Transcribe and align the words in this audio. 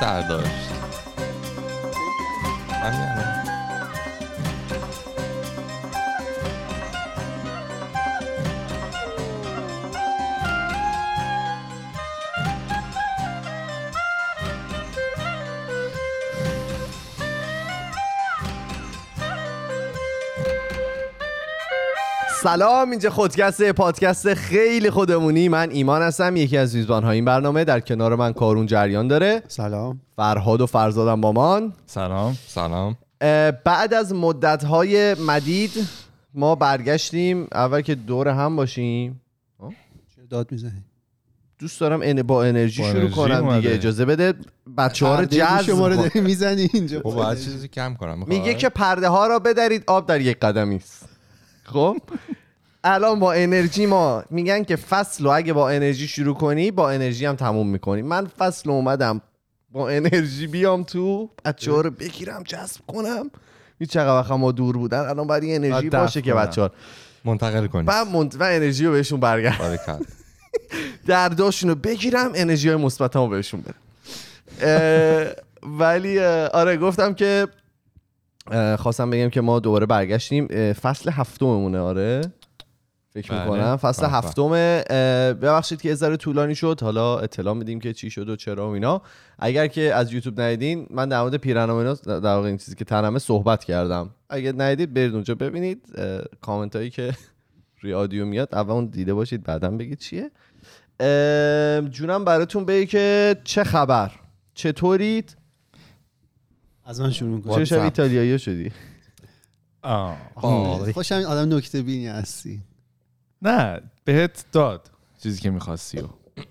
سر 0.00 0.20
داشت 0.20 0.70
همین 2.82 3.27
سلام 22.48 22.90
اینجا 22.90 23.10
خودکسته 23.10 23.72
پادکست 23.72 24.34
خیلی 24.34 24.90
خودمونی. 24.90 25.48
من 25.48 25.70
ایمان 25.70 26.02
هستم 26.02 26.36
یکی 26.36 26.56
از 26.56 26.76
میزبان 26.76 27.04
های 27.04 27.14
این 27.14 27.24
برنامه. 27.24 27.64
در 27.64 27.80
کنار 27.80 28.14
من 28.14 28.32
کارون 28.32 28.66
جریان 28.66 29.08
داره. 29.08 29.42
سلام. 29.48 30.00
فرهاد 30.16 30.60
و 30.60 30.66
فرزادم 30.66 31.20
با 31.20 31.32
من 31.32 31.72
سلام 31.86 32.36
سلام. 32.46 32.96
بعد 33.64 33.94
از 33.94 34.14
مدت 34.14 34.64
های 34.64 35.14
مدید 35.14 35.70
ما 36.34 36.54
برگشتیم. 36.54 37.46
اول 37.52 37.80
که 37.80 37.94
دور 37.94 38.28
هم 38.28 38.56
باشیم. 38.56 39.20
چرا 40.16 40.24
داد 40.30 40.52
می‌زنی؟ 40.52 40.84
دوست 41.58 41.80
دارم 41.80 42.00
ان- 42.02 42.22
با 42.22 42.44
انرژی 42.44 42.82
با 42.82 42.88
شروع 42.88 43.00
انرژی 43.00 43.14
کنم 43.14 43.44
اومده. 43.44 43.60
دیگه 43.60 43.74
اجازه 43.74 44.04
بده 44.04 44.34
بچه 44.76 45.06
ها 45.06 45.20
رو 45.20 45.24
جذب 45.24 45.62
شما 45.62 45.88
رو 45.88 45.96
کن. 45.96 46.02
داری 46.02 46.20
می‌زنی 46.20 46.70
اینجا. 46.74 47.00
خب 47.00 47.34
چیزی 47.34 47.68
کم 47.68 47.94
کنم. 47.94 48.24
میگه 48.26 48.54
که 48.54 48.68
پرده 48.68 49.08
ها 49.08 49.26
را 49.26 49.38
بدرید 49.38 49.84
آب 49.86 50.06
در 50.06 50.20
یک 50.20 50.38
قدمی 50.40 50.76
است. 50.76 51.17
خب؟ 51.72 51.96
الان 52.84 53.20
با 53.20 53.32
انرژی 53.32 53.86
ما 53.86 54.24
میگن 54.30 54.64
که 54.64 54.76
فصل 54.76 55.24
رو 55.24 55.30
اگه 55.30 55.52
با 55.52 55.70
انرژی 55.70 56.08
شروع 56.08 56.34
کنی 56.34 56.70
با 56.70 56.90
انرژی 56.90 57.26
هم 57.26 57.36
تموم 57.36 57.68
می‌کنی. 57.68 58.02
من 58.02 58.26
فصل 58.26 58.70
اومدم 58.70 59.20
با 59.72 59.88
انرژی 59.88 60.46
بیام 60.46 60.82
تو 60.82 61.30
بچه 61.44 61.72
ها 61.72 61.80
رو 61.80 61.90
بگیرم 61.90 62.42
جذب 62.42 62.80
کنم. 62.86 63.30
هیچ 63.78 63.90
چقدر 63.90 64.20
وقت 64.20 64.30
ما 64.30 64.52
دور 64.52 64.76
بودن. 64.76 64.98
الان 64.98 65.26
باید 65.26 65.44
انرژی 65.46 65.90
باشه 65.90 66.22
که. 66.22 66.34
بچه 66.34 66.62
ها 66.62 66.70
منتقل 67.24 67.66
کنی. 67.66 67.82
بعد 67.82 68.08
منت... 68.08 68.36
و 68.36 68.42
انرژی 68.42 68.86
رو 68.86 68.92
بهشون 68.92 69.20
برگرد. 69.20 69.80
درداشون 71.06 71.70
رو 71.70 71.76
بگیرم 71.76 72.32
انرژی 72.34 72.68
های 72.68 72.76
مثبت 72.76 73.16
رو 73.16 73.28
بهشون 73.28 73.60
بدم. 73.60 73.74
ولی 75.78 76.20
آره 76.52 76.76
گفتم 76.76 77.14
که 77.14 77.48
خواستم 78.78 79.10
بگم 79.10 79.28
که 79.28 79.40
ما 79.40 79.60
دوباره 79.60 79.86
برگشتیم. 79.86 80.46
فصل 80.72 81.10
هفتممونه 81.10 81.78
آره. 81.78 82.20
فکر 83.14 83.34
بله. 83.34 83.44
می‌کنم. 83.44 83.76
فصل 83.76 84.02
بله. 84.02 84.10
هفتم 84.12 84.50
ببخشید 85.32 85.80
که 85.80 85.88
یه 85.88 85.94
ذره 85.94 86.16
طولانی 86.16 86.54
شد. 86.54 86.80
حالا 86.82 87.18
اطلاع 87.18 87.54
میدیم 87.54 87.80
که 87.80 87.92
چی 87.92 88.10
شد 88.10 88.28
و 88.28 88.36
چرا 88.36 88.68
و 88.70 88.72
اینا. 88.74 89.02
اگر 89.38 89.66
که 89.66 89.94
از 89.94 90.12
یوتیوب 90.12 90.40
ندیدین 90.40 90.86
من 90.90 91.08
در 91.08 91.20
مورد 91.20 91.36
پیرن 91.36 91.70
و 91.70 91.74
اینا 91.74 91.94
در 91.94 92.34
واقع 92.34 92.46
این 92.46 92.56
چیزی 92.56 92.76
که 92.76 92.84
تنمه 92.84 93.18
صحبت 93.18 93.64
کردم. 93.64 94.10
اگه 94.30 94.52
ندیدید 94.52 94.94
برید 94.94 95.14
اونجا 95.14 95.34
ببینید. 95.34 95.86
کامنت 96.40 96.76
هایی 96.76 96.90
که 96.90 97.12
روی 97.80 97.94
آدیو 97.94 98.26
میاد. 98.26 98.48
اول 98.52 98.72
اون 98.72 98.86
دیده 98.86 99.14
باشید 99.14 99.42
بعدا 99.42 99.70
بگید 99.70 99.98
چیه. 99.98 100.30
جونم 101.90 102.24
براتون 102.24 102.64
بگی 102.64 102.86
که 102.86 103.36
چه 103.44 103.64
خبر؟ 103.64 104.10
چطورید؟ 104.54 105.36
از 106.88 107.00
من 107.00 107.10
شروع 107.10 107.36
می‌کنم 107.36 107.54
چه 107.56 107.64
شب. 107.64 107.80
ایتالیایی 107.80 108.38
شدی؟ 108.38 108.72
آه. 109.82 110.16
خوشم 110.92 111.14
آدم 111.14 111.54
نکته 111.56 111.82
بینی 111.82 112.06
هستی. 112.06 112.60
نه 113.42 113.80
بهت 114.04 114.44
داد 114.52 114.90
چیزی 115.22 115.40
که 115.40 115.50
می‌خواستی 115.50 115.98
و. 116.00 116.08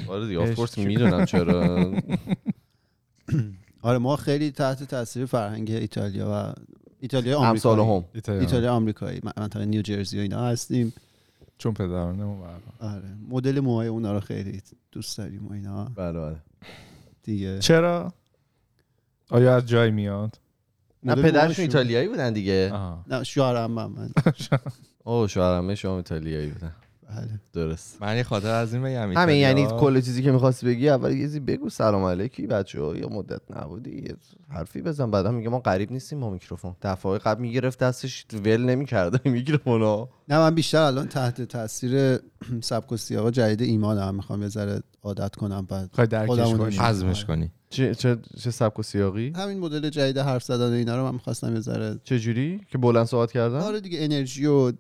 آره 0.08 0.28
دیگه 0.28 0.40
آف 0.40 0.48
عشق 0.48 0.56
کورس 0.56 0.76
شد. 0.76 0.82
می‌دونم 0.82 1.26
چرا. 1.26 1.94
آره 3.82 3.98
ما 3.98 4.16
خیلی 4.16 4.52
تحت 4.52 4.84
تاثیر 4.84 5.26
فرهنگ 5.26 5.72
ایتالیا 5.72 6.30
و 6.32 6.54
ایتالیا 7.00 7.38
آمریکایی. 7.40 7.82
هم. 7.82 8.06
ایتالیا. 8.14 8.42
ایتالیا 8.42 8.74
آمریکایی. 8.74 9.20
من- 9.24 9.32
منطقه 9.38 9.66
نیوجرسی 9.66 10.18
و 10.18 10.22
اینا 10.22 10.46
هستیم. 10.46 10.94
چون 11.58 11.74
پدرانه 11.74 12.24
آره 12.80 13.04
مدل 13.30 13.60
موهای 13.60 13.88
اونا 13.88 14.14
رو 14.14 14.20
خیلی 14.20 14.62
دوست 14.92 15.18
داریم 15.18 15.48
و 15.48 15.52
اینا. 15.54 15.86
بله 15.96 16.20
بله. 16.20 16.36
دیگه. 17.24 17.60
چرا؟ 17.60 18.14
آیا 19.30 19.56
از 19.56 19.66
جای 19.66 19.92
میاد؟ 19.92 20.40
نه 21.04 21.16
پدرشون 21.16 21.64
ایتالیایی 21.64 22.08
بودن 22.08 22.34
دیگه. 22.34 22.70
آها. 22.74 23.06
نه 23.08 23.24
شوهرم 23.24 23.72
من. 23.72 24.10
اوه 25.04 25.28
شوهرمه 25.28 25.76
شما 25.76 25.98
ایتالیایی 25.98 26.48
بودن. 26.48 26.72
بله. 27.10 27.40
درست. 27.54 28.02
من 28.02 28.18
یه 28.18 28.24
خاطر 28.24 28.50
از 28.50 28.74
این 28.74 28.84
بگم 28.84 29.12
همین 29.18 29.36
یعنی 29.36 29.68
کل 29.68 30.02
چیزی 30.02 30.24
که 30.24 30.32
می‌خواستی 30.32 30.66
بگی 30.66 30.90
اول 30.90 31.12
یه 31.12 31.18
چیزی 31.18 31.40
بگو 31.40 31.70
سلام 31.70 32.04
علیکی 32.04 32.48
بچه 32.48 32.82
ها 32.82 32.96
یا 32.96 33.10
مدت 33.10 33.42
نبودی 33.50 34.02
یه 34.02 34.16
حرفی 34.50 34.82
بزن. 34.82 35.12
بعدا 35.12 35.32
میگه 35.32 35.50
ما 35.50 35.60
قریب 35.60 35.92
نیستیم 35.92 36.20
با 36.20 36.30
میکروفون. 36.30 36.76
دفعه 36.82 37.18
قبل 37.18 37.42
می‌گرفت 37.42 37.80
دستش 37.80 38.26
ول 38.34 38.62
نمی‌کرده 38.62 39.30
میکروفون 39.30 39.82
ها 39.82 40.10
نه 40.30 40.38
من 40.38 40.56
بیشتر 40.56 40.82
الان 40.82 41.08
تحت 41.08 41.42
تاثیر 41.42 42.20
سبک 42.62 42.92
و 42.92 42.98
سیاق 42.98 43.30
جدید 43.32 43.62
ایمانم. 43.62 44.16
می‌خوام 44.16 44.42
یه 44.42 44.48
ذره 44.48 44.84
عادت 45.04 45.36
کنم 45.36 45.66
بعد 45.66 45.90
خواهی 45.94 46.08
درکش 46.08 46.28
خودمون 46.28 46.58
کنی. 46.58 46.78
حزمش 46.78 47.26
کنی. 47.26 47.52
چه 47.70 47.96
چه 47.96 48.18
چه 48.42 48.52
سبک 48.52 48.80
و 48.80 48.84
سیاقی 48.84 49.34
همین 49.36 49.60
مدل 49.60 49.90
جدید 49.90 50.18
حرف 50.18 50.44
زدن 50.44 50.74
اینا 50.74 50.98
رو 50.98 51.04
من 51.04 51.14
می‌خواستم 51.14 51.54
یه 51.54 51.60
ذره 51.60 52.00
چه 52.04 52.20
جوری 52.20 52.62
که 52.72 52.78
بلند 52.78 53.06
صحبت 53.06 53.32
کردن 53.32 53.60
آره 53.60 53.80
دیگه 53.80 53.98
انرژی 54.02 54.46
و 54.46 54.72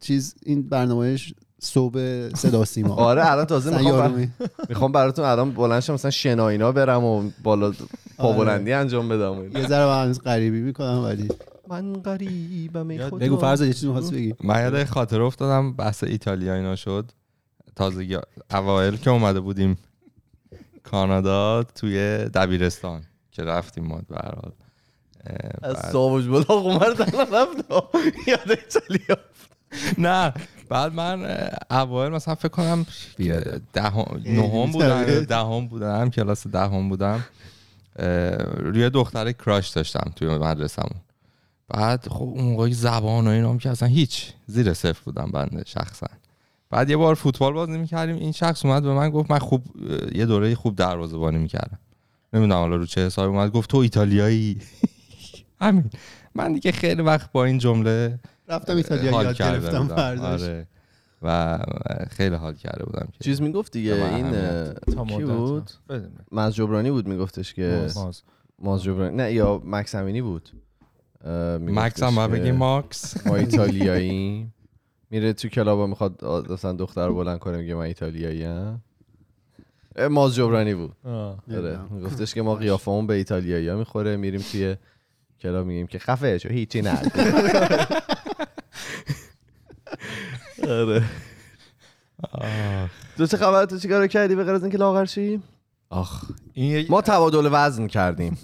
چیز 0.00 0.34
این 0.46 0.68
برنامهش 0.68 1.34
صوب 1.58 1.98
صدا 2.34 2.64
سیما 2.64 2.94
آره 3.10 3.30
الان 3.30 3.44
تازه 3.44 3.70
می‌خوام 3.70 3.84
بر... 3.84 4.08
سیارمی. 4.08 4.30
می‌خوام 4.68 4.92
براتون 4.92 5.24
الان 5.24 5.50
بلند 5.52 5.80
شم 5.80 5.94
مثلا 5.94 6.10
شناینا 6.10 6.72
برم 6.72 7.04
و 7.04 7.30
بالا 7.42 7.72
پا 8.18 8.28
آره. 8.28 8.38
بلندی 8.38 8.72
انجام 8.72 9.08
بدم. 9.08 9.56
یه 9.56 9.66
ذره 9.66 9.86
من 9.86 10.12
غریبی 10.12 10.60
می‌کنم 10.60 11.02
ولی 11.04 11.28
من 11.68 11.92
غریبم 11.92 13.08
خدا. 13.08 13.16
بگو 13.18 13.36
فرض 13.36 13.60
یه 13.60 13.72
چیزی 13.72 13.86
می‌خواستی 13.86 14.14
بگی 14.16 14.34
من 14.44 14.62
یاد 14.62 14.74
یه 14.74 14.84
خاطره 14.84 15.24
افتادم 15.24 15.72
بحث 15.72 16.04
ایتالیا 16.04 16.54
اینا 16.54 16.76
شد 16.76 17.12
تازگی 17.76 18.18
اوایل 18.50 18.96
که 18.96 19.10
اومده 19.10 19.40
بودیم 19.40 19.78
کانادا 20.82 21.62
توی 21.62 22.24
دبیرستان 22.24 23.02
که 23.30 23.42
رفتیم 23.42 23.84
ما 23.84 24.00
به 24.08 24.16
هر 24.16 24.34
حال. 24.34 24.52
از 25.62 25.92
ساوج 25.92 26.50
اومد 26.50 27.02
الان 27.02 27.34
رفت 27.34 27.56
یاد 28.26 28.50
ایتالیا 28.50 29.16
نه 29.98 30.34
بعد 30.68 30.92
من 30.94 31.48
اوایل 31.70 32.12
مثلا 32.12 32.34
فکر 32.34 32.48
کنم 32.48 32.86
نهم 34.24 34.70
بودم 34.72 35.24
دهم 35.24 35.68
بودم 35.68 36.10
کلاس 36.10 36.46
دهم 36.46 36.88
بودم. 36.88 37.24
روی 38.56 38.90
دختر 38.90 39.32
کراش 39.32 39.68
داشتم 39.68 40.12
توی 40.16 40.28
مدرسمون 40.28 41.00
بعد 41.68 42.08
خب 42.08 42.22
اون 42.22 42.44
موقع 42.44 42.70
زبان 42.70 43.26
و 43.26 43.30
اینام 43.30 43.58
که 43.58 43.70
اصلا 43.70 43.88
هیچ 43.88 44.32
زیر 44.46 44.74
صفر 44.74 45.00
بودم 45.04 45.30
بنده 45.30 45.62
شخصا. 45.66 46.06
بعد 46.72 46.90
یه 46.90 46.96
بار 46.96 47.14
فوتبال 47.14 47.52
بازی 47.52 47.78
می‌کردیم. 47.78 48.16
این 48.16 48.32
شخص 48.32 48.64
اومد 48.64 48.82
به 48.82 48.92
من 48.94 49.10
گفت 49.10 49.30
من 49.30 49.38
خوب 49.38 49.64
یه 50.14 50.26
دوره 50.26 50.54
خوب 50.54 50.76
دروازه‌بانی 50.76 51.38
می‌کردم. 51.38 51.78
نمی‌دونم 52.32 52.58
حالا 52.58 52.76
رو 52.76 52.86
چه 52.86 53.06
حسابی 53.06 53.36
اومد. 53.36 53.52
گفت 53.52 53.70
تو 53.70 53.78
ایتالیایی. 53.78 54.58
همین. 55.60 55.90
من 56.34 56.52
دیگه 56.52 56.72
خیلی 56.72 57.02
وقت 57.02 57.32
با 57.32 57.44
این 57.44 57.58
جمله 57.58 58.18
رفتم 58.48 58.76
ایتالیا 58.76 59.22
یاد 59.22 59.36
گرفتم. 59.36 59.88
فرداش 59.88 60.42
آره. 60.42 60.66
و 61.22 61.58
خیلی 62.10 62.34
حال 62.34 62.54
کرده 62.54 62.84
بودم 62.84 63.08
که 63.12 63.24
چیز 63.24 63.42
می‌گفت 63.42 63.72
دیگه 63.72 63.94
این 63.94 64.30
کی 64.86 64.96
مدت 64.96 65.22
بود. 65.22 65.70
ماز 66.32 66.54
جبرانی 66.54 66.90
بود 66.90 67.08
میگفتش 67.08 67.54
که. 67.54 67.90
ماز. 67.94 68.22
ماز. 68.58 68.82
جبرانی. 68.82 69.16
نه 69.16 69.32
یا 69.32 69.62
مکس 69.64 69.94
امینی 69.94 70.22
بود 70.22 70.50
مکس 71.60 72.02
هم 72.02 72.26
بگیم 72.26 72.54
ماکس. 72.54 73.26
ما 73.26 73.36
ایتالیایی 73.36 74.46
میره 75.12 75.32
تو 75.32 75.48
کلاب 75.48 75.88
می‌خواد 75.88 76.24
مثلا 76.50 76.72
دختر 76.72 77.10
بلند 77.10 77.38
کنه 77.38 77.56
میگه 77.56 77.74
من 77.74 77.80
ایتالیایی 77.80 78.44
ام. 78.44 78.80
ماز 80.10 80.34
جبرانی 80.34 80.74
بود. 80.74 80.92
آره. 81.04 81.78
میگفتش 81.90 82.34
که 82.34 82.42
ما 82.42 82.54
قیافمون 82.54 83.06
به 83.06 83.14
ایتالیایی 83.14 83.68
ها 83.68 83.76
می‌خوره 83.76 84.16
میریم 84.16 84.40
توی 84.52 84.76
کلاب 85.40 85.66
میگیم 85.66 85.86
که 85.86 85.98
خفه 85.98 86.38
شو 86.38 86.48
هیچی 86.48 86.82
نه. 86.82 87.02
آره. 90.68 91.04
تو 93.16 93.26
چه 93.26 93.36
خبر 93.36 93.64
تو 93.64 93.78
چیکار 93.78 94.06
کردی 94.06 94.34
به 94.34 94.44
غیر 94.44 94.54
از 94.54 94.62
اینکه 94.62 94.78
لاغر 94.78 95.04
شی؟ 95.04 95.40
آخ 95.90 96.24
این 96.52 96.86
ما 96.90 97.00
تبادل 97.02 97.48
وزن 97.52 97.86
کردیم. 97.86 98.38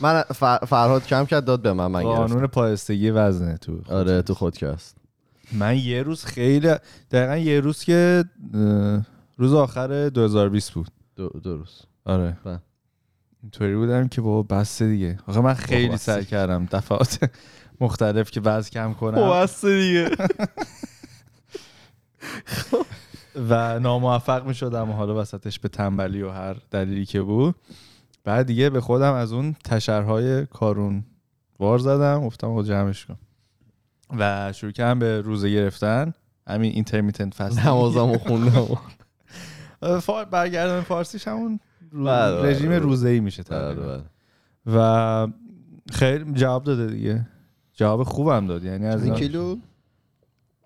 من 0.00 0.22
فر- 0.22 0.58
فرهاد 0.66 1.06
کم 1.06 1.26
کرد 1.26 1.44
داد 1.44 1.62
به 1.62 1.72
من 1.72 1.86
من 1.86 2.02
قانون 2.02 2.46
پایستگی 2.46 3.10
وزنه 3.10 3.56
تو 3.56 3.78
آره 3.88 4.22
تو 4.22 4.34
خودکست. 4.34 4.96
من 5.52 5.76
یه 5.76 6.02
روز 6.02 6.24
خیلی 6.24 6.74
دقیقا 7.10 7.36
یه 7.36 7.60
روز 7.60 7.84
که 7.84 8.24
روز 9.36 9.54
آخر 9.54 10.08
2020 10.08 10.72
بود. 10.72 10.88
دو, 11.16 11.28
دو 11.28 11.56
روز. 11.56 11.82
آره. 12.04 12.36
بله. 12.44 12.60
اینطوری 13.42 13.76
بودم 13.76 14.08
که 14.08 14.20
بابا 14.20 14.56
بس 14.56 14.82
دیگه. 14.82 15.18
آخه 15.26 15.40
من 15.40 15.54
خیلی 15.54 15.96
سعی 15.96 16.24
کردم 16.24 16.66
دفعات 16.72 17.30
مختلف 17.80 18.30
که 18.30 18.40
وزن 18.40 18.70
کم 18.70 18.94
کنم. 18.94 19.30
بس 19.30 19.64
دیگه. 19.64 20.10
و 23.50 23.78
ناموفق 23.78 24.46
می 24.46 24.54
شدم 24.54 24.90
و 24.90 24.92
حالا 24.92 25.20
وسطش 25.20 25.58
به 25.58 25.68
تنبلی 25.68 26.22
و 26.22 26.30
هر 26.30 26.56
دلیلی 26.70 27.06
که 27.06 27.22
بود. 27.22 27.54
بعد 28.24 28.46
دیگه 28.46 28.70
به 28.70 28.80
خودم 28.80 29.12
از 29.12 29.32
اون 29.32 29.56
تشرهای 29.64 30.46
کارون 30.46 31.04
وار 31.58 31.78
زدم 31.78 32.26
گفتم 32.26 32.62
جمعش 32.62 33.06
کن. 33.06 33.16
و 34.18 34.52
شروع 34.52 34.72
کردم 34.72 34.98
به 34.98 35.20
روزه 35.20 35.50
گرفتن 35.50 36.12
همین 36.46 36.72
اینترمیتنت 36.72 37.34
فست 37.34 37.66
نمازمو 37.66 38.18
خوندم 38.28 38.66
فار 40.00 40.24
برگردن 40.24 40.80
فارسیش 40.80 41.28
همون 41.28 41.60
بله، 41.92 42.02
بله، 42.02 42.50
رژیم 42.50 42.68
بله. 42.68 42.78
روزه 42.78 43.08
ای 43.08 43.20
میشه 43.20 43.42
تقریبا. 43.42 44.00
و 44.66 45.26
خیلی 45.92 46.32
جواب 46.32 46.64
داده 46.64 46.86
دیگه 46.86 47.26
جواب 47.74 48.02
خوبم 48.02 48.46
داد 48.46 48.64
یعنی 48.64 48.86
از 48.86 49.04
این 49.04 49.14
کیلو 49.14 49.56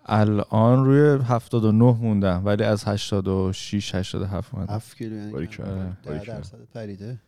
الان 0.07 0.85
روی 0.85 1.23
79 1.25 1.85
موندم 1.85 2.43
ولی 2.45 2.65
از 2.65 2.85
86 2.85 3.95
87 3.95 4.55
اومدم 4.55 4.75
7 4.75 4.97
کیلو 4.97 5.17
یعنی. 5.17 5.33
آره. 5.33 6.19
10 6.19 6.25
درصد 6.25 6.59
پریده. 6.75 7.19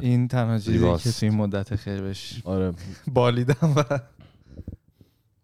این 0.00 0.28
تنها 0.28 0.58
چیزی. 0.58 0.78
که 0.98 1.12
توی 1.12 1.28
این 1.28 1.38
مدت 1.38 1.76
خیلی 1.76 2.00
بهش 2.02 2.42
آره 2.44 2.72
بالیدم 3.14 3.74
و 3.76 3.98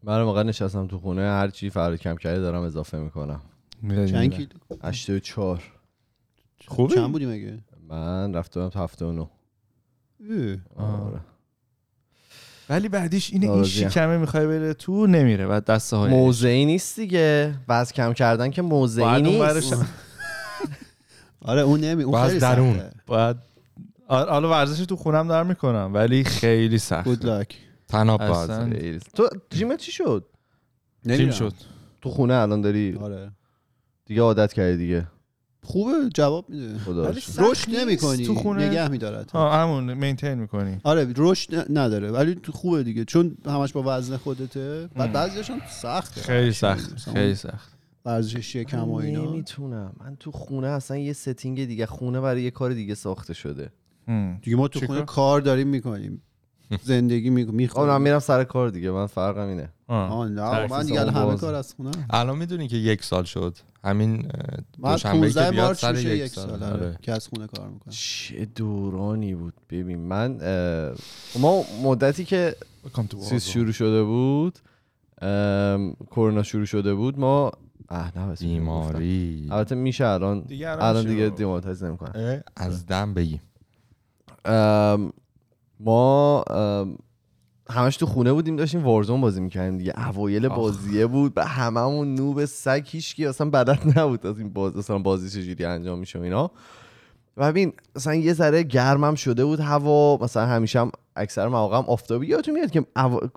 من 0.08 0.22
موقع 0.22 0.42
نشستم 0.42 0.86
تو 0.86 0.98
خونه 0.98 1.22
هر 1.22 1.48
چی 1.48 1.70
فرار 1.70 1.96
کم 1.96 2.16
کرده 2.16 2.40
دارم 2.40 2.62
اضافه 2.62 2.98
می‌کنم. 2.98 3.40
چند 3.88 4.34
کیلو؟ 4.34 4.48
84 4.84 5.62
خوبه 6.66 6.94
چند 6.94 7.12
بودی 7.12 7.26
مگه؟ 7.26 7.58
من 7.88 8.34
رفتم 8.34 8.68
تا 8.68 8.84
79 8.84 9.20
اه. 9.20 10.86
آره. 10.86 11.20
ولی 12.70 12.88
بعدیش 12.88 13.32
اینه 13.32 13.50
این. 13.50 13.64
شکمه 13.64 14.18
می‌خوای 14.18 14.46
بره 14.46 14.74
تو 14.74 15.06
نمیره. 15.06 15.46
بعد 15.46 15.64
دسته 15.64 15.96
های 15.96 16.10
موضعی 16.10 16.64
نیست 16.64 16.96
دیگه. 17.00 17.54
وزن 17.68 17.92
کم 17.92 18.12
کردن 18.12 18.50
که 18.50 18.62
موضعی 18.62 19.04
اون 19.04 19.22
نیست. 19.22 19.74
آره 21.42 21.60
اون 21.60 21.80
نمی 21.80 22.02
اون 22.02 22.26
خیلی 22.26 22.40
درون. 22.40 22.78
سخته. 22.78 22.90
باید 23.06 23.36
آره، 24.08 24.30
حالا 24.30 24.50
ورزش 24.50 24.86
تو 24.86 24.96
خونم 24.96 25.28
دارم 25.28 25.46
می‌کنم 25.46 25.90
ولی 25.94 26.24
خیلی 26.24 26.78
سخت 26.78 27.04
گود 27.04 27.26
لاک 27.26 27.56
تناب 27.88 28.22
اصلا. 28.22 28.66
باز 28.66 29.00
تو 29.14 29.28
جیمت 29.50 29.78
چی 29.78 29.92
شد؟ 29.92 30.24
تیم 31.04 31.30
شد. 31.30 31.52
تو 32.00 32.10
خونه 32.10 32.34
الان 32.34 32.60
داری 32.60 32.96
آره. 32.96 33.32
دیگه 34.06 34.22
عادت 34.22 34.52
کردی 34.52 34.76
دیگه. 34.76 35.06
خوبه 35.62 35.92
جواب 36.14 36.50
میده. 36.50 36.78
خدا 36.78 37.02
ولی 37.02 37.12
رو 37.14 37.20
شکر. 37.20 37.32
سخت 37.32 37.50
رشد 37.50 37.68
نیست. 37.68 37.80
نمی 37.80 37.96
کنی 37.96 38.26
تو 38.26 38.34
خونه. 38.34 38.68
نگه 38.68 38.88
میدارد. 38.88 39.30
ها 39.30 39.62
همون 39.62 39.94
مینتین 39.94 40.34
می‌کنی. 40.34 40.80
آره 40.84 41.12
رشد 41.16 41.54
ن- 41.54 41.78
نداره. 41.78 42.10
ولی 42.10 42.34
تو 42.34 42.52
خوبه 42.52 42.82
دیگه. 42.82 43.04
چون 43.04 43.36
همش 43.46 43.72
با 43.72 43.82
وزن 43.86 44.16
خودته. 44.16 44.88
بعد 44.94 45.06
ام. 45.06 45.12
بعضیش 45.12 45.50
هم 45.50 45.60
سخته. 45.82 46.20
خیلی 46.20 46.52
سخت 46.52 47.10
خیلی 47.12 47.34
سخت. 47.34 47.78
ورزش 48.04 48.52
شکم 48.52 48.88
و 48.88 48.94
اینا. 48.94 49.24
نمی‌تونم. 49.24 49.92
من 50.00 50.16
تو 50.16 50.30
خونه 50.30 50.68
اصلا 50.68 50.96
یه 50.96 51.12
ستینگ 51.12 51.64
دیگه 51.64 51.86
خونه 51.86 52.20
برای 52.20 52.42
یه 52.42 52.50
کار 52.50 52.72
دیگه 52.72 52.94
ساخته 52.94 53.34
شده. 53.34 53.72
دیگه 54.42 54.56
ما 54.56 54.68
تو؟ 54.68 54.86
خونه 54.86 55.02
کار 55.02 55.40
داریم 55.40 55.68
می‌کنیم. 55.68 56.22
زندگی 56.82 57.30
من 57.30 57.42
می‌خوریم 57.42 58.00
میرم 58.00 58.18
سر 58.18 58.44
کار 58.44 58.70
دیگه. 58.70 58.90
من 58.90 59.06
فرقم 59.06 59.48
اینه 59.48 59.68
آه. 59.88 60.12
آه 60.12 60.28
نه 60.28 60.66
من 60.66 60.86
دیگه 60.86 61.00
همه 61.00 61.24
باز. 61.24 61.40
کار 61.40 61.54
از 61.54 61.74
خونه 61.74 61.90
الان 62.10 62.38
می‌دونی 62.38 62.68
که 62.68 62.76
یک 62.76 63.04
سال 63.04 63.24
شد. 63.24 63.56
همین 63.84 64.28
دوشنبه 64.82 65.28
که 65.28 65.34
15 65.34 65.50
بیاد 65.50 65.72
سر 65.72 65.98
یک 65.98 66.06
یک 66.06 66.26
سال. 66.26 66.48
سال 66.48 66.62
آره. 66.62 66.72
آره. 66.72 66.98
که 67.02 67.12
از 67.12 67.28
خونه 67.28 67.46
کار 67.46 67.68
می‌کنم. 67.68 67.92
چه 67.92 68.44
دورانی 68.44 69.34
بود. 69.34 69.54
ببین 69.70 69.98
من 69.98 70.38
ما 71.38 71.64
مدتی 71.82 72.24
که 72.24 72.56
چیز 73.28 73.44
شروع 73.44 73.72
شده 73.72 74.04
بود 74.04 74.58
کرونا 76.10 76.42
شروع 76.42 76.64
شده 76.64 76.94
بود 76.94 77.18
ما 77.18 77.52
اه 77.88 78.18
نه 78.18 78.26
بس 78.26 78.42
بیماری. 78.42 79.48
البته 79.50 79.74
میشه 79.74 80.06
الان 80.06 80.40
دیگه 80.40 80.70
الان. 80.70 81.06
دیگه 81.06 81.28
دیمونتایز 81.28 81.84
نمی‌کنن 81.84 82.12
اه، 82.14 82.40
از 82.56 82.86
دم 82.86 83.14
بگی. 83.14 83.40
ما 85.80 86.44
همش 87.70 87.96
تو 87.96 88.06
خونه 88.06 88.32
بودیم 88.32 88.56
داشتیم 88.56 88.84
وارزون 88.84 89.20
بازی 89.20 89.40
می‌کردیم 89.40 89.78
دیگه. 89.78 90.08
اوایل. 90.08 90.48
بازیه 90.48 91.06
بود 91.06 91.32
و 91.36 91.46
هممون 91.46 92.14
نوب 92.14 92.44
سگ 92.44 92.82
هیچکی 92.86 93.26
اصلا 93.26 93.50
بلد 93.50 93.98
نبود. 93.98 94.26
از 94.26 94.38
این 94.38 94.52
باز 94.52 94.76
اصلا 94.76 94.98
بازی 94.98 95.42
چجوری 95.42 95.64
انجام 95.64 95.98
میشه 95.98 96.18
و 96.18 96.22
اینا. 96.22 96.50
و 97.36 97.52
ببین 97.52 97.72
مثلا 97.96 98.14
یه 98.14 98.32
ذره 98.32 98.62
گرمم 98.62 99.14
شده 99.14 99.44
بود 99.44 99.60
هوا. 99.60 100.18
مثلا 100.20 100.46
همیشه 100.46 100.80
هم 100.80 100.90
اکثر 101.16 101.48
مواقع 101.48 101.78
هم 101.78 101.84
آفتابی. 101.84 102.26
یادتون 102.26 102.54
میاد 102.54 102.70
که 102.70 102.86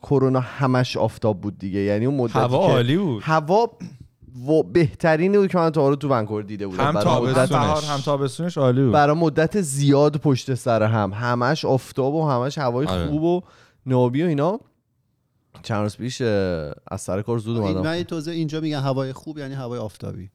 کرونا 0.03 0.39
همش 0.39 0.97
آفتاب 0.97 1.41
بود 1.41 1.57
دیگه. 1.57 1.79
یعنی 1.79 2.05
اون 2.05 2.15
مدتی 2.15 2.39
هوا 2.39 2.67
که 2.67 2.73
عالی 2.73 2.97
بود. 2.97 3.23
هوا 3.23 3.71
و 4.47 4.63
بهترینی 4.63 5.37
بود 5.37 5.51
که 5.51 5.57
من 5.57 5.69
تا 5.69 5.81
حالا 5.81 5.95
تو 5.95 6.09
ونکوور 6.09 6.43
دیده 6.43 6.67
بودم. 6.67 6.83
هم 6.83 6.93
برای 6.93 7.03
تابستون 7.05 7.41
مدت 7.41 7.49
بهار 7.49 7.83
هم 7.83 7.99
تابستونش 7.99 8.57
عالی 8.57 8.83
بود. 8.83 8.91
برای 8.91 9.15
مدت 9.15 9.61
زیاد 9.61 10.17
پشت 10.17 10.53
سر 10.53 10.83
هم. 10.83 11.11
همش 11.13 11.65
آفتاب 11.65 12.13
و 12.13 12.29
همش 12.29 12.57
هوای 12.57 12.87
آره. 12.87 13.07
خوب 13.07 13.23
و 13.23 13.41
نابی 13.85 14.23
و 14.23 14.25
اینا. 14.25 14.59
چند 15.63 15.81
روز 15.81 15.97
پیش 15.97 16.21
از 16.21 17.01
سر 17.01 17.21
کار 17.21 17.37
زود 17.37 17.57
این 17.57 17.77
اومدم. 17.77 17.89
من 17.89 18.03
توضیح 18.03 18.33
اینجا 18.33 18.61
میگن 18.61 18.79
هوای 18.79 19.13
خوب 19.13 19.37
یعنی 19.37 19.53
هوای 19.53 19.79
آفتابی. 19.79 20.29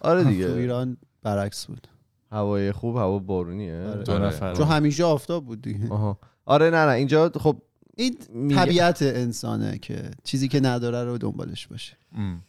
آره 0.00 0.22
تو 0.24 0.28
دیگه. 0.30 0.52
ایران 0.52 0.96
برعکس 1.22 1.66
بود. 1.66 1.88
هوای 2.32 2.72
خوب 2.72 2.96
هوا 2.96 3.18
بارونیه. 3.18 3.86
آره. 3.88 4.02
دو 4.02 4.12
آره. 4.12 4.26
نفر. 4.26 4.54
چون 4.54 4.66
همیشه 4.66 5.04
آفتاب 5.04 5.44
بود 5.44 5.62
دیگه. 5.62 5.88
آها. 5.90 6.18
آره 6.46 6.70
نه 6.70 6.86
نه 6.86 6.92
اینجا 6.92 7.30
خب 7.40 7.56
این 7.96 8.16
طبیعت 8.48 9.02
انسانه 9.02 9.78
که 9.78 10.10
چیزی 10.24 10.48
که 10.48 10.60
نداره 10.60 11.04
رو 11.04 11.18
دنبالش 11.18 11.66
باشه. 11.66 11.96
ام. 12.16 12.42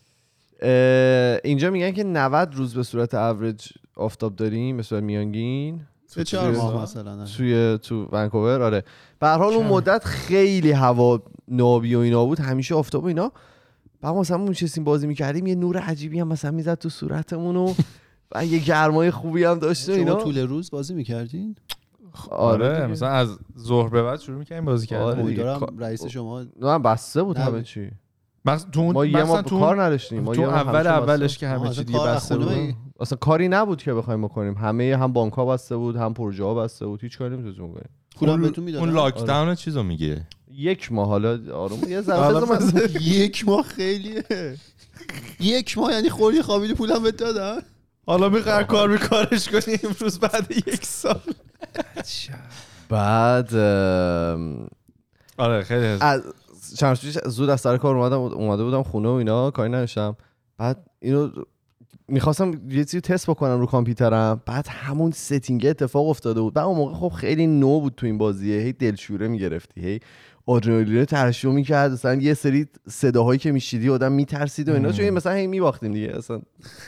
اینجا 1.44 1.70
میگن 1.70 1.92
که 1.92 2.04
90 2.04 2.56
روز 2.56 2.74
به 2.76 2.84
صورت 2.84 3.14
اوریج 3.14 3.68
آفتاب 3.96 4.36
داریم 4.36 4.78
به 4.78 4.84
صورت 4.84 5.04
میانگین. 5.04 5.82
سه 6.06 6.24
چهار 6.24 6.52
توی- 6.52 6.62
ماه 6.62 6.82
مثلا 6.84 7.26
توی 7.26 7.80
تو 7.82 8.06
ونکوور 8.12 8.62
آره. 8.62 8.84
به 9.20 9.28
هر 9.28 9.38
حال 9.38 9.54
اون؟ 9.54 9.66
مدت 9.68 10.04
خیلی 10.06 10.72
هوا 10.72 11.22
نابی 11.48 11.96
و 11.96 12.00
اینا 12.00 12.26
بود. 12.26 12.40
همیشه 12.40 12.76
آفتاب 12.76 13.04
و 13.04 13.08
اینا. 13.08 13.32
بعد 14.02 14.16
مثلا 14.16 14.38
ما 14.38 14.46
نشستیم 14.50 14.84
بازی 14.84 15.08
می‌کردیم 15.08 15.48
یه 15.48 15.56
نور 15.56 15.78
عجیبی 15.78 16.20
هم 16.20 16.28
مثلا 16.28 16.52
می‌زد 16.52 16.74
تو 16.78 16.90
صورتمون 16.90 17.56
و 17.56 17.74
و 18.36 18.46
یه 18.46 18.60
گرمای 18.60 19.12
خوبی 19.12 19.44
هم 19.44 19.60
داشت 19.60 19.86
شما 19.86 19.96
اینا. 19.96 20.16
طول 20.16 20.38
روز 20.38 20.72
بازی 20.72 20.94
می‌کردین؟ 20.94 21.56
آره 22.32 22.74
دیگه. 22.74 22.88
مثلا 22.88 23.10
از 23.10 23.38
ظهر 23.60 23.90
به 23.90 24.04
بعد 24.04 24.20
شروع 24.20 24.38
می‌کنیم 24.40 24.66
بازی 24.66 24.96
آره 24.96 25.36
کردن. 25.36 25.60
کا- 25.60 25.74
رئیس 25.80 26.06
شما 26.06 26.46
نه 26.62 26.80
بسته 26.80 27.24
بود. 27.24 27.38
همه 27.38 27.64
چی. 27.64 27.92
تو 28.72 28.80
اون 28.80 28.94
ما 28.94 29.06
یه 29.06 29.12
مثلا 29.18 29.26
ما 29.26 29.42
تو 29.42 29.60
کار 29.60 29.84
نداشتیم. 29.84 30.24
ما 30.24 30.36
تو 30.36 30.42
یه 30.42 30.48
ما 30.48 30.54
اول 30.54 30.88
اولش 30.88 31.38
که 31.38 31.48
همه 31.48 31.70
چی 31.70 31.84
دیگه 31.84 32.00
بسته 32.00 32.38
بود؟ 32.38 32.76
اصلا 33.00 33.18
کاری 33.18 33.48
نبود 33.48 33.82
که 33.82 33.94
بخوایم 33.94 34.22
بکنیم. 34.22 34.54
همه 34.54 34.98
هم 34.98 35.14
بانک 35.14 35.34
ها 35.34 35.46
بسته 35.46 35.76
بود 35.76 35.96
هم 35.96 36.14
پروژه 36.14 36.44
ها 36.44 36.54
بسته 36.54 36.86
بود. 36.86 37.04
هیچ 37.04 37.18
کاری 37.18 37.34
نمی‌تونستیم 37.34 37.68
بکنیم. 37.68 37.90
اون- 38.22 38.42
بهتون 38.42 38.76
اون 38.76 38.90
لاکداون 38.90 39.56
چیزو 39.56 39.84
میگه؟ 39.84 40.28
یک 40.52 40.92
ماه 40.92 41.08
حالا 41.08 41.40
آروم 41.54 41.80
یه 41.90 42.02
من- 42.02 42.90
یک 43.02 43.48
ماه 43.48 43.64
خیلیه. 43.64 44.24
یک 45.40 45.78
ماه 45.78 45.92
یعنی 45.94 46.10
خوری 46.10 46.42
خوابیدی 46.42 46.74
پولم 46.74 47.04
بهت 47.04 47.18
دادن؟ 47.18 47.62
حالا 48.06 48.30
می‌خوای 48.30 48.64
کار 48.64 48.98
کارش 48.98 49.50
کنی 49.50 49.76
امروز 49.84 50.20
بعد 50.20 50.52
یک 50.52 50.86
سال. 50.86 51.20
بعد 52.90 53.56
آره 55.38 55.64
خیلی 55.64 55.98
چند 56.78 56.96
زود 57.26 57.50
از 57.50 57.62
سر 57.62 57.78
کار 57.78 57.98
اومدم 57.98 58.20
اومده 58.20 58.64
بودم 58.64 58.84
خونه 58.84 59.10
و 59.10 59.12
اینا 59.12 59.52
کاری 59.52 59.72
نداشتم. 59.72 60.16
بعد 60.58 60.90
اینو 61.00 61.30
می‌خواستم 62.08 62.52
یه 62.70 62.86
چیزی 62.86 63.02
تست 63.02 63.30
بکنم 63.30 63.60
رو 63.60 63.66
کامپیوترم. 63.66 64.42
بعد 64.46 64.68
همون 64.70 65.12
ستینگ 65.12 65.66
اتفاق 65.66 66.08
افتاده 66.08 66.42
بود. 66.42 66.54
بعد 66.54 66.66
اون 66.66 66.78
موقع 66.78 66.94
خب 66.94 67.10
خیلی 67.10 67.48
نو 67.48 67.80
بود 67.80 67.94
تو 67.98 68.06
این 68.06 68.18
بازیه 68.18 68.62
هی 68.62 68.74
دلشوره 68.74 69.28
می‌گرفتی. 69.28 69.82
هی 69.82 70.00
آدرنالین 70.50 71.06
ترشح 71.06 71.50
می‌کرد. 71.50 71.92
مثلا 71.92 72.14
یه 72.14 72.34
سری 72.34 72.68
صداهایی 72.88 73.40
که 73.40 73.52
میشیدی 73.52 73.90
آدم 73.90 74.12
میترسید 74.12 74.70
و 74.70 74.74
اینا. 74.74 74.92
چون 74.92 75.06
این 75.06 75.14
مثلا 75.14 75.34
هی 75.34 75.48
میباختیم 75.48 75.92
دیگه. 75.92 76.18
اصلا 76.18 76.42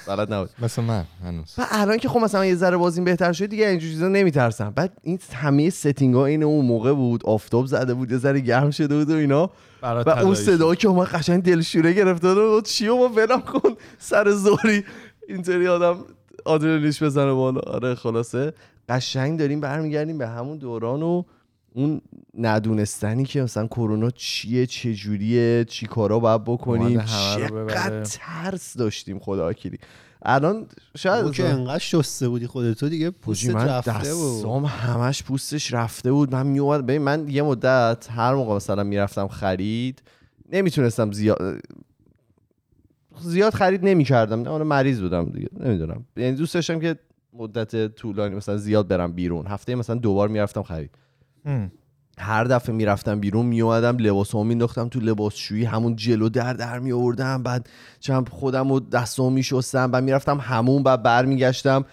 بلد 0.08 0.34
نبود. 0.34 0.50
مثل 0.62 0.82
من 0.82 1.06
هنوز. 1.24 1.54
و 1.58 1.66
الان 1.72 1.98
که 1.98 2.10
خب 2.10 2.20
مثلا 2.20 2.46
یه 2.46 2.56
ذره 2.56 2.78
بازیم 2.78 3.04
بهتر 3.04 3.34
شد 3.34 3.46
دیگه 3.46 3.68
اینجور 3.68 3.92
چیزا 3.92 4.08
نمیترسم. 4.08 4.74
بعد 4.76 4.98
این 5.04 5.20
همه 5.34 5.70
ستینگ 5.70 6.16
ها 6.16 6.26
این 6.26 6.44
اون 6.44 6.66
موقع 6.66 6.94
بود. 6.94 7.26
آفتاب 7.26 7.66
زده 7.66 7.94
بود 7.94 8.12
یه 8.12 8.18
ذره 8.18 8.40
گرم 8.40 8.72
شده 8.72 8.98
بود 8.98 9.10
و 9.10 9.14
اینا. 9.14 9.52
و 9.84 10.10
اون 10.10 10.36
صدا 10.36 10.76
که 10.76 10.88
اومد 10.88 11.08
قشنگ 11.08 11.44
دلشوره 11.44 11.94
گرفته 11.94 12.36
بود. 12.36 12.66
چی 12.66 12.88
و 12.88 12.96
ما 12.96 13.08
ولم 13.08 13.42
کن. 13.42 13.70
سر 14.00 14.32
زوری. 14.32 14.84
اینطوری 15.30 15.68
آدم 15.68 15.98
آدرنالیش 16.46 17.04
بزنه 17.04 17.34
بالا. 17.34 17.60
آره 17.60 17.96
خلاصه. 17.96 18.54
قشنگ 18.90 19.40
داریم 19.40 19.62
برمیگردیم 19.62 20.18
به 20.18 20.28
همون 20.28 20.58
دوران 20.58 21.04
و 21.04 21.24
اون 21.74 22.02
ندونستنی 22.38 23.26
که 23.26 23.42
مثلا 23.42 23.68
کرونا 23.68 24.10
چیه 24.10 24.66
چه 24.66 24.94
جوریه 24.94 25.66
چی 25.66 25.86
کارا 25.86 26.20
باید 26.20 26.44
بکنیم 26.44 27.02
چقدر. 27.02 28.04
ترس 28.04 28.78
داشتیم 28.78 29.20
خدا 29.20 29.50
وکیلی. 29.50 29.78
الان 30.26 30.68
شاید 30.98 31.32
که 31.32 31.50
انقدر 31.50 31.80
شسته 31.80 32.30
بودی 32.30 32.48
خودتو 32.48 32.90
دیگه 32.90 33.10
پوستت 33.10 33.56
من 33.56 33.68
رفته 33.68 34.16
بود. 34.16 34.38
دستام 34.38 34.66
همش 34.66 35.24
پوستش 35.24 35.74
رفته 35.74 36.12
بود. 36.12 36.36
من 36.36 36.48
میومد 36.48 36.86
ببین 36.86 37.02
من 37.02 37.30
یه 37.30 37.42
مدت 37.42 38.08
هر 38.12 38.34
موقع 38.34 38.56
مثلا 38.56 38.84
می‌رفتم 38.84 39.28
خرید 39.28 40.04
نمی‌تونستم 40.52 41.12
زیاد 41.12 41.62
زیاد 43.22 43.54
خرید 43.54 43.86
نمی‌کردم. 43.86 44.42
نه 44.42 44.50
اون 44.50 44.64
مریض 44.64 45.02
بودم 45.02 45.26
دیگه 45.26 45.48
نمی‌دونم. 45.60 46.06
یعنی 46.18 46.36
دوست 46.36 46.54
داشتم 46.54 46.80
که 46.80 47.00
مدت 47.34 47.96
طولانی 47.96 48.36
مثلا 48.36 48.58
زیاد 48.58 48.88
برم 48.88 49.14
بیرون. 49.14 49.48
هفته 49.48 49.76
مثلا 49.76 49.96
دوبار 49.96 50.28
می‌رفتم 50.28 50.64
خرید. 50.64 50.92
هم. 51.46 51.72
هر 52.18 52.44
دفعه 52.44 52.76
می‌رفتم 52.76 53.20
بیرون 53.20 53.46
میومدم 53.46 53.98
لباسامو 53.98 54.44
مینداختم 54.44 54.88
تو 54.90 55.00
لباسشویی 55.00 55.66
همون 55.66 55.96
جلو 55.96 56.30
در 56.30 56.54
در 56.54 56.80
می 56.80 56.92
آوردم 56.92 57.44
بعد 57.44 57.70
چند 58.00 58.30
خودم 58.30 58.72
و 58.72 58.80
دستامو 58.80 59.30
میشستم 59.30 59.92
بعد 59.92 60.04
می‌رفتم 60.04 60.40
همون 60.40 60.84
بعد 60.84 61.04
برمیگشتم. 61.04 61.86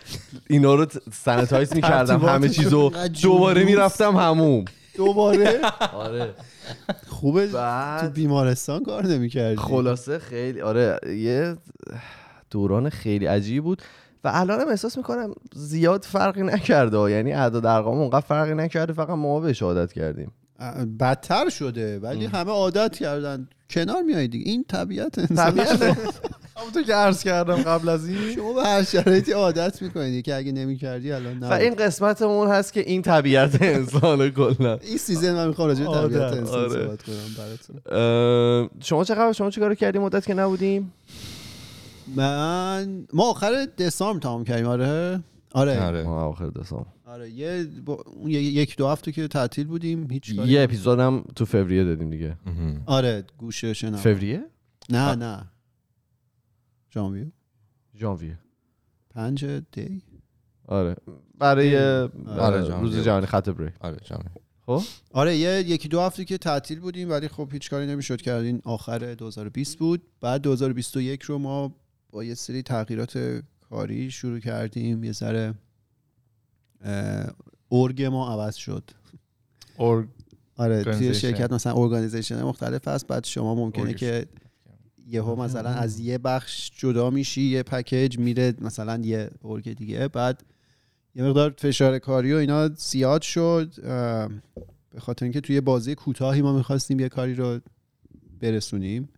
اینا 0.50 0.74
رو 0.74 0.86
سنتایز 1.12 1.74
می‌کردم 1.74 2.20
همه 2.20 2.48
چیزو. 2.48 2.90
دوباره 3.22 3.64
می‌رفتم 3.64 4.16
همون. 4.16 4.64
دوباره؟ 4.96 5.60
آره. 5.94 6.34
خوبه. 7.06 7.46
تو 8.00 8.10
بیمارستان 8.14 8.82
کار 8.82 9.06
نمی‌کردی؟ 9.06 9.56
خلاصه 9.56 10.18
خیلی 10.18 10.60
آره 10.60 10.98
یه 11.16 11.56
دوران 12.50 12.88
خیلی 12.90 13.26
عجیب 13.26 13.64
بود. 13.64 13.82
و 14.28 14.30
الانم 14.34 14.68
احساس 14.68 14.96
می‌کنم 14.96 15.34
زیاد 15.54 16.04
فرقی 16.04 16.42
نکرده. 16.42 17.10
یعنی 17.10 17.32
اعداد 17.32 17.66
ارقام 17.66 17.98
اونقدر 17.98 18.26
فرقی 18.26 18.54
نکرده 18.54 18.92
فقط 18.92 19.10
ما 19.10 19.40
بهش 19.40 19.62
عادت 19.62 19.92
کردیم. 19.92 20.32
بدتر 21.00 21.48
شده 21.48 21.98
ولی 21.98 22.26
همه 22.26 22.50
عادت 22.50 22.96
کردن. 22.96 23.48
کنار 23.70 24.02
میای 24.02 24.28
دیگه. 24.28 24.50
این 24.50 24.64
طبیعت 24.68 25.18
انسان 25.18 25.36
طبیعت 25.36 25.82
همونطور 26.60 26.82
که 26.82 26.94
عرض 26.94 27.22
کردم 27.22 27.56
قبل 27.56 27.88
از 27.88 28.08
این. 28.08 28.34
شما 28.34 28.52
به 28.52 28.62
هر 28.62 28.82
شرایطی 28.82 29.32
عادت 29.32 29.82
می‌کنید 29.82 30.24
که 30.24 30.34
اگه 30.34 30.52
نمی‌کردی 30.52 31.12
الان 31.12 31.38
و 31.42 31.48
نه 31.48 31.54
این 31.54 31.74
قسمتمون 31.74 32.48
هست 32.48 32.72
که 32.72 32.80
این 32.80 33.02
طبیعت 33.02 33.62
انسان 33.62 34.30
کلا. 34.30 34.78
این 34.82 34.98
سیزن 34.98 35.34
من 35.34 35.48
می‌خوام 35.48 35.68
راجع 35.68 35.84
طبیعت 35.84 36.22
عادت، 36.22 36.36
انسان 36.36 36.60
آره. 36.60 36.68
صحبت 36.68 37.02
کنم 37.02 37.16
براتون. 37.38 38.70
شما 38.82 39.04
چه 39.04 39.14
خبر؟ 39.14 39.32
شما 39.32 39.50
چه 39.50 39.60
کار 39.60 39.74
کردی 39.74 39.98
مدت 39.98 40.26
که 40.26 40.34
نبودیم؟ 40.34 40.92
من 42.16 43.06
ما 43.12 43.30
آخر 43.30 43.68
دسامبر 43.78 44.20
تمام 44.20 44.44
کردیم 44.44 44.66
آره؟ 44.66 45.20
آره. 45.52 45.80
آره. 45.82 46.02
ما 46.02 46.24
اواخر 46.24 46.46
دسامبر. 46.46 46.86
آره 47.06 47.30
یه 47.30 47.64
با- 47.84 48.04
یک 48.28 48.76
دو 48.76 48.88
هفته 48.88 49.12
که 49.12 49.28
تعطیل 49.28 49.66
بودیم 49.66 50.10
هیچ 50.10 50.36
کاری 50.36 50.48
یه 50.52 50.62
اپیزودم 50.62 51.24
تو 51.36 51.44
فوریه 51.44 51.84
دادیم 51.84 52.10
دیگه. 52.10 52.36
آره 52.86 53.24
گوشه 53.38 53.72
شنم 53.72 53.96
فوریه؟ 53.96 54.44
نه 54.90 55.14
نه. 55.14 55.50
ژانویه. 56.94 57.32
ژانویه. 57.96 58.38
پنج 59.10 59.44
دی؟ 59.72 60.02
آره. 60.68 60.96
برای 61.38 61.76
آره، 61.78 62.10
آره، 62.38 62.80
روز. 62.80 62.96
جهانی 63.04 63.26
خط 63.26 63.48
بریک. 63.48 63.74
آره 63.80 63.96
جامعه 64.04 64.30
خب؟ 64.66 64.82
آره 65.12 65.36
یه 65.36 65.50
یکی 65.60 65.88
دو 65.88 66.00
هفته 66.00 66.24
که 66.24 66.38
تعطیل 66.38 66.80
بودیم 66.80 67.10
ولی 67.10 67.28
خب 67.28 67.48
هیچ 67.52 67.70
کاری 67.70 67.86
نمی‌شد 67.86 68.20
کرد 68.20 68.42
این 68.44 68.60
آخر 68.64 68.98
2020 69.14 69.78
بود. 69.78 70.02
بعد 70.20 70.42
2021 70.42 71.22
رو 71.22 71.38
ما 71.38 71.74
با 72.10 72.24
یه 72.24 72.34
سری 72.34 72.62
تغییرات 72.62 73.42
کاری 73.70 74.10
شروع 74.10 74.38
کردیم. 74.38 75.04
یه 75.04 75.12
اه، 76.84 77.26
ارگ 77.72 78.02
ما 78.02 78.32
عوض 78.32 78.54
شد. 78.54 78.90
اور 79.76 80.08
آره 80.56 80.84
توی. 80.84 81.14
شرکت 81.14 81.52
مثلا 81.52 81.72
ارگانیزیشن 81.72 82.42
مختلف 82.42 82.88
هست. 82.88 83.06
بعد 83.06 83.24
شما 83.24 83.54
ممکنه. 83.54 83.94
که 83.94 84.26
یهو 85.06 85.42
مثلا 85.42 85.70
از 85.70 86.00
یه 86.00 86.18
بخش 86.18 86.70
جدا 86.76 87.10
میشی 87.10 87.42
یه 87.42 87.62
پکیج 87.62 88.18
میره 88.18 88.54
مثلا 88.60 89.00
یه 89.04 89.30
ارگ 89.44 89.72
دیگه. 89.72 90.08
بعد 90.08 90.44
یه 91.14 91.24
مقدار 91.24 91.54
فشار 91.58 91.98
کاری 91.98 92.32
و 92.32 92.36
اینا 92.36 92.68
زیاد 92.68 93.22
شد. 93.22 93.72
به 94.90 95.00
خاطر 95.00 95.24
اینکه 95.24 95.40
توی 95.40 95.60
بازی 95.60 95.94
کوتاهی 95.94 96.42
ما 96.42 96.56
می‌خواستیم 96.56 97.00
یه 97.00 97.08
کاری 97.08 97.34
رو 97.34 97.60
برسونیم. 98.40 99.08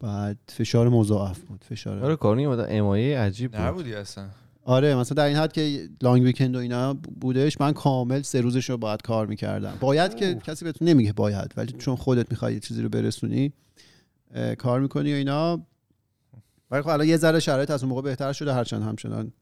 بعد 0.00 0.38
فشار 0.48 0.88
مضاعف 0.88 1.38
بود 1.38 1.64
فشار 1.64 2.04
آره 2.04 2.26
اومد. 2.26 2.66
امایه 2.70 3.18
عجیب 3.18 3.50
بود. 3.50 3.60
نبودی 3.60 3.94
اصلا. 3.94 4.28
آره 4.64 4.94
مثلا 4.94 5.14
در 5.14 5.24
این 5.24 5.36
حد 5.36 5.52
که 5.52 5.88
لانگ 6.02 6.22
ویکند 6.22 6.56
و 6.56 6.58
اینا 6.58 6.94
بودش 6.94 7.60
من 7.60 7.72
کامل 7.72 8.22
سه 8.22 8.40
روزش 8.40 8.70
رو 8.70 8.76
باید 8.76 9.02
کار 9.02 9.26
می‌کردم. 9.26 9.76
باید 9.80 10.14
که 10.14 10.34
کسی 10.34 10.64
بهتون 10.64 10.88
نمیگه 10.88 11.12
باید 11.12 11.54
ولی 11.56 11.72
چون 11.72 11.96
خودت 11.96 12.30
می‌خوای 12.30 12.54
یه 12.54 12.60
چیزی 12.60 12.82
رو 12.82 12.88
برسونی 12.88 13.52
کار 14.58 14.80
می‌کنی 14.80 15.12
و 15.12 15.16
اینا. 15.16 15.66
ولی 16.70 16.82
خب 16.82 16.88
الان 16.88 17.08
یه 17.08 17.16
ذره 17.16 17.40
شرایط 17.40 17.70
از 17.70 17.82
اون 17.82 17.90
موقع 17.90 18.02
بهتر 18.02 18.32
شده 18.32 18.54
هرچند 18.54 18.82
همچنان 18.82 19.32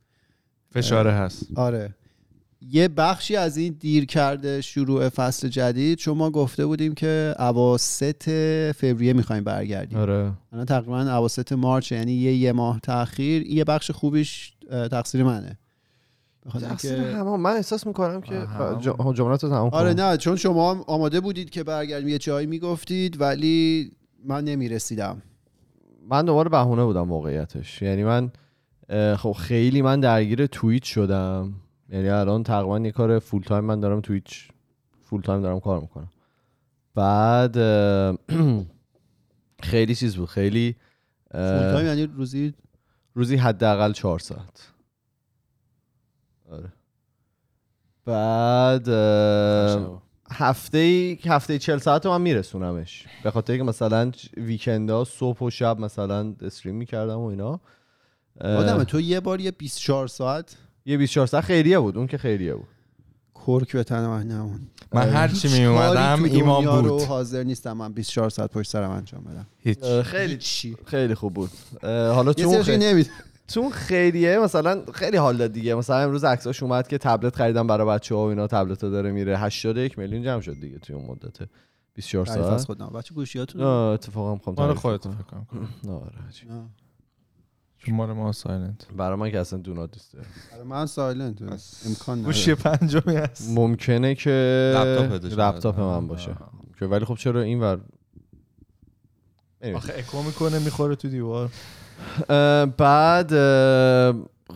فشاره 0.70 1.12
هست. 1.12 1.46
آره. 1.54 1.94
یه 2.70 2.88
بخشی 2.88 3.36
از 3.36 3.56
این 3.56 3.76
دیر 3.80 4.06
کرده 4.06 4.60
شروع 4.60 5.08
فصل 5.08 5.48
جدید 5.48 5.98
چون 5.98 6.16
ما 6.16 6.30
گفته 6.30 6.66
بودیم 6.66 6.94
که 6.94 7.34
اواسط 7.38 8.30
فوریه 8.76 9.12
می‌خوایم 9.12 9.44
برگردیم. 9.44 9.98
آره. 9.98 10.32
الان 10.52 10.64
تقریبا 10.64 11.00
اواسط 11.00 11.52
مارچ 11.52 11.92
یعنی 11.92 12.12
یه 12.12 12.36
یه 12.36 12.52
ماه 12.52 12.80
تاخیر. 12.80 13.42
یه 13.42 13.64
بخش 13.64 13.90
خوبیش 13.90 14.52
تقصیر 14.90 15.22
منه. 15.24 15.58
تقصیر 16.60 16.94
اینکه- 16.94 17.16
همه 17.16 17.36
من 17.36 17.50
احساس 17.56 17.86
می‌کنم 17.86 18.20
که 18.20 18.46
جملات 19.14 19.44
رو 19.44 19.50
تمام 19.50 19.70
کن. 19.70 19.76
آره 19.76 19.94
نه 19.94 20.16
چون 20.16 20.36
شما 20.36 20.84
آماده 20.86 21.20
بودید 21.20 21.50
که 21.50 21.64
برگردیم. 21.64 22.08
یه 22.08 22.18
جایی 22.18 22.46
می‌گفتید 22.46 23.20
ولی 23.20 23.92
من 24.24 24.44
نمی‌رسیدم. 24.44 25.22
من 26.08 26.24
دوباره 26.24 26.48
بهونه 26.48 26.84
بودم 26.84 27.02
موقعیتش 27.08 27.82
یعنی 27.82 28.04
من 28.04 28.30
خب 29.16 29.32
خیلی 29.32 29.82
من 29.82 30.00
درگیر 30.00 30.46
توییت 30.46 30.82
شدم. 30.84 31.52
یعنی 31.92 32.08
الان 32.08 32.42
تقریبا 32.42 32.78
یه 32.78 32.92
کار 32.92 33.18
فول 33.18 33.42
تایم 33.42 33.64
من 33.64 33.80
دارم 33.80 34.00
توییچ 34.00 34.48
full 35.02 35.20
time 35.20 35.42
دارم 35.42 35.60
کار 35.60 35.80
می‌کنم. 35.80 36.08
بعد 36.94 37.56
خیلی 39.70 39.94
چیز 39.94 40.16
بود. 40.16 40.28
خیلی 40.28 40.76
full 41.30 41.72
time 41.72 41.86
یعنی 41.86 42.06
روزی؟ 42.06 42.54
روزی 43.14 43.36
حداقل 43.36 43.92
چهار 43.92 44.18
ساعت. 44.18 44.72
آره. 46.50 46.72
بعد 48.04 48.88
هفته 50.30 51.18
هفته 51.24 51.58
40 51.58 51.78
ساعت 51.78 52.06
من 52.06 52.20
میرسونمش. 52.20 53.06
به 53.24 53.30
خاطر 53.30 53.56
که 53.56 53.62
مثلا 53.62 54.12
weekend 54.36 54.96
ا 54.96 55.04
صبح 55.04 55.38
و 55.38 55.50
شب 55.50 55.78
مثلا 55.78 56.34
stream 56.40 56.76
می‌کردم 56.76 57.18
و 57.18 57.26
اینا. 57.26 57.60
آدم 58.40 58.84
تو 58.84 59.00
یه 59.00 59.20
بار 59.20 59.40
یه 59.40 59.50
24 59.50 60.06
ساعت 60.06 60.56
یه 60.86 60.96
24 60.96 61.26
ساعت 61.26 61.44
خیریه 61.44 61.78
بود 61.78 61.98
اون 61.98 62.06
که 62.06 62.18
خیریه 62.18 62.54
بود. 62.54 62.68
کرک 63.46 63.72
به 63.72 63.84
تن 63.84 64.06
من 64.06 64.28
نمون 64.28 64.60
من 64.92 65.08
هر 65.08 65.28
چی 65.28 65.48
می 65.48 65.64
اومدم 65.64 66.16
تو 66.16 66.24
ایمان 66.24 66.64
دنیا 66.64 66.80
رو 66.80 66.96
بود. 66.96 67.02
حاضر 67.02 67.42
نیستم 67.42 67.72
من 67.72 67.92
24 67.92 68.30
ساعت 68.30 68.50
پشت 68.50 68.70
سرم 68.70 68.90
انجام 68.90 69.24
بدم. 69.24 69.46
هیچ. 69.58 69.84
خیلی 69.84 70.36
چی 70.36 70.76
خیلی 70.86 71.14
خوب 71.14 71.34
بود. 71.34 71.50
حالا 71.82 72.32
سری 72.32 72.62
خیلی 72.62 72.86
نمید 72.86 73.10
چون 73.46 73.70
خیریه 73.70 74.38
مثلا 74.38 74.82
خیلی 74.94 75.16
حال 75.16 75.36
داد 75.36 75.52
دیگه. 75.52 75.74
مثلا 75.74 75.96
امروز 75.96 76.24
عکساش 76.24 76.62
اومد 76.62 76.88
که 76.88 76.98
تبلت 76.98 77.36
خریدم 77.36 77.66
برای 77.66 77.86
بچه 77.86 78.14
ها 78.14 78.24
و 78.24 78.28
اینا 78.28 78.46
تبلت 78.46 78.80
داره 78.80 79.10
میره. 79.10 79.38
81 79.38 79.98
میلیون 79.98 80.22
جمع 80.22 80.40
شد 80.40 80.60
دیگه 80.60 80.78
توی 80.78 80.96
اون 80.96 81.04
مدت 81.04 81.48
24 81.94 82.26
تعریف 82.26 82.42
از 82.42 82.48
ساعت 82.48 82.64
خود 82.64 82.82
نه 82.82 82.90
بچه 82.90 83.14
گوشیاتون 83.14 83.62
اتفاقا 83.62 84.34
می‌خوام 84.34 84.56
تعریف 84.56 84.76
خودت. 84.76 85.08
فکر 85.08 85.22
کنم. 85.22 85.46
آره 86.04 86.18
مال 87.90 88.12
ما 88.12 88.32
silent. 88.32 88.86
برای 88.96 89.18
من 89.18 89.30
که 89.30 89.38
اصلا 89.38 89.58
do 89.58 89.74
not 89.74 89.96
آره، 90.54 90.64
من 90.64 90.86
silent. 90.86 91.42
امکان 91.42 92.18
نداره. 92.18 92.34
گوشی 92.34 92.54
پنجمی 92.54 93.16
هست. 93.16 93.50
ممکنه 93.50 94.14
که. 94.14 94.30
لپتاپ 95.22 95.80
من 95.80 96.06
باشه. 96.06 96.34
که 96.78 96.86
ولی 96.86 97.04
خب 97.04 97.14
چرا 97.14 97.40
این 97.40 97.60
ور؟ 97.60 97.80
آخه 99.74 99.94
اکو 99.96 100.22
می‌کنه 100.22 100.58
می‌خوره 100.58 100.96
تو 100.96 101.08
دیوار. 101.08 101.50
بعد 102.76 103.32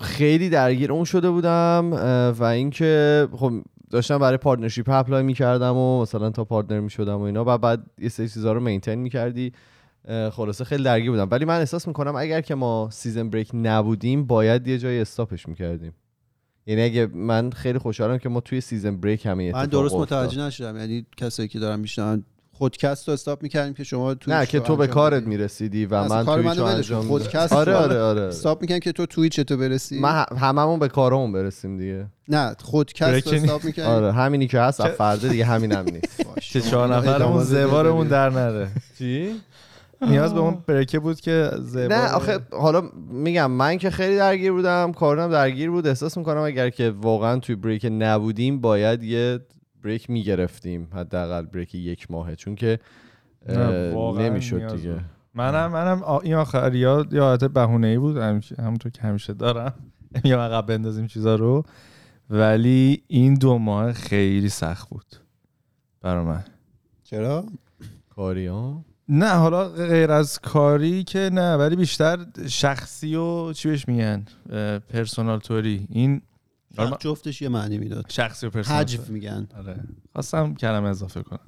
خیلی 0.01 0.49
درگیر 0.49 0.93
اون 0.93 1.05
شده 1.05 1.31
بودم 1.31 1.91
و 2.39 2.45
اینکه 2.45 3.29
خب 3.33 3.53
داشتم 3.91 4.19
برای 4.19 4.37
partnership 4.37 4.91
apply 4.91 5.23
می‌کردم 5.23 5.77
و 5.77 6.03
مثلا 6.03 6.31
تا 6.31 6.45
partner 6.45 6.81
می‌شدم 6.81 7.19
و 7.19 7.21
اینا. 7.21 7.45
و 7.47 7.59
بعد 7.59 7.83
یه 7.99 8.09
سری 8.09 8.29
چیزا 8.29 8.53
رو 8.53 8.61
maintain 8.61 8.95
می‌کردی. 8.95 9.53
خلاصه 10.33 10.65
خیلی 10.65 10.83
درگیر 10.85 11.11
بودم. 11.11 11.29
ولی 11.31 11.45
من 11.45 11.59
احساس 11.59 11.89
می‌کنم 11.89 12.17
اگر 12.17 12.41
که 12.41 12.55
ما 12.55 12.89
سیزن 12.93 13.31
بریک 13.31 13.51
نبودیم 13.55 14.27
باید 14.27 14.69
یه 14.69 14.79
جای 14.79 15.01
استاپش 15.01 15.49
می‌کردیم. 15.49 15.93
یعنی 16.67 16.83
اگه 16.83 17.07
من 17.15 17.51
خیلی 17.51 17.79
خوشحالم 17.79 18.19
که 18.19 18.29
ما 18.29 18.41
توی 18.41 18.61
سیزن 18.61 18.97
بریک 18.97 19.27
همه 19.27 19.53
من 19.53 19.67
درست 19.67 19.95
متوجه 19.95 20.41
نشدم. 20.41 20.77
یعنی 20.77 21.07
کسایی 21.17 21.49
که 21.49 21.59
دارن 21.59 21.81
میشنن 21.81 22.25
خودکست 22.53 23.09
رو 23.09 23.15
استاپ 23.15 23.43
می‌کردیم 23.43 23.75
که 23.75 23.85
شما 23.85 24.15
تویچ 24.15 24.35
نه 24.37 24.47
که 24.47 24.61
تو 24.61 24.77
به 24.77 24.87
کارت. 24.87 25.23
می‌رسیدی 25.27 25.87
و 25.87 26.05
من 26.09 26.25
کار 26.25 26.43
تویچ. 26.43 26.59
انجام 26.59 27.03
خودکست 27.07 27.53
آره 27.53 27.73
رو 27.73 27.79
آره 27.79 28.01
آره. 28.01 28.21
استاپ 28.23 28.61
می‌کنم 28.63 28.79
که 28.79 28.93
تو 28.93 29.07
تویچ 29.07 29.41
تو 29.41 29.57
برسی 29.57 30.01
ه- 30.01 30.33
هممون 30.39 30.79
به 30.79 30.89
کارمون 30.89 31.33
برسیم 31.33 31.79
دیگه. 31.79 32.07
نه 32.29 32.55
خودکست 32.63 33.27
رو. 33.29 33.35
استاپ 33.35 33.65
می‌کنم 33.65 33.85
آره 33.87 34.13
همینی 34.13 34.47
که 34.47 34.61
هست 34.61 34.83
چه- 34.83 34.89
فردا 34.89 35.29
دیگه 35.29 35.45
همین 35.45 35.73
هم 35.73 35.85
نیست. 35.85 36.27
که 36.53 36.61
چهار 36.61 36.89
نفرمون 36.97 37.45
زوارمون 37.55 38.09
در 38.09 38.31
نره. 38.31 38.69
چی؟ 38.99 39.31
نیاز 40.03 40.35
به 40.35 40.41
اون 40.41 40.63
برکه 40.67 40.99
بود 40.99 41.21
که 41.21 41.51
زبار 41.59 41.89
نه 41.89 42.13
آخه 42.13 42.39
حالا 42.53 42.83
میگم 43.11 43.51
من 43.51 43.79
که 43.79 43.91
خیلی 43.91 44.17
درگیر 44.17 44.53
بودم 44.53 44.93
کارم 44.93 45.31
درگیر 45.31 45.71
بود. 45.71 45.87
احساس 45.87 46.19
می‌کنم 46.19 46.41
اگر 46.41 46.71
که 46.71 46.91
واقعا 46.91 47.39
توی 47.39 47.55
بریک 47.55 47.87
نبودیم 47.93 48.61
باید 48.61 49.03
یه 49.03 49.41
بریک 49.85 50.11
می‌گرفتیم 50.11 50.89
حداقل 50.93 51.43
بریک 51.43 51.75
یک 51.75 52.11
ماهه. 52.11 52.37
چون 52.37 52.55
که 52.55 52.79
نمی‌شد 54.19 54.77
دیگه. 54.77 54.93
بود. 54.93 55.05
منم 55.35 55.73
منم 55.73 56.03
این 56.23 56.35
آخریا 56.35 57.07
یه 57.13 57.21
حالت 57.21 57.45
بهونه 57.45 57.87
ای 57.87 57.99
بود 57.99 58.17
همیشه 58.17 58.55
همونطور 58.59 58.93
که 58.93 59.03
همیشه 59.03 59.33
دارم. 59.33 59.75
میگم 60.25 60.39
عقب 60.39 60.67
بندازیم 60.67 61.07
چیزا 61.07 61.35
رو. 61.35 61.65
ولی 62.31 63.03
این 63.07 63.35
دو 63.35 63.59
ماه 63.59 63.93
خیلی 63.93 64.49
سخت 64.49 64.89
بود. 64.89 65.07
برا 66.03 66.25
من. 66.25 66.45
چرا؟ 67.05 67.45
کاری 68.15 68.47
ها 68.47 68.85
نه 69.09 69.29
حالا 69.31 69.69
غیر 69.69 70.11
از 70.11 70.39
کاری 70.39 71.05
که 71.05 71.31
نه 71.33 71.55
ولی 71.57 71.77
بیشتر 71.77 72.27
شخصی 72.49 73.15
و 73.15 73.53
چی 73.53 73.69
بهش 73.69 73.89
میگن 73.89 74.25
پرسونال 74.89 75.39
توری. 75.39 75.87
این 75.91 76.23
من- 76.79 76.93
جفتش 77.01 77.43
یه 77.43 77.49
معنی 77.49 77.79
می‌داد. 77.79 78.05
شخصی 78.09 78.47
و 78.47 78.51
پرسونال 78.51 78.81
حجف 78.81 79.11
میگن. 79.11 79.47
آره. 79.59 79.81
خواستم 80.13 80.55
کلمه 80.55 80.89
اضافه 80.89 81.23
کنم. 81.23 81.41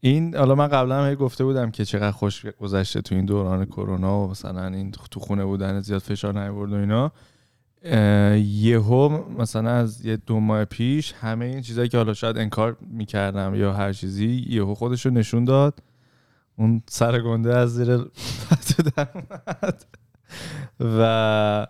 این 0.00 0.36
حالا 0.36 0.54
من 0.54 0.66
قبلا 0.68 1.04
هم 1.04 1.14
گفته 1.14 1.44
بودم 1.44 1.70
که 1.70 1.84
چقدر 1.84 2.10
خوش 2.10 2.46
گذشته 2.46 3.00
تو 3.00 3.14
این 3.14 3.24
دوران 3.24 3.64
کرونا 3.64 4.20
و 4.24 4.30
مثلا 4.30 4.66
این 4.66 4.90
تو 4.90 5.20
خونه 5.20 5.44
بودن 5.44 5.80
زیاد 5.80 6.00
فشار 6.00 6.42
نیورد 6.44 6.72
و 6.72 6.76
اینا. 6.76 7.12
یهو 8.36 9.24
مثلا 9.38 9.70
از 9.70 10.06
یه 10.06 10.16
دو 10.16 10.40
ماه 10.40 10.64
پیش 10.64 11.12
همه 11.12 11.44
این 11.44 11.60
چیزایی 11.60 11.88
که 11.88 11.96
حالا 11.96 12.14
شاید 12.14 12.38
انکار 12.38 12.76
می‌کردم 12.80 13.54
یا 13.54 13.72
هر 13.72 13.92
چیزی 13.92 14.46
یهو 14.48 14.74
خودش 14.74 15.06
رو 15.06 15.12
نشون 15.12 15.44
داد. 15.44 15.82
اون 16.58 16.82
سر 16.88 17.20
گنده 17.20 17.56
از 17.56 17.74
زیر 17.74 17.96
پتو 17.96 18.82
در 18.96 19.08
اومد. 19.14 19.84
و 20.80 21.66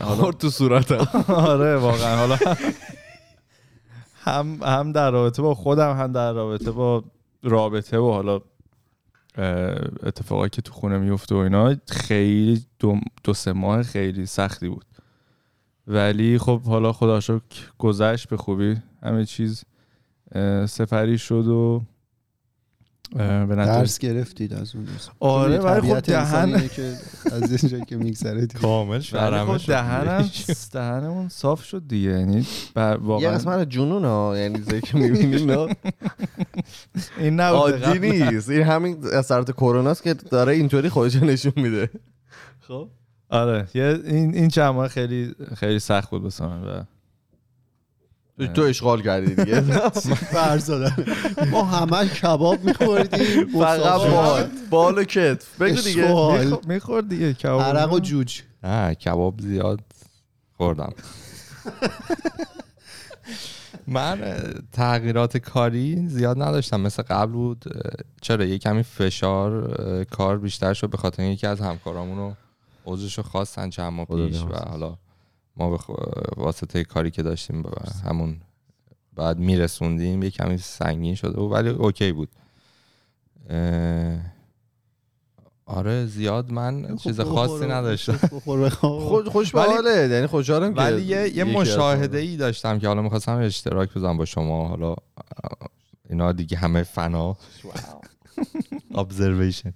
خورد 0.00 0.36
تو 0.36 0.50
صورتم. 0.50 1.24
آره 1.28 1.76
واقعا. 1.76 2.16
حالا 2.16 2.38
هم 4.14 4.58
هم 4.62 4.92
در 4.92 5.10
رابطه 5.10 5.42
با 5.42 5.54
خودم 5.54 5.96
هم 5.96 6.12
در 6.12 6.32
رابطه 6.32 6.70
با 6.70 7.04
رابطه 7.42 7.98
و 7.98 8.12
حالا 8.12 8.40
اه، 9.34 9.44
اتفاقایی 10.02 10.50
که 10.50 10.62
تو 10.62 10.72
خونه 10.72 10.98
میفته 10.98 11.34
و 11.34 11.38
اینا 11.38 11.76
خیلی 11.88 12.66
دو, 12.78 13.00
دو 13.24 13.34
سه 13.34 13.52
ماه 13.52 13.82
خیلی 13.82 14.26
سختی 14.26 14.68
بود. 14.68 14.84
ولی 15.86 16.38
خب 16.38 16.62
حالا 16.62 16.92
خدا 16.92 17.20
شکر 17.20 17.70
گذشت 17.78 18.28
به 18.28 18.36
خوبی. 18.36 18.76
همه 19.02 19.24
چیز 19.24 19.64
اه، 20.32 20.66
سپری 20.66 21.18
شد 21.18 21.46
و 21.46 21.82
به 23.16 23.22
نتیجه 23.56 23.64
درس 23.78 23.98
گرفتید 23.98 24.54
از 24.54 24.74
اون 24.74 24.86
آره 25.20 25.58
ولی 25.58 25.80
خب 25.80 26.00
طبیعت 26.00 26.08
انسان 26.08 26.44
دهن 26.50 26.54
اینه 26.54 26.68
که 26.68 26.92
از 27.36 27.62
اینجا 27.64 27.84
که 27.84 27.96
میگذره. 27.96 28.46
کامل 28.46 28.90
ولی 28.94 29.02
شرمه 29.02 29.58
خب 29.58 29.66
دهنم 29.66 30.30
دهنمون 30.72 31.28
صاف 31.28 31.64
شد 31.64 31.82
دیگه. 31.88 32.10
یعنی 32.10 32.46
بر- 32.74 32.92
یه 32.92 32.96
واقعا 33.06 33.30
قسمت 33.34 33.68
جنون 33.70 34.04
ها 34.04 34.38
یعنی 34.38 34.58
چیزایی 34.58 34.80
که 34.80 34.96
می‌بینیم 34.98 35.50
نه 35.50 35.76
این 37.18 37.40
نبود 37.40 37.84
عادی 37.84 37.98
نیست. 37.98 38.48
این 38.50 38.62
همین 38.62 38.96
اثرات 39.12 39.50
کرونا 39.50 39.90
است 39.90 40.02
که 40.02 40.14
داره 40.14 40.52
اینطوری 40.52 40.88
خودش 40.88 41.16
نشون 41.16 41.52
میده. 41.56 41.90
خب؟ 42.60 42.88
آره. 43.28 43.66
یه 43.74 44.00
این 44.04 44.34
این 44.34 44.48
چند 44.48 44.86
خیلی 44.86 45.34
خیلی 45.56 45.78
سخت 45.78 46.10
بود 46.10 46.22
واسه 46.22 46.46
من 46.46 46.62
و 46.64 46.82
تو 48.54 48.62
اشغال 48.62 49.02
کردی 49.02 49.34
دیگه. 49.34 49.60
ما 51.52 51.64
همه 51.64 52.08
کباب 52.08 52.64
میخوردیم. 52.64 53.46
فقط 53.62 54.00
بال. 54.10 54.48
بال 54.70 54.98
و 54.98 55.04
کتف. 55.04 55.62
بگو 55.62 55.80
دیگه. 55.80 56.58
می‌خورد 56.66 57.08
دیگه 57.08 57.34
کباب؟ 57.34 57.60
عرق 57.60 57.92
و 57.92 57.98
جوج. 57.98 58.42
نه 58.62 58.94
کباب 58.94 59.40
زیاد 59.40 59.80
خوردم. 60.56 60.92
من 63.86 64.42
تغییرات 64.72 65.36
کاری 65.36 66.08
زیاد 66.08 66.42
نداشتم. 66.42 66.80
مثل 66.80 67.02
قبل 67.02 67.32
بود 67.32 67.64
چرا 68.20 68.44
یه 68.44 68.58
کمی 68.58 68.82
فشار 68.82 70.04
کار 70.04 70.38
بیشتر 70.38 70.74
شد 70.74 70.90
به 70.90 70.96
خاطر 70.96 71.22
اینکه 71.22 71.48
از 71.48 71.60
همکارامون 71.60 72.18
رو 72.18 72.34
عضوش 72.86 73.18
رو 73.18 73.22
خواستن 73.22 73.70
چند 73.70 73.92
ماه 73.92 74.06
پیش 74.06 74.42
و. 74.42 74.68
حالا 74.70 74.96
ما 75.56 75.70
به 75.70 75.78
خ- 75.78 76.36
واسطه 76.36 76.84
کاری 76.84 77.10
که 77.10 77.22
داشتیم 77.22 77.62
به 77.62 77.70
همون 78.04 78.40
بعد 79.14 79.38
میرسوندیم 79.38 80.22
یه 80.22 80.30
کمی 80.30 80.58
سنگین 80.58 81.14
شده 81.14 81.32
بود 81.40 81.52
ولی 81.52 81.68
اوکی 81.68 82.12
بود. 82.12 82.28
اه، 83.50 84.18
آره 85.66 86.06
زیاد 86.06 86.52
من 86.52 86.96
چیز 86.96 87.20
خاصی 87.20 87.66
نداشتم. 87.66 88.16
خوش 89.32 89.54
حاله 89.54 90.08
یعنی 90.08 90.26
خوشحالم 90.26 90.74
که 90.74 90.80
ولی 90.80 91.02
یه, 91.02 91.36
یه 91.36 91.44
مشاهده 91.44 92.18
ای 92.18 92.36
داشتم 92.36 92.78
که 92.78 92.88
حالا 92.88 93.02
می‌خواستم 93.02 93.36
اشتراک 93.36 93.94
بزنم 93.94 94.16
با 94.16 94.24
شما 94.24 94.68
حالا 94.68 94.94
اینا 96.10 96.32
دیگه 96.32 96.56
همه 96.56 96.82
فنا. 96.82 97.36
Observation. 98.94 99.72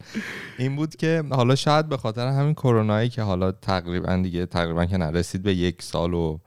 این 0.59 0.77
بود 0.77 0.97
که 0.97 1.25
حالا 1.31 1.55
شاید 1.55 1.89
به 1.89 1.97
خاطر 1.97 2.27
همین 2.27 2.55
کرونایی 2.55 3.09
که 3.09 3.23
حالا 3.23 3.53
تقریبا 3.53 4.17
دیگه 4.17 4.47
تقریبا 4.47 4.87
که 4.87 4.97
نرسید 4.97 5.43
به 5.43 5.55
یک 5.55 5.83
سال 5.83 6.15
و 6.15 6.39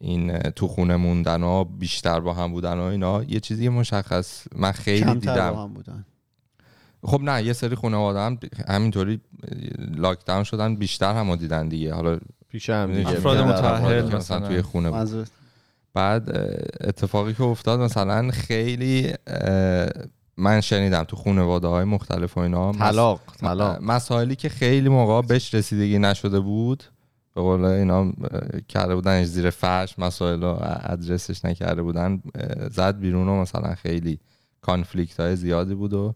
این 0.00 0.38
تو 0.38 0.68
خونه 0.68 0.96
موندن 0.96 1.42
و 1.42 1.64
بیشتر 1.64 2.20
با 2.20 2.34
هم 2.34 2.52
بودن 2.52 2.78
و 2.78 2.82
اینا 2.82 3.22
یه 3.22 3.40
چیزی 3.40 3.68
مشخص 3.68 4.46
من 4.56 4.72
خیلی 4.72 5.14
دیدم. 5.14 5.50
با 5.50 5.62
هم 5.62 5.74
بودن. 5.74 6.04
خب 7.02 7.20
نه 7.22 7.42
یه 7.42 7.52
سری 7.52 7.74
خانواده 7.74 8.20
هم 8.20 8.38
همینطوری 8.68 9.20
لاکداون 9.78 10.44
شدن 10.44 10.76
بیشتر 10.76 11.14
هم 11.14 11.36
دیدن 11.36 11.68
دیگه. 11.68 11.94
حالا 11.94 12.18
پیش 12.48 12.70
هم 12.70 12.92
دیگه. 12.92 13.08
افراد 13.08 13.38
متأهل 13.38 14.02
مثلا. 14.02 14.18
مثلا. 14.18 14.48
توی 14.48 14.62
خونه 14.62 14.90
بود. 14.90 15.28
بعد 15.94 16.30
اتفاقی 16.80 17.34
که 17.34 17.42
افتاد 17.42 17.80
مثلا 17.80 18.30
خیلی 18.30 19.14
من 20.36 20.60
شنیدم 20.60 21.04
تو 21.04 21.16
خانواده 21.16 21.66
های 21.66 21.84
مختلف 21.84 22.36
و 22.36 22.40
اینا. 22.40 22.72
طلاق 22.72 23.20
طلاق. 23.40 23.82
مسائلی 23.82 24.36
که 24.36 24.48
خیلی 24.48 24.88
موقع 24.88 25.28
بهش 25.28 25.54
رسیدگی 25.54 25.98
نشده 25.98 26.40
بود 26.40 26.84
به 27.34 27.40
قول 27.40 27.64
اینا 27.64 28.12
کرده 28.68 28.94
بودنش 28.94 29.26
زیر 29.26 29.50
فرش 29.50 29.98
مسائل 29.98 30.42
رو 30.42 30.58
ادرسش 30.84 31.44
نکرده 31.44 31.82
بودن 31.82 32.22
زد 32.70 32.98
بیرون 32.98 33.28
و 33.28 33.40
مثلا 33.40 33.74
خیلی 33.74 34.18
کانفلیکت 34.60 35.20
های 35.20 35.36
زیادی 35.36 35.74
بود 35.74 35.92
و 35.92 36.14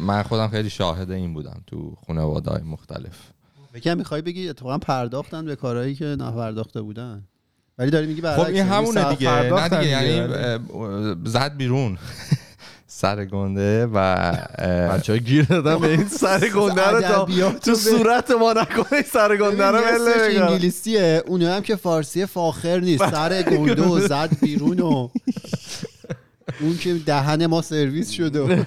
من 0.00 0.22
خودم 0.22 0.48
خیلی 0.48 0.70
شاهد 0.70 1.10
این 1.10 1.34
بودم 1.34 1.60
تو 1.66 1.96
خانواده 2.06 2.50
های 2.50 2.62
مختلف 2.62 3.32
بگم 3.74 3.98
می‌خوای 3.98 4.22
بگی؟ 4.22 4.48
اتفاقا 4.48 4.78
پرداختن 4.78 5.44
به 5.44 5.56
کارهایی 5.56 5.94
که 5.94 6.04
نپرداخته 6.04 6.82
بودن. 6.82 7.24
ولی 7.78 7.90
داری 7.90 8.06
میگی 8.06 8.20
خب 8.20 8.40
این 8.40 8.56
یعنی 8.56 8.70
همونه 8.70 9.14
دیگه. 9.14 9.30
نه 9.30 9.68
دیگه 9.68 9.86
یعنی 9.86 10.64
زد 11.24 11.56
بیرون. 11.56 11.98
سر 12.94 13.24
گنده 13.24 13.86
و 13.86 14.32
بچه 14.92 15.18
گیر 15.18 15.44
دادن 15.44 15.78
به 15.78 15.88
این 15.88 16.08
سر 16.08 16.38
گنده 16.56 16.90
رو 16.90 17.00
تا 17.00 17.52
تو 17.52 17.74
صورت 17.74 18.30
ما 18.30 18.52
نکنه 18.52 19.02
سر 19.02 19.36
گنده 19.36 19.66
رو 19.66 19.76
نمی‌کنن. 19.78 20.42
انگلیسیه 20.48 21.22
اونه 21.26 21.50
هم 21.54 21.62
که 21.62 21.76
فارسی 21.76 22.26
فاخر 22.26 22.80
نیست 22.80 23.10
سر 23.16 23.42
گنده 23.42 23.82
و 23.82 24.00
زد 24.00 24.30
بیرون 24.40 24.80
و 24.80 25.08
اون 26.60 26.76
که 26.80 26.94
دهن 26.94 27.46
ما 27.46 27.62
سرویس 27.62 28.10
شده 28.10 28.66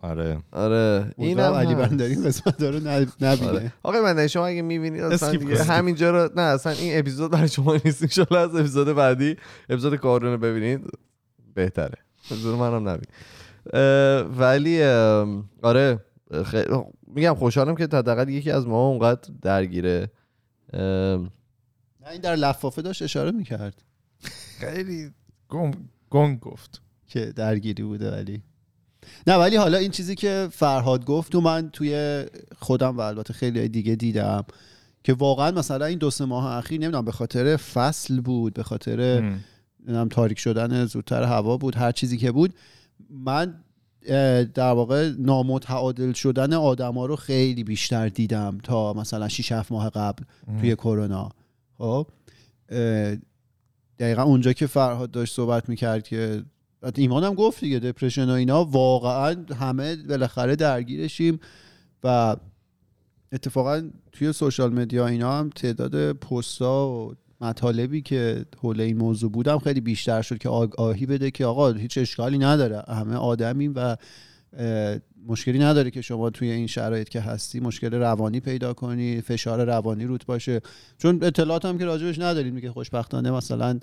آره 0.00 0.38
آره 0.52 1.06
این 1.18 1.40
هم 1.40 1.52
علی. 1.54 1.74
بندری 1.74 2.14
قسمت 2.14 2.62
رو 2.62 2.78
نب- 2.80 3.08
نبینه 3.20 3.48
آره. 3.50 3.72
آقای 3.82 4.00
من 4.00 4.26
شما 4.26 4.46
اگه 4.46 4.62
می‌بینید 4.62 5.02
اصلا 5.02 5.30
دیگه. 5.30 5.62
همینجا 5.64 6.10
رو 6.10 6.30
نه 6.36 6.42
اصلا 6.42 6.72
این 6.72 6.98
اپیزود 6.98 7.30
برای 7.30 7.48
شما 7.48 7.76
نیست 7.84 8.20
ان 8.30 8.36
از 8.38 8.54
اپیزود 8.54 8.88
بعدی 8.96 9.36
اپیزود 9.68 9.96
کارون 9.96 10.32
رو 10.32 10.38
ببینید 10.38 10.80
بهتره 11.54 11.98
اپیزود 12.24 12.58
منم 12.58 12.88
نبین. 12.88 13.06
ولی 14.38 14.82
آره 15.62 16.04
خیلی 16.44 16.68
میگم 17.06 17.34
خوشحالم 17.34 17.74
که 17.74 17.84
حداقل 17.84 18.28
یکی 18.28 18.50
از 18.50 18.66
ما 18.66 18.88
اونقدر 18.88 19.30
درگیره. 19.42 20.10
نه 20.74 21.30
این 22.10 22.20
در 22.22 22.36
لفافه 22.36 22.82
داشت 22.82 23.02
اشاره 23.02 23.30
می‌کرد. 23.30 23.82
خیلی 24.60 25.10
گنگ, 25.48 25.76
گنگ 26.10 26.40
گفت. 26.40 26.82
که 27.06 27.32
درگیری 27.36 27.82
بوده 27.82 28.10
ولی. 28.10 28.42
نه 29.26 29.34
ولی 29.34 29.56
حالا 29.56 29.78
این 29.78 29.90
چیزی 29.90 30.14
که 30.14 30.48
فرهاد 30.52 31.04
گفت 31.04 31.34
و 31.34 31.40
من 31.40 31.70
توی 31.70 32.24
خودم 32.58 32.96
و 32.96 33.00
البته 33.00 33.34
خیلی 33.34 33.68
دیگه 33.68 33.94
دیدم 33.94 34.44
که 35.04 35.12
واقعا 35.12 35.50
مثلا 35.50 35.86
این 35.86 35.98
دو 35.98 36.10
سه 36.10 36.24
ماه 36.24 36.56
اخیر 36.56 36.80
نمی‌دونم 36.80 37.04
به 37.04 37.12
خاطر 37.12 37.56
فصل 37.56 38.20
بود 38.20 38.54
به 38.54 38.62
خاطر 38.62 39.22
نمی‌دونم 39.86 40.08
تاریک 40.08 40.38
شدن 40.38 40.84
زودتر 40.84 41.22
هوا 41.22 41.56
بود 41.56 41.76
هر 41.76 41.92
چیزی 41.92 42.16
که 42.16 42.32
بود. 42.32 42.54
من 43.10 43.54
در 44.54 44.72
واقع 44.72 45.12
نامتعادل 45.18 46.12
شدن 46.12 46.52
آدما 46.52 47.06
رو 47.06 47.16
خیلی 47.16 47.64
بیشتر 47.64 48.08
دیدم 48.08 48.58
تا 48.62 48.92
مثلا 48.92 49.28
6 49.28 49.52
7 49.52 49.72
ماه 49.72 49.90
قبل 49.90 50.24
توی 50.60 50.74
کرونا. 50.74 51.28
خب 51.78 52.06
دقیقا 53.98 54.22
اونجا 54.22 54.52
که 54.52 54.66
فرهاد 54.66 55.10
داشت 55.10 55.34
صحبت 55.34 55.68
می‌کرد 55.68 56.08
که 56.08 56.42
ایمان 56.94 57.24
هم 57.24 57.34
گفت 57.34 57.60
دیگه 57.60 57.78
دپرشن 57.78 58.30
و 58.30 58.32
اینا 58.32 58.64
واقعا 58.64 59.36
همه 59.60 59.96
بالاخره 59.96 60.56
درگیرشیم 60.56 61.40
و 62.04 62.36
اتفاقا 63.32 63.90
توی 64.12 64.32
سوشال 64.32 64.72
مدیا 64.72 65.06
اینا 65.06 65.38
هم 65.38 65.50
تعداد 65.50 66.12
پستا 66.12 66.88
و 66.88 67.14
مطالبی 67.42 68.02
که 68.02 68.44
حول 68.58 68.80
این 68.80 68.98
موضوع 68.98 69.30
بودم 69.30 69.58
خیلی 69.58 69.80
بیشتر 69.80 70.22
شد 70.22 70.38
که 70.38 70.48
آگاهی 70.48 71.06
بده 71.06 71.30
که 71.30 71.46
آقا 71.46 71.72
هیچ 71.72 71.98
اشکالی 71.98 72.38
نداره 72.38 72.82
همه 72.88 73.16
آدمیم 73.16 73.72
و 73.76 73.96
مشکلی 75.26 75.58
نداره 75.58 75.90
که 75.90 76.00
شما 76.00 76.30
توی 76.30 76.50
این 76.50 76.66
شرایط 76.66 77.08
که 77.08 77.20
هستی 77.20 77.60
مشکل 77.60 77.94
روانی 77.94 78.40
پیدا 78.40 78.72
کنی 78.72 79.20
فشار 79.20 79.64
روانی 79.64 80.04
روت 80.04 80.26
باشه. 80.26 80.60
چون 80.98 81.18
اطلاعات 81.22 81.64
هم 81.64 81.78
که 81.78 81.84
راجبش 81.84 82.18
نداریم 82.18 82.54
میگه 82.54 82.70
خوشبختانه 82.70 83.30
مثلا 83.30 83.80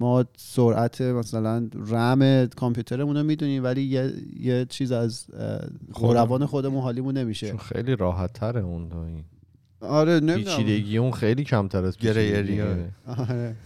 ما 0.00 0.24
سرعت 0.36 1.00
مثلا 1.00 1.68
رم 1.74 2.46
کامپیوترمون 2.46 3.16
رو 3.16 3.22
می‌دونیم 3.22 3.64
ولی 3.64 3.82
یه, 3.82 4.12
یه 4.40 4.66
چیز 4.68 4.92
از 4.92 5.26
خودمون. 5.92 6.16
روان 6.16 6.46
خودمون 6.46 6.82
حالیمون 6.82 7.16
نمیشه. 7.16 7.48
چون 7.48 7.58
خیلی 7.58 7.96
راحت 7.96 8.32
تره 8.32 8.60
اون 8.60 8.92
این. 8.92 9.24
آره 9.80 10.20
نمی‌دونم. 10.20 10.56
پیچیدگی 10.56 10.98
اون 10.98 11.12
خیلی 11.12 11.44
کمتر 11.44 11.84
از. 11.84 11.96
اینه. 12.06 12.92
آره. 13.06 13.56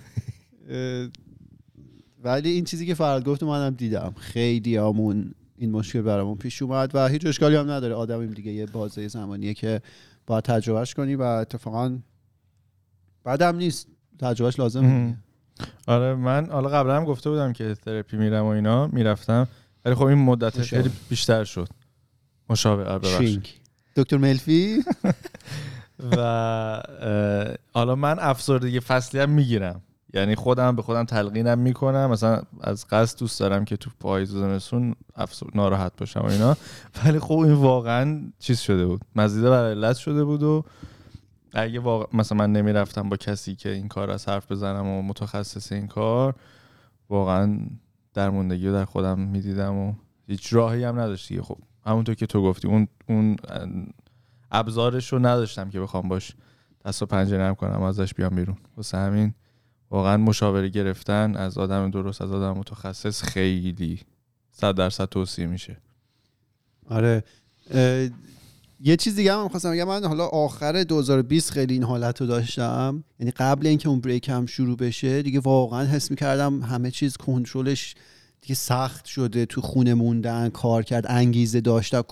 ولی 2.24 2.50
این 2.50 2.64
چیزی 2.64 2.86
که 2.86 2.94
فراد 2.94 3.24
گفت 3.24 3.42
منم 3.42 3.74
دیدم. 3.74 4.14
خیلی 4.18 4.76
همون 4.76 5.34
این 5.56 5.70
مشکل 5.70 6.02
برامون 6.02 6.36
پیش 6.36 6.62
اومد 6.62 6.90
و 6.94 7.08
هیچ 7.08 7.26
اشکالی 7.26 7.56
هم 7.56 7.70
نداره. 7.70 7.94
آدمیم 7.94 8.30
دیگه 8.30 8.52
یه 8.52 8.66
بازه 8.66 9.08
زمانیه 9.08 9.54
که 9.54 9.80
باید 10.26 10.44
تجربهش 10.44 10.94
کنی 10.94 11.14
و 11.14 11.22
اتفاقا 11.22 11.98
بعدم 13.24 13.56
نیست. 13.56 13.88
تجربهش 14.18 14.58
لازم. 14.58 15.16
آره 15.86 16.14
من 16.14 16.50
حالا 16.50 16.68
قبلا 16.68 16.96
هم 16.96 17.04
گفته 17.04 17.30
بودم 17.30 17.52
که 17.52 17.74
تراپی 17.74 18.16
میرم 18.16 18.44
و 18.44 18.48
اینا. 18.48 18.86
می‌رفتم. 18.86 19.48
ولی 19.84 19.94
خب 19.94 20.04
این 20.04 20.18
مدت 20.18 20.58
مشاور. 20.58 20.82
خیلی 20.82 20.94
بیشتر 21.08 21.44
شد. 21.44 21.68
مشاور 22.50 22.84
آره، 22.84 23.40
دکتر 23.96 24.16
ملفی؟ 24.16 24.78
و 26.16 26.82
حالا 27.74 27.94
من 27.94 28.18
افسردگی 28.18 28.80
فصلی 28.80 29.20
هم 29.20 29.30
می‌گیرم. 29.30 29.82
یعنی 30.14 30.34
خودم 30.34 30.76
به 30.76 30.82
خودم 30.82 31.04
تلقینم 31.04 31.58
می‌کنم. 31.58 32.10
مثلا 32.10 32.42
از 32.60 32.86
قصد 32.90 33.18
دوست 33.18 33.40
دارم 33.40 33.64
که 33.64 33.76
تو 33.76 33.90
پاییز 34.00 34.34
و 34.34 34.40
زمستون. 34.40 34.94
ناراحت 35.54 35.92
باشم 35.98 36.20
و 36.20 36.26
اینا. 36.26 36.56
ولی 37.04 37.18
خب 37.18 37.38
این 37.38 37.52
واقعا 37.52 38.20
چیز 38.38 38.60
شده 38.60 38.86
بود. 38.86 39.00
مزیده 39.16 39.50
بر 39.50 39.70
علت 39.70 39.96
شده 39.96 40.24
بود 40.24 40.42
و 40.42 40.64
اگه 41.52 41.80
واقع... 41.80 42.06
مثلا 42.12 42.38
من 42.38 42.52
نمی‌رفتم 42.52 43.08
با 43.08 43.16
کسی 43.16 43.56
که 43.56 43.68
این 43.68 43.88
کار 43.88 44.10
از 44.10 44.28
حرف 44.28 44.52
بزنم 44.52 44.86
و 44.86 45.02
متخصص 45.02 45.72
این 45.72 45.86
کار 45.86 46.34
واقعا 47.10 47.58
درموندگی 48.14 48.66
رو 48.66 48.72
در 48.72 48.84
خودم 48.84 49.18
می‌دیدم 49.18 49.74
و 49.74 49.94
هیچ 50.26 50.52
راهی 50.52 50.84
هم 50.84 51.00
نداشت 51.00 51.28
دیگه. 51.28 51.42
خب 51.42 51.58
همونطور 51.86 52.14
که 52.14 52.26
تو 52.26 52.42
گفتی 52.42 52.68
اون 52.68 52.88
اون 53.08 53.36
ابزارش 54.52 55.12
رو 55.12 55.18
نداشتم 55.18 55.70
که 55.70 55.80
بخوام 55.80 56.08
باش 56.08 56.32
دست 56.84 57.02
و 57.02 57.06
پنجه 57.06 57.36
نرم 57.36 57.54
کنم 57.54 57.82
ازش 57.82 58.14
بیام 58.14 58.36
بیرون. 58.36 58.56
واسه 58.76 58.98
همین 58.98 59.34
واقعا 59.90 60.16
مشاوره 60.16 60.68
گرفتن 60.68 61.36
از 61.36 61.58
آدم 61.58 61.90
درست 61.90 62.22
از 62.22 62.32
آدم 62.32 62.58
متخصص 62.58 63.22
خیلی 63.22 64.00
صد 64.50 64.74
درصد 64.74 65.04
توصیه 65.04 65.46
میشه. 65.46 65.76
آره. 66.90 67.24
یه 68.84 68.96
چیز 68.96 69.16
دیگه 69.16 69.34
هم 69.34 69.48
خواستم 69.48 69.70
بگم 69.70 69.88
من 69.88 70.04
حالا 70.04 70.26
آخر 70.26 70.82
2020 70.82 71.50
خیلی 71.50 71.74
این 71.74 71.82
حالت 71.82 72.20
رو 72.20 72.26
داشتم. 72.26 73.04
یعنی 73.18 73.30
قبل 73.30 73.66
اینکه 73.66 73.88
اون 73.88 74.00
بریک 74.00 74.28
هم 74.28 74.46
شروع 74.46 74.76
بشه 74.76 75.22
دیگه 75.22 75.40
واقعا 75.40 75.86
حس 75.86 76.10
می‌کردم 76.10 76.62
همه 76.62 76.90
چیز 76.90 77.16
کنترلش 77.16 77.94
دیگه 78.40 78.54
سخت 78.54 79.04
شده. 79.04 79.46
تو 79.46 79.60
خونه 79.60 79.94
موندن 79.94 80.48
کار 80.48 80.82
کرد 80.82 81.04
انگیزه 81.08 81.60
داشته 81.60 82.02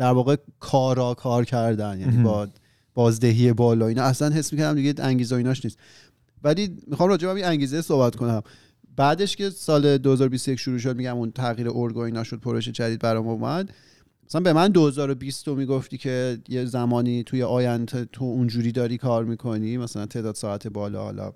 در 0.00 0.12
واقع 0.12 0.36
کارا 0.60 1.14
کار 1.14 1.44
کردن 1.44 2.00
یعنی. 2.00 2.22
با 2.22 2.48
بازدهی 2.94 3.52
بالا 3.52 3.86
اینا 3.86 4.02
اصلا 4.02 4.28
حس 4.34 4.52
می‌کردم 4.52 4.74
دیگه 4.74 4.94
انگیزه 4.98 5.34
و 5.34 5.38
ایناش 5.38 5.64
نیست. 5.64 5.78
ولی 6.44 6.76
می‌خوام 6.86 7.08
راجع 7.08 7.34
به 7.34 7.46
انگیزه 7.46 7.82
صحبت 7.82 8.16
کنم. 8.16 8.42
بعدش 8.96 9.36
که 9.36 9.50
سال 9.50 9.98
2021 9.98 10.58
شروع 10.58 10.78
شد 10.78 10.96
میگم 10.96 11.16
اون 11.16 11.30
تغییر 11.30 11.68
ارگو 11.74 11.98
اینا 11.98 12.24
شد 12.24 12.40
پروژه 12.40 12.72
جدید 12.72 13.00
برام 13.00 13.28
اومد. 13.28 13.70
مثلا 14.26 14.40
به 14.40 14.52
من 14.52 14.68
2020 14.68 15.48
رو 15.48 15.54
می‌گفتی 15.54 15.98
که 15.98 16.38
یه 16.48 16.64
زمانی 16.64 17.24
توی 17.24 17.42
آینده 17.42 18.04
تو 18.04 18.24
اونجوری 18.24 18.72
داری 18.72 18.98
کار 18.98 19.24
می‌کنی 19.24 19.76
مثلا 19.76 20.06
تعداد 20.06 20.34
ساعت 20.34 20.68
بالا 20.68 21.02
حالا 21.02 21.32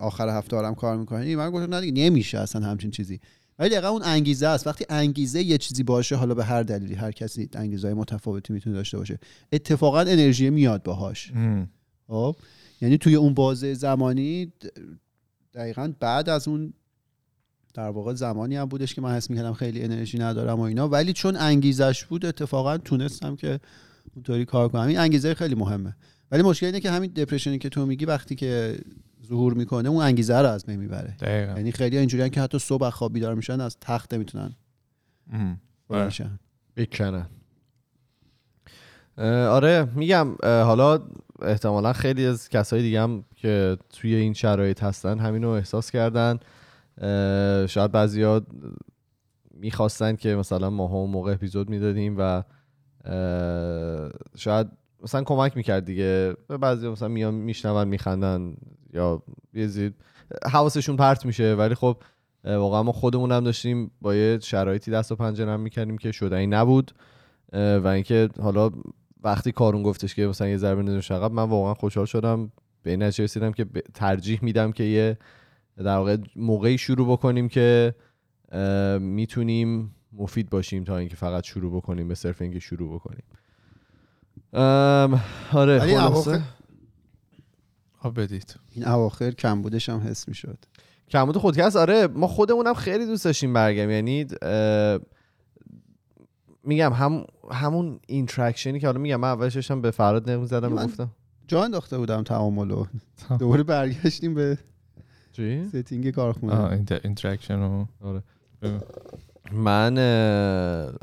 آخر 0.00 0.28
هفته 0.38 0.56
هم 0.56 0.74
کار 0.74 0.96
می‌کنی. 0.96 1.36
من 1.36 1.50
گفتم 1.50 1.74
نه 1.74 1.80
دیگه 1.80 2.04
نمیشه 2.04 2.38
اصلا 2.38 2.66
همچین 2.66 2.90
چیزی. 2.90 3.20
ولی 3.58 3.70
دقیقا 3.70 3.88
اون 3.88 4.02
انگیزه 4.02 4.46
است. 4.46 4.66
وقتی 4.66 4.84
انگیزه 4.88 5.42
یه 5.42 5.58
چیزی 5.58 5.82
باشه 5.82 6.16
حالا 6.16 6.34
به 6.34 6.44
هر 6.44 6.62
دلیلی 6.62 6.94
هر 6.94 7.12
کسی 7.12 7.48
انگیزه 7.52 7.94
متفاوتی 7.94 8.52
می‌تونه 8.52 8.76
داشته 8.76 8.98
باشه 8.98 9.18
اتفاقا 9.52 10.00
انرژی 10.00 10.50
میاد 10.50 10.82
باهاش. 10.82 11.32
خب؟ 12.08 12.36
یعنی 12.80 12.98
توی 12.98 13.14
اون 13.14 13.34
بازه 13.34 13.74
زمانی 13.74 14.52
دقیقا 15.54 15.92
بعد 16.00 16.28
از 16.28 16.48
اون 16.48 16.72
در 17.74 17.88
واقع 17.88 18.14
زمانی 18.14 18.56
هم 18.56 18.64
بودش 18.64 18.94
که 18.94 19.00
من 19.00 19.14
حس 19.14 19.30
می‌کردم 19.30 19.52
خیلی 19.52 19.82
انرژی 19.82 20.18
ندارم 20.18 20.58
و 20.58 20.62
اینا. 20.62 20.88
ولی 20.88 21.12
چون 21.12 21.36
انگیزش 21.36 22.04
بود 22.04 22.26
اتفاقا 22.26 22.78
تونستم 22.78 23.36
که 23.36 23.60
اونطوری 24.14 24.44
کار 24.44 24.68
کنم. 24.68 24.86
این 24.86 24.98
انگیزه 24.98 25.34
خیلی 25.34 25.54
مهمه. 25.54 25.96
ولی 26.30 26.42
مشکل 26.42 26.66
اینه 26.66 26.80
که 26.80 26.90
همین 26.90 27.10
دپرشنی 27.10 27.58
که 27.58 27.68
تو 27.68 27.86
میگی 27.86 28.04
وقتی 28.04 28.34
که 28.34 28.78
ظهور 29.28 29.54
می‌کنه 29.54 29.88
اون 29.88 30.04
انگیزه 30.04 30.38
رو 30.38 30.48
از 30.48 30.66
بین 30.66 30.80
می‌بره. 30.80 31.16
یعنی 31.22 31.72
خیلی 31.72 31.98
اینجوریان 31.98 32.28
که 32.28 32.40
حتی 32.40 32.58
صبح 32.58 32.90
خواب 32.90 33.12
بیدار 33.12 33.34
میشن 33.34 33.60
از 33.60 33.76
تخت 33.80 34.14
نمی‌تونن 34.14 34.54
شن. 36.08 36.38
بکنن 36.76 37.26
آره 39.48 39.88
میگم 39.94 40.36
حالا 40.42 41.02
احتمالا 41.42 41.92
خیلی 41.92 42.26
از 42.26 42.48
کسای 42.48 42.82
دیگه 42.82 43.02
هم 43.02 43.24
که 43.34 43.76
توی 43.90 44.14
این 44.14 44.32
شرایط 44.32 44.82
هستن 44.82 45.18
همین 45.18 45.42
رو 45.42 45.48
احساس 45.50 45.90
کردن. 45.90 46.38
شاید 47.66 47.92
بعضیا 47.92 48.46
می‌خواستن 49.50 50.16
که 50.16 50.34
مثلا 50.34 50.70
ما 50.70 50.88
هم 50.88 51.10
موقع 51.10 51.32
اپیزود 51.32 51.70
می‌دادیم 51.70 52.14
و 52.18 52.42
شاید 54.34 54.66
مثلا 55.02 55.22
کمک 55.22 55.56
می‌کرد 55.56 55.84
دیگه. 55.84 56.36
به 56.48 56.58
بعضی 56.58 56.88
مثلا 56.88 57.08
میان 57.08 57.34
میشنون 57.34 57.88
میخندن. 57.88 58.56
یا 58.92 59.22
یه 59.54 59.66
زید 59.66 59.94
حواسشون 60.52 60.96
پرت 60.96 61.26
میشه 61.26 61.54
ولی 61.54 61.74
خب 61.74 62.02
واقعا 62.44 62.82
ما 62.82 62.92
خودمون 62.92 63.32
هم 63.32 63.44
داشتیم 63.44 63.90
با 64.00 64.14
یه 64.14 64.38
شرایطی 64.42 64.90
دست 64.90 65.12
و 65.12 65.16
پنجه 65.16 65.44
نرم 65.44 65.60
می‌کردیم 65.60 65.98
که 65.98 66.12
شدنی 66.12 66.46
نبود. 66.46 66.92
و 67.52 67.86
اینکه 67.86 68.28
حالا 68.40 68.70
وقتی 69.22 69.52
کارون 69.52 69.82
گفتش 69.82 70.14
که 70.14 70.26
مثلا 70.26 70.48
یه 70.48 70.56
ضربه 70.56 70.82
بندازیم 70.82 71.16
عقب 71.16 71.32
من 71.32 71.42
واقعا 71.42 71.74
خوشحال 71.74 72.06
شدم. 72.06 72.52
به 72.82 72.90
این 72.90 73.02
نتیجه 73.02 73.24
رسیدم 73.24 73.52
که 73.52 73.66
ترجیح 73.94 74.38
میدم 74.42 74.72
که 74.72 74.84
یه 74.84 75.18
در 75.76 75.96
واقع 75.96 76.16
موقعی 76.36 76.78
شروع 76.78 77.12
بکنیم 77.12 77.48
که 77.48 77.94
می‌تونیم 79.00 79.94
مفید 80.12 80.50
باشیم 80.50 80.84
تا 80.84 80.96
اینکه 80.96 81.16
فقط 81.16 81.44
شروع 81.44 81.76
بکنیم 81.76 82.08
به 82.08 82.14
صرف 82.14 82.42
اینکه 82.42 82.58
شروع 82.58 82.94
بکنیم. 82.94 83.24
آره 85.52 85.78
ولی 85.78 85.96
خلاصه 85.96 86.30
اواخر- 86.30 86.36
آب 86.36 87.95
بدید. 88.10 88.56
این 88.70 88.88
اواخر 88.88 89.30
کم 89.30 89.62
بودش 89.62 89.88
هم 89.88 89.98
حس 89.98 90.28
می‌شد. 90.28 90.58
کمبود 91.10 91.36
خودکست 91.36 91.76
آره 91.76 92.06
ما 92.06 92.26
خودمونم 92.26 92.74
خیلی 92.74 93.06
دوست 93.06 93.24
داشتیم 93.24 93.52
برگم 93.52 93.90
یعنی 93.90 94.26
میگم 96.64 96.92
هم 96.92 97.24
همون 97.50 98.00
interaction 98.06 98.74
ی 98.74 98.80
که 98.80 98.86
حالا 98.86 99.00
میگم 99.00 99.16
من 99.16 99.28
اولش 99.28 99.54
داشتم 99.54 99.80
به 99.80 99.90
فراد 99.90 100.30
نمون 100.30 100.46
زدم 100.46 100.76
گفتم. 100.76 101.10
جا 101.48 101.64
انداخته 101.64 101.98
بودم 101.98 102.22
تعاملو. 102.22 102.84
دوباره 103.38 103.62
برگشتیم 103.62 104.34
به 104.34 104.58
چی؟ 105.32 105.68
setting 105.68 106.10
کارخونه. 106.10 106.86
interaction 107.04 107.58
و 107.58 107.84
آره. 108.00 108.22
من 109.52 109.98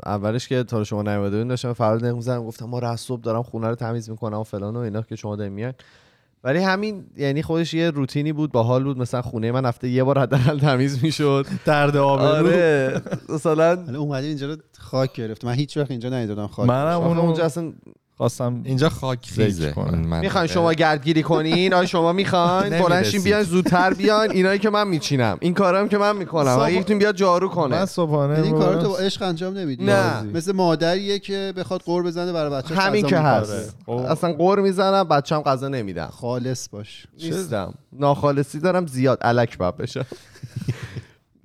اولش 0.06 0.48
که 0.48 0.62
تا 0.62 0.84
شما 0.84 1.02
نیومده 1.02 1.30
بودین 1.30 1.48
داشتم 1.48 1.72
فراد 1.72 2.04
نمون 2.04 2.20
زدم 2.20 2.44
گفتم 2.44 2.66
ما 2.66 2.96
صبح 2.96 3.20
دارم 3.20 3.42
خونه 3.42 3.68
رو 3.68 3.74
تمیز 3.74 4.10
می‌کنم 4.10 4.38
و 4.38 4.44
فلان 4.44 4.76
و 4.76 4.78
اینا 4.78 5.02
که 5.02 5.16
شما 5.16 5.36
دارین 5.36 5.52
میاد 5.52 5.74
ولی 6.44 6.58
همین 6.58 7.04
یعنی 7.16 7.42
خودش 7.42 7.74
یه 7.74 7.90
روتینی 7.90 8.32
بود 8.32 8.52
باحال 8.52 8.84
بود. 8.84 8.98
مثلا 8.98 9.22
خونه 9.22 9.52
من 9.52 9.64
هفته 9.66 9.88
یه 9.88 10.04
بار 10.04 10.18
حداقل 10.18 10.58
تمیز 10.58 11.04
می‌شد. 11.04 11.46
درد 11.64 11.96
آبرو 11.96 12.26
آره. 12.26 13.02
مثلا 13.34 13.76
حالا 13.84 13.98
اومدیم 13.98 14.28
اینجا 14.28 14.46
رو 14.46 14.56
خاک 14.78 15.12
گرفت. 15.12 15.44
من 15.44 15.52
هیچ 15.52 15.76
وقت 15.76 15.90
اینجا 15.90 16.08
ندیدم 16.08 16.46
خاک. 16.46 16.68
منم 16.68 17.00
اونجا 17.00 17.44
اصلا 17.44 17.72
خواستم 18.16 18.60
اینجا 18.64 18.88
خاک 18.88 19.38
منطقه. 19.38 20.20
می‌خواین 20.20 20.46
شما 20.46 20.72
گردگیری 20.72 21.22
کنین؟ 21.22 21.74
آیا 21.74 21.86
شما 21.86 22.12
می‌خواین؟ 22.12 22.72
نمی‌رسید. 22.72 22.88
بلنشین 22.88 23.22
بیاین 23.22 23.42
زودتر 23.44 23.94
بیاین 23.94 24.30
اینایی 24.32 24.58
که 24.58 24.70
من 24.70 24.88
میچینم. 24.88 25.36
این 25.40 25.54
کارا 25.54 25.80
هم 25.80 25.88
که 25.88 25.98
من 25.98 26.16
می‌کنم. 26.16 26.56
صبح- 26.56 26.70
یکتون 26.70 26.98
بیاد 26.98 27.14
جارو 27.16 27.48
من 27.48 27.54
کنه 27.54 27.84
صبحانه 27.86 28.34
یعنی 28.34 28.46
این 28.46 28.58
کارا 28.58 28.82
تو 28.82 28.88
با- 28.88 28.96
عشق 28.98 29.22
انجام 29.22 29.58
نمیدی. 29.58 29.84
نه. 29.84 30.22
مثل 30.22 30.52
مادریه 30.52 31.18
که 31.18 31.52
بخواد 31.56 31.80
قور 31.80 32.02
بزنه 32.02 32.32
برای 32.32 32.50
بچه 32.62 32.74
همین 32.74 33.06
که 33.06 33.18
هست. 33.18 33.76
خب. 33.86 33.92
اصلا 33.92 34.32
قور 34.32 34.60
می‌زنم 34.60 35.04
بچه‌م 35.04 35.40
غذا 35.42 35.68
نمیدم. 35.68 36.08
خالص 36.12 36.68
باش. 36.68 37.06
نیستم. 37.22 37.74
ناخالصی 37.92 38.60
دارم 38.60 38.86
زیاد. 38.86 39.18
الک 39.22 39.58
باید 39.58 39.76
بشم 39.76 40.06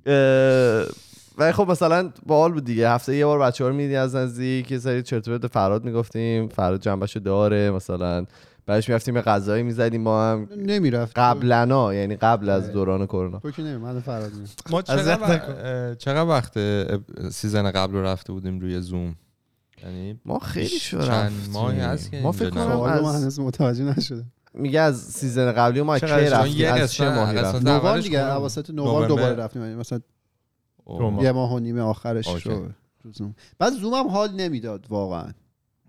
ولی 1.40 1.52
خب 1.52 1.70
مثلا 1.70 2.10
باحال 2.26 2.52
بود 2.52 2.64
دیگه. 2.64 2.90
هفته 2.90 3.16
یه 3.16 3.26
بار 3.26 3.38
بچه 3.38 3.64
ها 3.64 3.70
رو 3.70 3.76
میدی 3.76 3.96
از 3.96 4.16
نزدیک. 4.16 4.70
یه 4.70 4.78
سری 4.78 5.02
چرت 5.02 5.28
و 5.28 5.30
پرت 5.38 5.46
فراد 5.46 5.84
می‌گفتیم. 5.84 6.48
فراد 6.48 6.80
جنبشو 6.80 7.20
داره 7.20 7.70
مثلا. 7.70 8.24
بعدش 8.66 8.88
می‌رفتیم 8.88 9.16
یه 9.16 9.22
غذایی 9.22 9.62
می‌زدیم 9.62 10.04
با 10.04 10.24
هم. 10.24 10.48
نمی‌رفت 10.56 11.18
قبلنا 11.18 11.94
یعنی 11.94 12.16
قبل 12.16 12.48
از 12.48 12.72
دوران 12.72 13.06
کرونا. 13.06 13.38
تو 13.38 13.50
که 13.50 13.62
من 13.62 14.00
فراد 14.00 14.30
ما 14.70 14.82
چقدر, 14.82 15.94
چقدر 15.94 16.28
وقت 16.28 16.58
سیزن 17.30 17.70
قبل 17.70 17.92
رو 17.92 18.02
رفته 18.02 18.32
بودیم 18.32 18.60
روی 18.60 18.80
زوم؟ 18.80 19.14
یعنی 19.84 20.20
ما 20.24 20.38
خیلی 20.38 20.68
شو 20.68 21.02
چند. 21.06 21.32
ماهی 21.52 21.80
هست 21.80 22.10
که 22.10 22.20
ما 22.20 22.32
فکر 22.32 22.50
کنم 22.50 22.80
از- 22.80 23.16
هنوز 23.16 23.40
متوجه 23.40 23.84
نشده 23.84 24.24
میگه 24.54 24.80
از 24.80 25.00
سیزن 25.00 25.52
قبلی 25.52 25.82
ما 25.82 25.98
کی 25.98 26.06
رفتیم؟ 26.06 26.56
یه 26.56 26.68
از 26.68 26.92
چه 26.92 27.14
ماهی 27.14 27.36
رفتیم؟ 27.36 27.68
نوار 27.68 27.98
دیگه. 27.98 28.32
اواسط 28.32 28.70
نوار 28.70 28.88
نوامبر. 28.88 29.08
دوباره 29.08 29.34
رفتیم. 29.34 29.62
یعنی 29.62 29.74
مثلا. 29.74 30.00
یه 31.22 31.32
ماه 31.32 31.54
و 31.54 31.58
نیم 31.58 31.78
آخرش 31.78 32.28
اوکی. 32.28 32.50
رو 32.50 32.68
زوم 33.12 33.34
بعد 33.58 33.72
زوم 33.72 33.94
هم 33.94 34.08
حال 34.08 34.32
نمی‌داد 34.32 34.86
واقعا. 34.88 35.30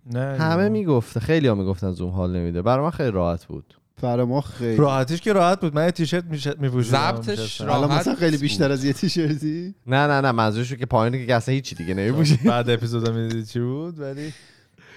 نه. 0.06 0.38
همه 0.38 0.70
می‌گفته 0.70 1.20
خیلی 1.20 1.48
ها 1.48 1.56
می‌گفتن 1.56 1.92
زوم 1.92 2.10
حال 2.10 2.36
نمیده. 2.36 2.62
برای 2.62 2.84
من 2.86 2.92
خیلی 2.92 3.12
راحت 3.12 3.46
بود. 3.46 3.78
برای 4.02 4.26
ما 4.26 4.42
خیلی. 4.42 4.78
راحتیش 4.78 5.22
که 5.22 5.34
راحت 5.34 5.60
بود. 5.62 5.76
من 5.76 5.86
یه 5.86 5.92
تیشرت 5.92 6.26
میپوشیدم 6.60 6.98
ضبطش 7.22 7.62
راحت 7.62 7.92
مثلا 7.92 8.16
خیلی. 8.16 8.38
بیشتر 8.38 8.72
از 8.72 8.86
یه 8.86 8.94
تیشرتی؟ 8.94 9.76
نه 9.88 10.08
نه 10.08 10.22
نه. 10.22 10.32
منظورش 10.32 10.74
که 10.74 10.86
پایینه 10.86 11.26
که 11.26 11.36
اصلا 11.36 11.54
هیچی 11.54 11.76
دیگه 11.76 11.94
نمیپوشی. 11.94 12.40
بعد 12.50 12.70
اپیزودا 12.70 13.12
می‌دیدی 13.12 13.46
چی 13.46 13.60
بود؟ 13.60 14.00
ولی 14.00 14.34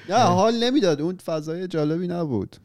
نه 0.09 0.19
حال 0.19 0.64
نمی‌داد. 0.64 1.01
اون 1.01 1.17
فضای 1.17 1.69
جالبی 1.69 2.09
نبود. 2.09 2.57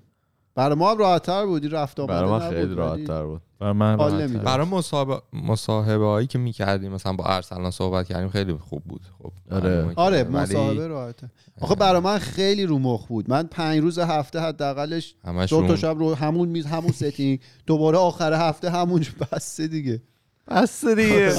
برای 0.56 0.76
ما 0.76 0.92
هم 0.92 0.98
راحت‌تر 0.98 1.46
بود. 1.46 1.64
این 1.64 1.72
رفت 1.72 2.00
آمده 2.00 2.14
برای 2.14 2.30
من 2.30 2.36
نبود، 2.36 2.50
خیلی 2.50 2.66
ولی 2.66 2.76
راحت 2.76 3.04
تر 3.04 3.24
بود. 3.24 3.42
برای 3.60 3.74
من. 3.74 3.98
برای 4.44 4.66
مصاحبه 4.66 5.22
مصاحبه 5.34 6.06
هایی 6.06 6.28
که 6.28 6.40
می‌کردیم 6.40 6.92
مثلا 6.92 7.14
با 7.14 7.26
ارسلان 7.26 7.72
صحبت 7.72 8.08
کردیم 8.08 8.30
خیلی 8.30 8.54
خوب 8.54 8.84
بود. 8.84 9.02
خب 9.18 9.32
آره. 9.52 9.94
آره 9.96 10.24
مصاحبه 10.24 10.88
راحته. 10.88 11.30
آخه 11.62 11.76
برای 11.76 12.02
من 12.02 12.18
خیلی 12.18 12.66
رو 12.66 12.80
مخ 12.80 13.08
بود. 13.08 13.30
من 13.30 13.44
پنج 13.44 13.80
روز 13.80 14.00
هفته 14.00 14.40
حداقلش 14.40 15.16
دو 15.26 15.46
تا 15.46 15.60
رو 15.60 15.76
شب 15.76 16.00
رو 16.00 16.16
همون 16.16 16.50
میز 16.50 16.66
همون 16.66 16.92
ستینگ. 16.92 17.40
دوباره 17.66 17.98
آخر 17.98 18.34
هفته 18.34 18.70
همون 18.70 19.06
بسته 19.32 19.68
دیگه. 19.68 20.02
بس 20.48 20.86
دیگه. 20.86 21.30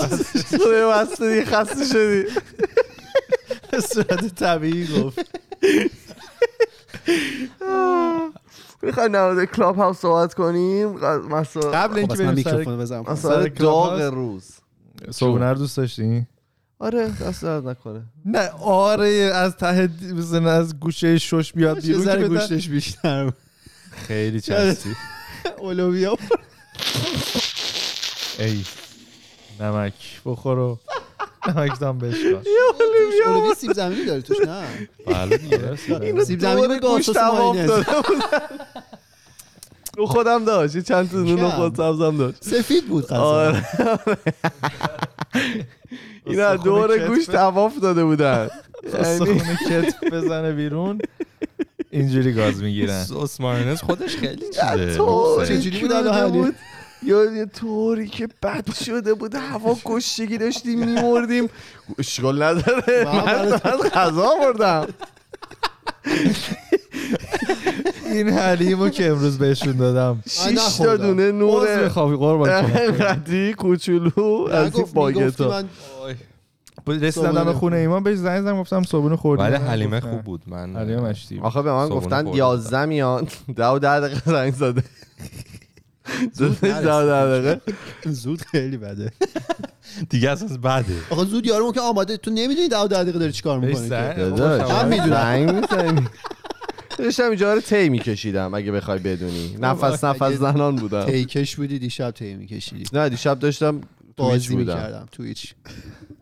بس 0.94 1.22
دیگه 1.22 1.44
خسته 1.44 1.84
شدی. 1.84 2.40
به 3.70 3.80
صورت 3.80 4.34
طبیعی 4.34 4.86
گفت. 4.86 5.20
می‌خوای 8.82 9.08
نماده 9.08 9.46
کلاب 9.46 9.76
هاوس 9.76 9.98
صحبت 9.98 10.34
کنیم 10.34 10.88
مسائل 11.28 11.74
قبل 11.74 11.98
اینکه 11.98 12.14
خب، 12.14 12.22
من 12.22 12.32
بریم 12.32 12.44
سر 12.44 12.50
میکروفون 12.50 12.78
بزنم 12.78 13.04
مسائل 13.08 13.48
داغ؟ 13.48 14.00
روز 14.00 14.50
رو 15.20 15.54
دوست 15.54 15.76
داشتی 15.76 16.26
آره 16.78 17.08
دست 17.08 17.42
درد 17.42 17.68
نکنه 17.68 18.02
نه 18.24 18.48
آره 18.62 19.08
از 19.34 19.56
ته 19.56 19.90
مثلا 20.14 20.50
از 20.50 20.80
گوشه 20.80 21.18
شش 21.18 21.52
بیاد 21.52 21.80
بیرون 21.80 22.04
که. 22.04 22.28
گوشتش 22.28 22.68
بیشتر. 22.68 23.32
خیلی 23.90 24.40
چستی 24.40 24.96
اولویا 25.58 26.16
ای 28.38 28.64
نمک 29.60 30.20
بخورو 30.24 30.78
نمک 31.48 31.80
دام 31.80 31.98
بشکار 31.98 32.42
اولویا 33.26 33.54
سیب 33.54 33.72
زمینی 33.72 34.04
داره 34.04 34.20
توش 34.20 34.36
نه. 34.46 34.62
بله 35.06 35.36
دیگه. 35.36 35.76
سیب 36.24 36.40
زمینی 36.40 36.68
به 36.68 36.78
گوش 36.78 37.06
گاسوس 37.06 37.16
تمام. 37.16 37.58
رو 39.96 40.06
خودم 40.06 40.44
داشت 40.44 40.76
یه 40.76 40.82
چند 40.82 41.10
تا 41.10 41.16
نون. 41.16 41.50
خود 41.50 41.76
سبزم 41.76 42.16
داشت. 42.16 42.44
سفید 42.44 42.88
بود 42.88 43.06
غذا 43.06 43.22
آره. 43.22 43.66
اینا 46.26 46.46
از 46.46 46.62
دور. 46.62 47.08
گوش 47.08 47.26
تواف 47.26 47.72
داده 47.82 48.04
بودن. 48.04 48.48
یعنی 48.84 48.96
استخونه 48.98 49.58
کتف 49.70 50.04
بزنه 50.12 50.52
بیرون 50.52 50.98
اینجوری 51.90 52.32
گاز 52.32 52.62
می‌گیرن. 52.62 53.04
سس 53.04 53.40
مایونز 53.40 53.80
خودش 53.80 54.16
خیلی 54.16 54.44
یه 54.44 54.50
چیزه 54.50 54.96
طوری 54.96 55.60
چجوری 55.60 55.80
بود؟ 55.80 55.92
الان 55.92 56.54
یا 57.02 57.24
یه 57.24 57.46
طوری 57.46 58.08
که 58.08 58.28
بد 58.42 58.74
شده 58.74 59.14
بود 59.14 59.34
هوا 59.34 59.76
کشتگی 59.84 60.38
داشتیم 60.38 60.78
میمردیم. 60.78 61.48
اشکال 61.98 62.42
نداره. 62.42 63.04
من 63.04 63.58
غذا 63.88 64.30
بردم 64.42 64.86
این 68.04 68.28
حلیمو 68.28 68.88
که 68.88 69.10
امروز 69.10 69.38
بهشون 69.38 69.76
دادم. 69.76 70.22
شیش 70.28 70.76
تا. 70.76 70.96
دونه 70.96 71.32
نور 71.32 71.84
می‌خوای 71.84 72.16
قربان 72.16 72.62
کنم 72.62 72.72
انقدی 72.74 73.54
کوچولو 73.54 74.48
از 74.52 74.76
این 74.76 74.86
باگتا 74.94 75.62
رسیدم 76.86 77.52
خونه 77.52 77.76
ایمان 77.76 78.02
بهش 78.02 78.18
زنگ 78.18 78.42
زدم 78.42 78.60
گفتم 78.60 78.82
صبحونه 78.82 79.16
خوردی. 79.16 79.42
ولی؟ 79.42 79.56
حلیمه. 79.56 80.00
خوب 80.00 80.22
بود 80.22 80.42
من 80.46 80.76
حلیمه 80.76 81.00
مشتی. 81.00 81.40
آخه 81.40 81.62
به 81.62 81.72
من 81.72 81.88
گفتن 81.88 82.22
خوردم. 82.22 82.38
یازده 82.38 82.84
میان. 82.84 83.28
ده 83.56 83.66
و 83.66 83.78
ده 83.78 84.00
دقیقه 84.00 84.30
زنگ 84.30 84.54
زده. 84.54 84.82
زود 86.38 86.60
دقیقه. 86.60 87.60
زود 88.22 88.40
خیلی 88.40 88.76
بده. 88.76 89.12
دیگه 90.10 90.30
اصلا 90.30 90.56
بده. 90.56 90.94
آخه 91.10 91.24
زود 91.24 91.46
یارو 91.46 91.72
که 91.72 91.80
آماده 91.80 92.16
تو 92.16 92.30
نمی‌دونی 92.30 92.68
ده 92.68 92.78
و 92.78 92.88
ده 92.88 93.02
دقیقه 93.02 93.18
داری 93.18 93.32
چیکار 93.32 93.58
می‌کنی 93.60 93.88
من 93.88 94.88
می‌دونم. 94.88 95.68
داشتم 96.98 97.24
اینجا 97.24 97.54
رو 97.54 97.60
تی 97.60 97.88
میکشیدم 97.88 98.54
اگه 98.54 98.72
بخوای 98.72 98.98
بدونی. 98.98 99.56
نفس 99.60 100.04
نفس 100.04 100.32
زنان 100.32 100.76
بودم. 100.76 101.04
تیکش 101.04 101.56
بودی 101.56 101.78
دیشب 101.78 102.10
تی 102.10 102.34
میکشیدی. 102.34 102.84
نه 102.92 103.08
دیشب 103.08 103.38
داشتم 103.38 103.80
بازی 104.16 104.56
می‌کردم 104.56 105.06
تویچ 105.12 105.54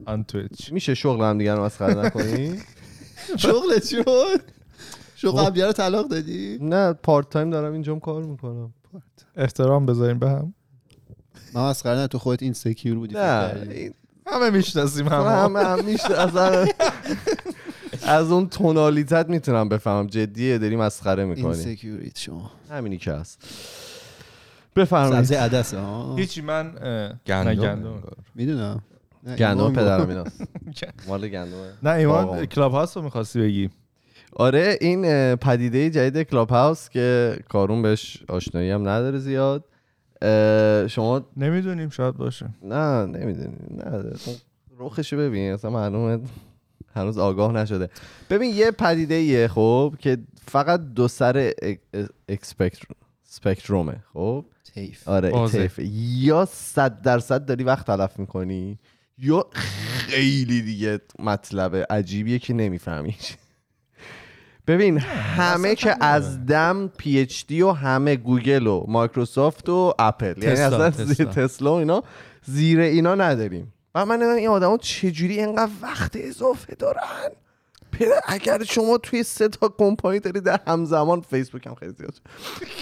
آن 0.07 0.25
تویچ 0.25 0.73
میشه 0.73 0.95
شغل 0.95 1.25
هم 1.25 1.38
دیگه 1.38 1.55
رو 1.55 1.64
مسخره 1.64 1.95
نکنی؟ 1.95 2.59
شغلت 3.37 3.87
شد 3.87 4.41
شغل 5.17 5.43
قبلیه 5.43 5.67
رو 5.67 5.73
طلاق 5.73 6.09
دادی؟ 6.09 6.59
نه 6.61 6.93
پارت 6.93 7.31
تایم 7.31 7.51
دارم 7.51 7.73
اینجام 7.73 8.01
کار 8.01 8.23
می‌کنم. 8.23 8.75
احترام 9.37 9.87
بذاریم 9.87 10.18
به 10.18 10.31
هم. 10.31 10.55
من 11.55 11.70
مسخره 11.70 11.96
نه 11.98 12.07
تو 12.07 12.18
خودت 12.18 12.42
این 12.42 12.53
سکیور 12.53 12.98
بودی 12.98 13.14
نه. 13.14 13.66
این 13.70 13.94
همه 14.27 14.51
می‌شناسیم 14.51 15.09
هم 15.09 15.22
همه. 15.22 15.61
هم 15.61 16.68
از 18.03 18.33
اون 18.33 18.48
تونالیتت 18.48 19.29
می‌تونم 19.29 19.68
بفهمم. 19.68 20.07
جدیه 20.07 20.59
داری 20.59 20.77
مسخره 20.77 21.22
این 21.22 21.35
می‌کنی 21.35 21.55
سکیوریت 21.55 22.18
شما. 22.18 22.51
همینی 22.70 22.98
که 22.98 23.12
هست. 23.12 23.42
بفرمایید. 24.77 25.14
سبزی 25.16 25.35
عدسه 25.35 25.79
ها 25.79 26.16
هیچی 26.16 26.40
من 26.40 26.72
گندم. 27.27 27.55
گندم. 27.55 28.03
می‌دونم. 28.35 28.83
گندم 29.38 29.72
پدرم 29.72 30.09
ایناست. 30.09 30.42
مال 31.09 31.29
گندمه. 31.29 31.72
نه 31.83 31.90
ایمان. 31.90 32.46
کلاب 32.46 32.72
هاست 32.72 32.96
رو 32.96 33.03
می‌خواستی 33.03 33.40
بگی؟ 33.40 33.70
آره 34.37 34.79
این 34.81 35.37
پدیده 35.37 35.91
جدید 35.91 36.23
کلاب 36.23 36.51
هاوس 36.51 36.88
که 36.88 37.38
کارون 37.49 37.83
بهش 37.83 38.23
آشنایی 38.29 38.71
هم 38.71 38.88
نداره 38.88 39.19
زیاد. 39.19 39.64
شما 40.91 41.27
نمی‌دونیم 41.37 41.88
شاید 41.88 42.14
باشه. 42.14 42.49
نه 42.62 43.07
نمی‌دونی 43.07 43.57
نه 43.71 44.03
رخشو 44.81 45.17
ببین 45.17 45.53
اصلا 45.53 45.71
معلومه 45.71 46.19
هنوز 46.95 47.19
آگاه 47.19 47.53
نشده. 47.53 47.88
ببین 48.31 48.55
یه 48.55 48.71
پدیده 48.71 49.14
ایه 49.14 49.49
خب 49.49 49.95
که 49.99 50.19
فقط 50.47 50.81
دو 50.81 51.09
سر 51.09 51.53
اکسپکتروم 52.29 52.97
سپکترومه 53.23 53.97
خب؟ 54.12 54.45
تیف 54.75 55.09
آره. 55.09 55.49
طیفه. 55.49 55.85
یا 56.19 56.45
صد 56.53 57.03
درصد 57.03 57.47
داری 57.47 57.64
وقت 57.64 57.87
تلف 57.87 58.19
می‌کنی 58.19 58.79
یا 59.19 59.47
خیلی 59.53 60.62
دیگه 60.62 61.01
مطلب 61.19 61.87
عجیبیه 61.91 62.38
که 62.38 62.55
نمیفهمیش. 62.55 63.37
ببین 64.69 64.99
همه 64.99 65.75
که 65.75 66.05
از 66.05 66.47
دم 66.47 66.91
پی 66.99 67.19
اچ 67.19 67.47
دی 67.47 67.63
و 67.63 67.71
همه 67.71 68.17
گوگل 68.17 68.67
و 68.67 68.85
مایکروسافت 68.89 69.69
و 69.69 69.95
اپل. 69.99 70.43
یعنی 70.43 70.57
تسلا، 70.57 70.85
اصلا 70.85 71.07
تسلا. 71.07 71.27
تسلا 71.27 71.73
و 71.73 71.77
اینا 71.77 72.03
زیر 72.45 72.81
اینا 72.81 73.15
نداریم. 73.15 73.73
و 73.95 74.07
من 74.07 74.23
این 74.23 74.49
آدما 74.49 74.79
چجوری 74.79 75.39
اینقدر 75.39 75.73
وقت 75.83 76.13
اضافه 76.17 76.75
دارن؟ 76.75 77.31
اگر 78.29 78.65
شما 78.65 78.99
توی 78.99 79.23
سه 79.23 79.49
تا 79.49 79.75
کمپانی 79.79 80.21
داری 80.21 80.41
در 80.41 80.61
همزمان 80.67 81.21
فیسبوک 81.21 81.67
هم 81.67 81.75
خیلی 81.75 81.93
زیاد 81.93 82.21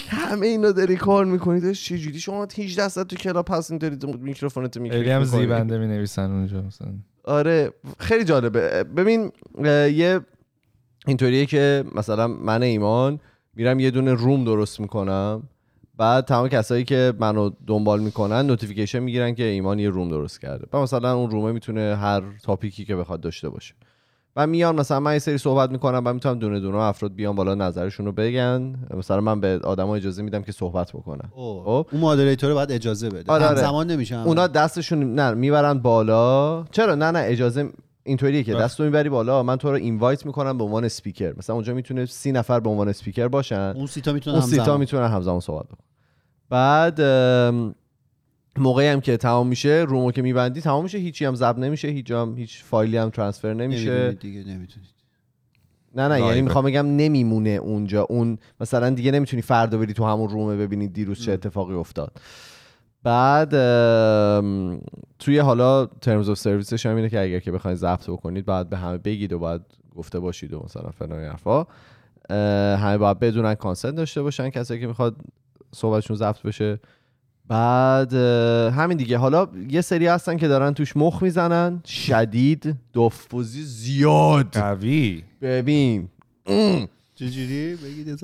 همه 0.09 0.47
اینا 0.47 0.71
داری 0.71 0.95
کار 0.95 1.25
می‌کنی 1.25 1.59
داشت 1.59 1.85
چجوری؟ 1.85 2.19
شما 2.19 2.47
18 2.57 2.87
ساعت 2.87 3.07
تو 3.07 3.15
کلاب 3.15 3.47
هستین 3.51 3.77
داری 3.77 3.97
میکروفونت 4.19 4.79
خیلی 4.89 5.09
هم 5.09 5.23
زیبنده 5.23 5.77
می 5.77 5.87
نویسن 5.87 6.31
اونجا 6.31 6.61
مثلا. 6.61 6.87
آره 7.23 7.73
خیلی 7.99 8.23
جالبه. 8.23 8.83
ببین 8.83 9.31
یه 9.93 10.19
اینطوریه 11.07 11.45
که 11.45 11.83
مثلا 11.95 12.27
من 12.27 12.63
ایمان 12.63 13.19
میرم 13.55 13.79
یه 13.79 13.91
دونه 13.91 14.13
روم 14.13 14.43
درست 14.43 14.79
می‌کنم. 14.79 15.43
بعد 15.97 16.25
تمام 16.25 16.47
کسایی 16.47 16.83
که 16.83 17.13
منو 17.19 17.49
دنبال 17.67 17.99
می‌کنن 17.99 18.45
نوتیفیکیشن 18.47 18.99
می‌گیرن 18.99 19.35
که 19.35 19.43
ایمان 19.43 19.79
یه 19.79 19.89
روم 19.89 20.09
درست 20.09 20.41
کرده. 20.41 20.67
و 20.73 20.81
مثلا 20.81 21.15
اون 21.15 21.31
رومه 21.31 21.51
می‌تونه 21.51 21.95
هر 21.95 22.23
تاپیکی 22.43 22.85
که 22.85 22.95
بخواد 22.95 23.21
داشته 23.21 23.49
باشه. 23.49 23.73
و 24.35 24.47
میان 24.47 24.75
مثلا 24.75 24.99
من 24.99 25.13
یه 25.13 25.19
سری 25.19 25.37
صحبت 25.37 25.71
می‌کنم 25.71 26.01
و 26.05 26.13
می‌تونم 26.13 26.39
دونه 26.39 26.59
دونه 26.59 26.77
افراد 26.77 27.13
بیان 27.15 27.35
بالا 27.35 27.55
نظرشون 27.55 28.05
رو 28.05 28.11
بگن. 28.11 28.75
مثلا 28.97 29.21
من 29.21 29.39
به 29.39 29.59
آدما 29.63 29.95
اجازه 29.95 30.21
میدم 30.23 30.41
که 30.41 30.51
صحبت 30.51 30.91
بکنن. 30.91 31.29
خب؟ 31.31 31.87
اون 31.91 32.01
مادریتور 32.01 32.53
باید 32.53 32.71
اجازه 32.71 33.09
بده. 33.09 33.31
آره، 33.31 33.45
آره. 33.45 33.57
همزمان 33.57 33.91
نمیشه. 33.91 34.25
اونا 34.25 34.47
دستشون 34.47 35.15
نه 35.15 35.31
می‌برن 35.31 35.79
بالا. 35.79 36.63
چرا؟ 36.71 36.95
نه 36.95 37.11
نه 37.11 37.19
اجازه 37.25 37.69
اینطوریه 38.07 38.43
که 38.43 38.53
بله. 38.53 38.63
دستو 38.63 38.83
می‌بری 38.83 39.09
بالا 39.09 39.43
من 39.43 39.55
تو 39.55 39.69
رو 39.69 39.75
اینوایت 39.75 40.25
می‌کنم 40.25 40.57
به 40.57 40.63
عنوان 40.63 40.85
اسپیکر 40.85 41.33
مثلا 41.37 41.55
اونجا 41.55 41.73
می‌تونه 41.73 42.05
سی 42.05 42.31
نفر 42.31 42.59
به 42.59 42.69
عنوان 42.69 42.87
اسپیکر 42.87 43.27
باشن. 43.27 43.73
اون 43.75 43.87
سیتا 43.87 44.13
می‌تونه 44.13 44.37
اون 44.37 44.45
سیتا 44.45 44.77
می‌تونن 44.77 45.07
همزمان 45.07 45.39
صحبت 45.39 45.65
بکنن 45.65 45.87
بعد 46.49 47.01
موقعی 48.57 48.87
هم 48.87 49.01
که 49.01 49.17
تمام 49.17 49.47
میشه 49.47 49.85
رومو 49.87 50.11
که 50.11 50.21
میبندی 50.21 50.61
تمام 50.61 50.83
میشه. 50.83 50.97
هیچی 50.97 51.25
هم 51.25 51.35
ضبط 51.35 51.57
نمیشه 51.57 51.87
هیچ 51.87 52.11
هم 52.11 52.35
هیچ 52.37 52.63
فایلی 52.63 52.97
هم 52.97 53.09
ترانسفر 53.09 53.53
نمیشه. 53.53 54.11
دیگه 54.11 54.39
نمی‌تونید. 54.39 54.89
نه 55.95 56.07
نه 56.07 56.21
یعنی. 56.21 56.41
می‌خوام 56.41 56.65
بگم 56.65 56.85
نمیمونه 56.95 57.49
اونجا. 57.49 58.03
اون 58.03 58.37
مثلا 58.59 58.89
دیگه 58.89 59.11
نمی‌تونی 59.11 59.41
فردا 59.41 59.77
بری 59.77 59.93
تو 59.93 60.05
همون 60.05 60.29
رومه 60.29 60.55
ببینی 60.55 60.87
دیروز 60.87 61.21
چه 61.21 61.31
اتفاقی 61.31 61.73
افتاد. 61.73 62.11
بعد 63.07 63.49
توی 65.19 65.39
حالا 65.39 65.85
ترمز 65.85 66.29
اف 66.29 66.37
سرویسش 66.37 66.85
هم 66.85 66.95
اینه 66.95 67.09
که 67.09 67.21
اگر 67.21 67.39
که 67.39 67.51
بخواید 67.51 67.77
ضبط 67.77 68.09
بکنید 68.09 68.45
بعد 68.45 68.69
به 68.69 68.77
همه 68.77 68.97
بگید 68.97 69.33
و 69.33 69.39
باید 69.39 69.61
گفته 69.95 70.19
باشید 70.19 70.53
و 70.53 70.61
مثلا 70.65 70.89
فلان 70.89 71.19
این 71.19 71.29
حرفا. 71.29 71.65
همه 72.77 72.97
باید 72.97 73.19
بدونن 73.19 73.55
کانسنت 73.55 73.95
داشته 73.95 74.21
باشن 74.21 74.49
کسی 74.49 74.79
که 74.79 74.87
می‌خواد 74.87 75.15
صحبتشون 75.75 76.15
ضبط 76.15 76.41
بشه. 76.41 76.79
بعد 77.47 78.13
همین 78.13 78.97
دیگه. 78.97 79.17
حالا 79.17 79.47
یه 79.69 79.81
سری 79.81 80.07
هستن 80.07 80.37
که 80.37 80.47
دارن 80.47 80.73
توش 80.73 80.97
مخ 80.97 81.23
می‌زنن 81.23 81.81
شدید 81.85 82.75
دفوزی 82.93 83.63
زیاد. 83.63 84.53
قوی. 84.53 85.23
ببین. 85.41 86.09
چجوری؟ 87.15 87.75
بگید 87.75 88.19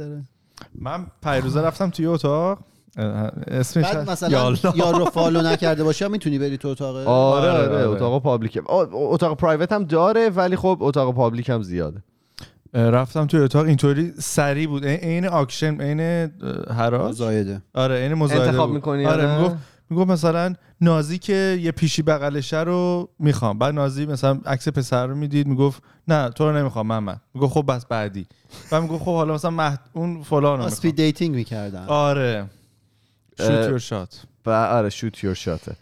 من 0.76 1.08
پیروزه 1.24 1.62
رفتم 1.62 1.90
توی 1.90 2.06
اتاق. 2.06 2.60
اسمش 2.98 3.86
بعد 3.86 4.10
مثلا 4.10 4.30
یالا. 4.30 4.58
یار 4.76 4.96
رو 4.96 5.06
فالو 5.06 5.42
نکرده 5.42 5.84
باشی 5.84 6.06
هم 6.06 6.12
می‌تونی 6.12 6.40
بری 6.40 6.58
تو 6.58 6.68
اتاق؟ 6.68 6.96
آره 6.96 7.50
آره، 7.50 7.50
آره 7.52 7.76
آره. 7.76 7.88
اتاق 7.90 8.22
پابلیکه 8.24 8.62
آ، 8.66 8.86
اتاق 8.94 9.38
پرایوت 9.38 9.72
هم 9.72 9.84
داره 9.84 10.30
ولی 10.30 10.56
خب 10.56 10.78
اتاق 10.82 11.16
پابلیک 11.16 11.50
هم 11.50 11.62
زیاده. 11.64 12.04
رفتم 12.74 13.26
توی 13.28 13.40
اتاق 13.40 13.66
اینطوری 13.66 14.14
سری 14.20 14.68
بود. 14.68 14.86
عین- 14.86 15.26
آکشن 15.28 15.82
عین 15.82 16.32
حراج؟ 16.78 17.16
زایده 17.16 17.62
آره 17.74 17.96
عین 17.96 18.14
مزایده 18.14 18.44
انتخاب 18.46 18.68
بود. 18.68 18.76
می‌کنی 18.76 19.06
آره 19.06 19.28
آره 19.28 19.38
می‌گفت 19.38 19.56
می‌گفت 19.90 20.10
مثلا 20.10 20.54
نازی 20.82 21.18
که 21.18 21.60
یه 21.62 21.72
پیشی 21.72 22.02
بغلشه 22.02 22.60
رو 22.62 23.10
می‌خوام. 23.20 23.60
بعد 23.60 23.74
نازی 23.74 24.06
مثلا 24.06 24.40
عکس 24.46 24.68
پسر 24.68 25.08
رو 25.08 25.16
می‌دید 25.16 25.48
می‌گفت 25.48 25.84
نه 26.08 26.30
تو 26.30 26.46
رو 26.52 26.58
نمی‌خوام 26.58 26.88
محمد 26.88 27.22
می‌گفت 27.34 27.54
خب 27.54 27.66
بس 27.68 27.86
بعدی. 27.86 28.26
و 28.72 28.82
می‌گفت 28.82 29.04
خب 29.04 29.16
حالا 29.16 29.34
مثلا 29.34 29.52
مهد... 29.52 29.80
اون 29.94 30.24
فلان 30.24 30.60
رو 30.60 30.66
اسپید 30.66 30.92
می‌خوام. 30.92 31.06
دیتینگ 31.08 31.36
می‌کردن. 31.36 31.86
آره. 31.88 32.46
شوت 33.38 33.70
یور 33.70 33.78
شات 33.78 34.24
آره 34.46 34.90
شوت 34.90 35.24
یور 35.24 35.34
شاته 35.34 35.76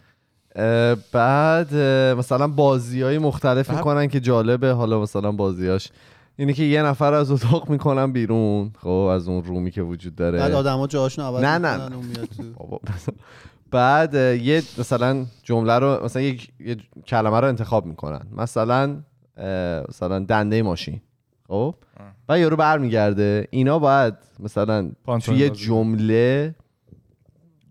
بعد 1.12 1.74
مثلا 2.18 2.48
بازی 2.48 3.02
های 3.02 3.18
مختلف 3.18 3.68
بعد- 3.68 3.76
می‌کنن 3.78 4.08
که 4.08 4.20
جالبه. 4.20 4.72
حالا 4.72 5.00
مثلا 5.00 5.32
بازیاش 5.32 5.88
اینه 6.36 6.52
که 6.52 6.62
یه 6.62 6.82
نفر 6.82 7.14
از 7.14 7.30
اتاق 7.30 7.70
می‌کنن 7.70 8.12
بیرون. 8.12 8.72
خب 8.78 8.88
از 8.88 9.28
اون 9.28 9.44
رومی 9.44 9.70
که 9.70 9.82
وجود 9.82 10.14
داره. 10.14 10.38
بعد 10.38 10.52
آدما 10.52 10.86
جاهاشون 10.86 11.24
عوض 11.24 11.42
نه، 11.44 11.58
نه،. 11.58 11.90
بعد 13.70 14.14
یه 14.14 14.62
مثلا 14.78 15.26
جمله 15.42 15.78
رو 15.78 16.04
مثلا 16.04 16.22
یک 16.22 16.48
یه 16.60 16.76
کلمه 17.06 17.40
رو 17.40 17.48
انتخاب 17.48 17.86
می‌کنن. 17.86 18.26
مثلا 18.36 18.96
مثلا 19.88 20.18
دنده 20.18 20.62
ماشین. 20.62 21.00
خب؟ 21.48 21.74
و 22.28 22.38
یارو 22.38 22.56
برمیگرده. 22.56 23.48
اینا 23.50 23.78
باید 23.78 24.14
مثلا 24.40 24.90
توی 25.06 25.48
بازی. 25.48 25.64
جمله 25.66 26.54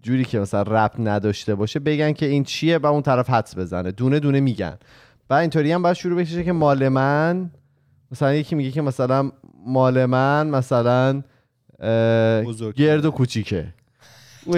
جوری 0.04 0.26
که 0.26 0.40
مثلا 0.40 0.62
رپ 0.62 0.92
نداشته 1.00 1.56
باشه 1.56 1.80
بگن 1.80 2.14
که 2.14 2.26
این 2.26 2.44
چیه 2.44 2.78
و 2.78 2.86
اون 2.86 3.02
طرف 3.02 3.30
حدس 3.30 3.58
بزنه. 3.58 3.92
دونه 3.92 4.20
دونه 4.20 4.40
میگن. 4.40 4.78
و 5.30 5.34
اینطوری 5.34 5.72
هم 5.72 5.82
باید 5.82 5.96
شروع 5.96 6.22
بشه 6.22 6.44
که 6.44 6.52
مال 6.52 6.90
من 6.90 7.52
مثلا 8.12 8.34
یکی 8.34 8.56
میگه 8.56 8.72
که 8.72 8.82
مثلا 8.82 9.32
مال 9.66 10.06
من 10.06 10.48
مثلا. 10.48 11.22
گرد 12.76 13.06
و 13.06 13.12
کوچیکه. 13.12 13.74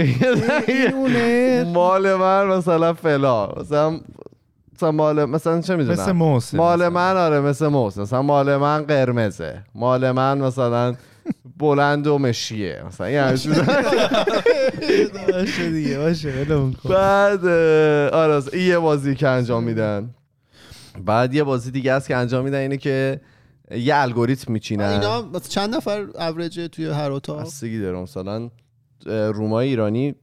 مال 1.73 2.15
من 2.15 2.45
مثلا 2.47 2.93
فلا 2.93 3.47
مثلا 3.59 3.99
مثلا 4.75 4.91
مال 4.91 5.25
مثلا 5.25 5.61
چه 5.61 5.75
مثل 5.75 5.89
می‌دونم 5.89 6.11
موسه 6.17 6.57
مال 6.57 6.75
مثلا. 6.77 6.89
من 6.89 7.17
آره 7.17 7.39
مثل 7.39 7.67
موس 7.67 7.97
مثلا 7.97 8.21
مال 8.21 8.57
من 8.57 8.83
قرمزه. 8.83 9.63
مال 9.75 10.11
من 10.11 10.37
مثلا 10.37 10.95
بلند 11.57 12.07
و 12.07 12.17
مشیه. 12.17 12.83
مثلا 12.87 13.09
یه 13.09 13.21
همچین 13.21 13.53
چیزا. 13.53 13.65
باشه. 15.31 15.69
دیگه 15.71 15.97
باشه. 15.97 16.45
بعد 16.89 17.45
آره 18.13 18.43
این 18.53 18.67
یه 18.67 18.79
بازی 18.79 19.15
که 19.15 19.27
انجام 19.27 19.63
میدن. 19.63 20.09
بعد 21.05 21.33
یه 21.33 21.43
بازی 21.43 21.71
دیگه 21.71 21.93
است 21.93 22.07
که 22.07 22.15
انجام 22.15 22.43
میدن 22.45 22.57
اینه 22.57 22.77
که 22.77 23.21
یه 23.71 23.95
الگوریتم 23.95 24.53
میچینن. 24.53 24.83
اینا 24.83 25.21
مثلا 25.21 25.39
چند 25.39 25.75
نفر 25.75 26.07
اوریج 26.15 26.69
توی 26.71 26.85
هر 26.89 27.11
اتاق؟ 27.11 27.41
بستگی 27.41 27.79
داره. 27.79 27.97
مثلا 27.97 28.49
رومای 29.05 29.67
ایرانی 29.67 30.15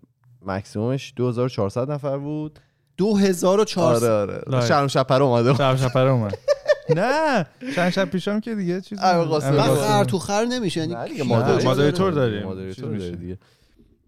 مکسیمومش 0.46 1.12
2400 1.16 1.90
نفر 1.90 2.18
بود. 2.18 2.58
2400 2.96 4.04
آره 4.04 4.40
آره. 4.46 4.66
شرم 4.66 4.86
شپر 4.86 5.22
اومده. 5.22 5.54
شب 5.54 5.76
شپره 5.76 6.10
اومد. 6.10 6.38
نه 6.96 7.46
چند 7.76 7.90
شب 7.90 8.04
پیشم 8.10 8.40
که 8.40 8.54
دیگه 8.54 8.80
چیز 8.80 9.00
قاسم. 9.00 10.04
تو 10.04 10.18
خر 10.18 10.44
نمیشه 10.44 10.80
یعنی 10.80 11.08
دیگه 11.08 11.24
مادریتور؟ 11.24 12.12
داریم. 12.12 12.42
مادریتور. 12.42 12.98
دیگه 12.98 13.38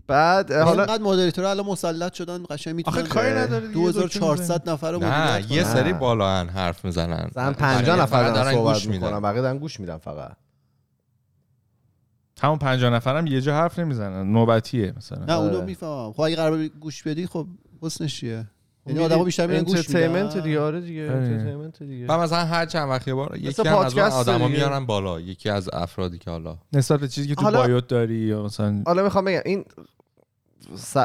بعد 0.06 0.52
اه، 0.52 0.62
حالا 0.62 0.82
اینقدر 0.82 1.02
مادریتور 1.02 1.44
الان 1.44 1.66
مسلط 1.66 2.12
شدن 2.14 2.42
قشنگ 2.50 2.74
می‌تونن 2.74 2.98
آخه 2.98 3.08
کاری 3.08 3.30
نداره 3.30 3.66
دیگه، 3.66 3.74
2400 3.74 4.70
نفر 4.70 4.92
رو 4.92 4.98
نه 4.98 5.52
یه. 5.52 5.64
سری 5.64 5.92
بالا 5.92 6.40
هن 6.40 6.48
حرف 6.48 6.84
می‌زنن 6.84 7.30
زن 7.34 7.52
50 7.52 7.82
بقیه 7.82 8.02
نفر 8.02 8.30
دارن 8.30 8.54
گوش 8.54 8.76
صحبت 8.76 8.86
میدن. 8.86 9.06
می‌کنن 9.06 9.20
بقیه 9.20 9.42
دارن 9.42 9.58
گوش 9.58 9.80
میدن 9.80 9.96
فقط 9.96 10.36
همون 12.40 12.58
50 12.58 12.90
نفرم 12.90 13.26
یه 13.26 13.40
جا 13.40 13.54
حرف 13.54 13.78
نمی‌زنن 13.78 14.32
نوبتیه 14.32 14.94
مثلا 14.96 15.24
نه 15.24 15.32
اونو 15.32 15.56
آره. 15.56 15.64
می‌فهمم 15.64 16.12
خب 16.12 16.20
اگه 16.20 16.36
قرار 16.36 16.68
گوش 16.68 17.02
بدی 17.02 17.26
خب 17.26 17.46
حسنش 17.82 18.20
چیه 18.20 18.46
یعنی 18.86 19.04
آدمو 19.04 19.24
بیشتر 19.24 19.46
میرن 19.46 19.62
گوش 19.62 19.76
انترتینمنت 19.76 20.34
میدن 20.34 20.44
دیگه 20.44 20.60
آره 20.60 20.80
دیگه. 20.80 21.02
انترتینمنت 21.02 21.82
دیگه. 21.82 22.06
و 22.06 22.18
مثلا 22.18 22.44
هر 22.44 22.66
چند 22.66 22.88
وقت 22.88 23.08
یه 23.08 23.14
بار 23.14 23.36
یکی 23.36 23.46
هم 23.46 23.50
از 23.50 23.58
اون 23.58 24.02
پادکست 24.04 24.16
آدما. 24.16 24.48
میارن 24.48 24.86
بالا 24.86 25.20
یکی 25.20 25.48
از 25.48 25.70
افرادی 25.72 26.18
که 26.18 26.30
حالا 26.30 26.58
نسبت 26.72 27.00
به 27.00 27.08
چیزی 27.08 27.28
که 27.28 27.34
تو 27.34 27.42
حالا- 27.42 27.62
بایوت 27.62 27.86
داری 27.88 28.14
یا 28.14 28.42
مثلا 28.42 28.82
حالا 28.86 29.02
می‌خوام 29.02 29.24
بگم 29.24 29.40
این 29.44 29.64
س... 30.76 30.96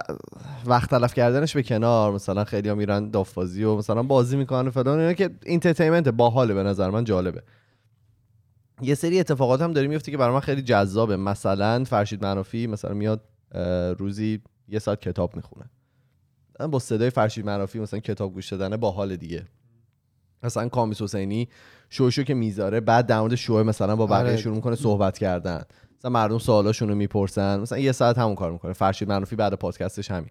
وقت 0.66 0.90
تلف 0.90 1.14
کردنش 1.14 1.54
به 1.54 1.64
کنار 1.64 2.12
مثلا 2.12 2.44
خیلی 2.44 2.70
ها 2.70 2.76
میرن 2.76 3.10
دافبازی 3.10 3.64
و 3.64 3.76
مثلا 3.76 4.04
بازی 4.04 4.38
می‌کنن 4.38 4.68
و 4.68 4.72
فلان 4.72 5.00
اینا 5.00 5.14
که 5.14 5.30
اینترتینمنت 5.46 6.08
باحاله 6.08 6.54
به 6.54 6.64
نظر 6.64 6.90
من 6.90 7.04
جالبه. 7.04 7.42
یه 8.82 8.96
سری 8.96 9.20
اتفاقات 9.20 9.62
هم 9.62 9.74
داره 9.74 9.88
میفته 9.88 10.12
که 10.12 10.18
برای 10.18 10.34
من 10.34 10.40
خیلی 10.40 10.62
جذابه. 10.62 11.18
مثلا 11.18 11.84
فرشید 11.84 12.24
منافی 12.24 12.68
مثلا 12.68 12.94
میاد 12.94 13.22
روزی 13.98 14.42
یه 14.68 14.80
ساعت 14.80 15.02
کتاب 15.02 15.36
می‌خونه. 15.36 15.66
با 16.72 16.80
صدای 16.80 17.10
فرشید 17.10 17.46
منافی 17.46 17.80
مثلا 17.80 18.00
کتاب 18.00 18.34
گوش 18.34 18.54
دادن 18.54 18.78
باحال 18.78 19.16
دیگه. 19.16 19.46
مثلا 20.44 20.70
کامیس 20.70 21.02
حسینی 21.02 21.50
شوشو 21.90 22.24
که 22.24 22.34
می‌ذاره 22.34 22.80
بعد 22.80 23.06
در 23.06 23.20
مورد 23.20 23.36
شو 23.36 23.64
مثلا 23.64 23.96
با 23.96 24.06
بقیه 24.06 24.20
آره. 24.20 24.38
شروع 24.38 24.56
می‌کنه 24.56 24.76
صحبت 24.76 25.18
کردن. 25.18 25.64
مثلا 26.00 26.12
مردم 26.12 26.38
سوالاشون 26.38 26.90
رو 26.90 26.96
می‌پرسن. 26.96 27.60
مثلا 27.60 27.78
یه 27.78 27.92
ساعت 27.92 28.18
همون 28.18 28.36
کار 28.36 28.52
می‌کنه. 28.52 28.74
فرشید 28.74 29.10
منافی 29.10 29.36
بعد 29.36 29.54
پادکستش 29.54 30.12
همین. 30.12 30.30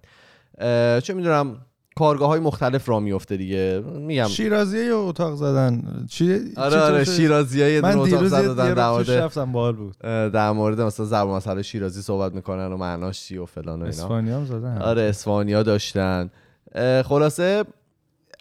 چه 1.01 1.15
می‌دونم 1.15 1.67
کارگاه 1.99 2.29
های 2.29 2.41
مختلف 2.41 2.89
را 2.89 3.01
میفته 3.01 3.37
دیگه. 3.37 3.83
میگم. 3.95 4.27
شیرازیه 4.27 4.85
یا 4.85 5.01
اتاق 5.01 5.35
زدن. 5.35 5.83
چی 6.09 6.41
آره 6.57 6.81
آره 6.81 7.05
شیرازی 7.05 7.63
های 7.63 7.81
من 7.81 8.05
دیروز 8.05 8.33
یه 8.33 8.43
دادن 8.43 8.69
یه 8.69 8.75
در 8.75 8.91
مورد 8.91 9.53
باحال 9.53 9.77
بود. 9.77 9.97
در 10.33 10.51
مورد 10.51 10.81
مثلا 10.81 11.07
زبان 11.07 11.37
مسئله 11.37 11.63
شیرازی 11.63 12.03
صحبت 12.03 12.35
می‌کنن 12.35 12.73
و 12.73 12.77
معناش 12.77 13.21
چی 13.21 13.39
و 13.39 13.47
فلان 13.47 13.83
و 13.83 13.85
اینا. 13.85 13.89
اسپانی 13.89 14.31
هم 14.31 14.45
زدن. 14.45 14.79
آره 14.79 15.03
اسفانیا 15.03 15.63
داشتن. 15.63 16.31
خلاصه 17.05 17.65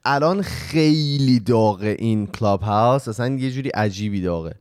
الان 0.06 0.42
خیلی 0.42 1.40
داغه 1.40 1.96
این 2.00 2.28
کلاب 2.28 2.62
هاوس 2.62 3.08
اصلا 3.08 3.28
یه 3.28 3.52
جوری 3.52 3.70
عجیبی 3.70 4.22
داغه. 4.22 4.56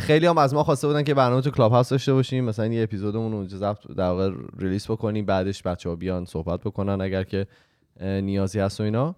خیلی 0.00 0.26
هم 0.26 0.38
از 0.38 0.54
ما 0.54 0.64
خواسته 0.64 0.86
بودن 0.86 1.02
که 1.02 1.14
برنامه 1.14 1.42
تو 1.42 1.50
کلاب 1.50 1.72
هاوس 1.72 1.88
داشته 1.88 2.12
باشیم. 2.12 2.44
مثلا 2.44 2.66
یه 2.66 2.82
اپیزودمون 2.82 3.32
رو 3.32 3.38
اونجا 3.38 3.56
ضبط 3.56 3.78
در 3.96 4.08
واقع 4.08 4.30
ریلیز 4.58 4.86
بکنیم. 4.86 5.26
بعدش 5.26 5.62
بچه 5.62 5.88
ها 5.88 5.96
بیان 5.96 6.24
صحبت 6.24 6.60
بکنن 6.60 7.00
اگر 7.00 7.22
که 7.22 7.46
نیازی 8.00 8.58
هست 8.58 8.80
و 8.80 8.82
اینا. 8.82 9.14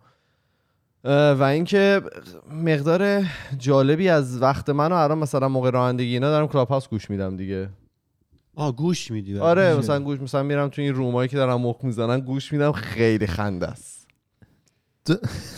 و 1.05 1.43
اینکه 1.43 2.03
مقدار 2.51 3.25
جالبی 3.59 4.09
از 4.09 4.43
وقت 4.43 4.69
منو 4.71 4.95
الان 4.95 5.19
مثلا 5.19 5.49
موقع 5.49 5.71
رانندگی 5.71 6.13
اینا 6.13 6.31
دارم 6.31 6.49
کلاب 6.49 6.69
هاوس 6.69 6.89
گوش 6.89 7.11
میدم 7.11 7.37
دیگه. 7.37 7.69
آه 8.55 8.77
گوش 8.77 9.11
میدی 9.11 9.39
آره 9.39 9.75
مثلا 9.75 10.01
گوش 10.01 10.21
مثلا 10.21 10.43
میرم 10.43 10.69
تو 10.69 10.83
این 10.83 10.95
رومایی 10.95 11.29
که 11.29 11.37
دارن 11.37 11.55
مخ 11.55 11.77
می‌زنن 11.83 12.21
گوش 12.21 12.53
میدم 12.53 12.73
خیلی 12.73 13.27
خنده 13.27 13.67
است. 13.67 14.09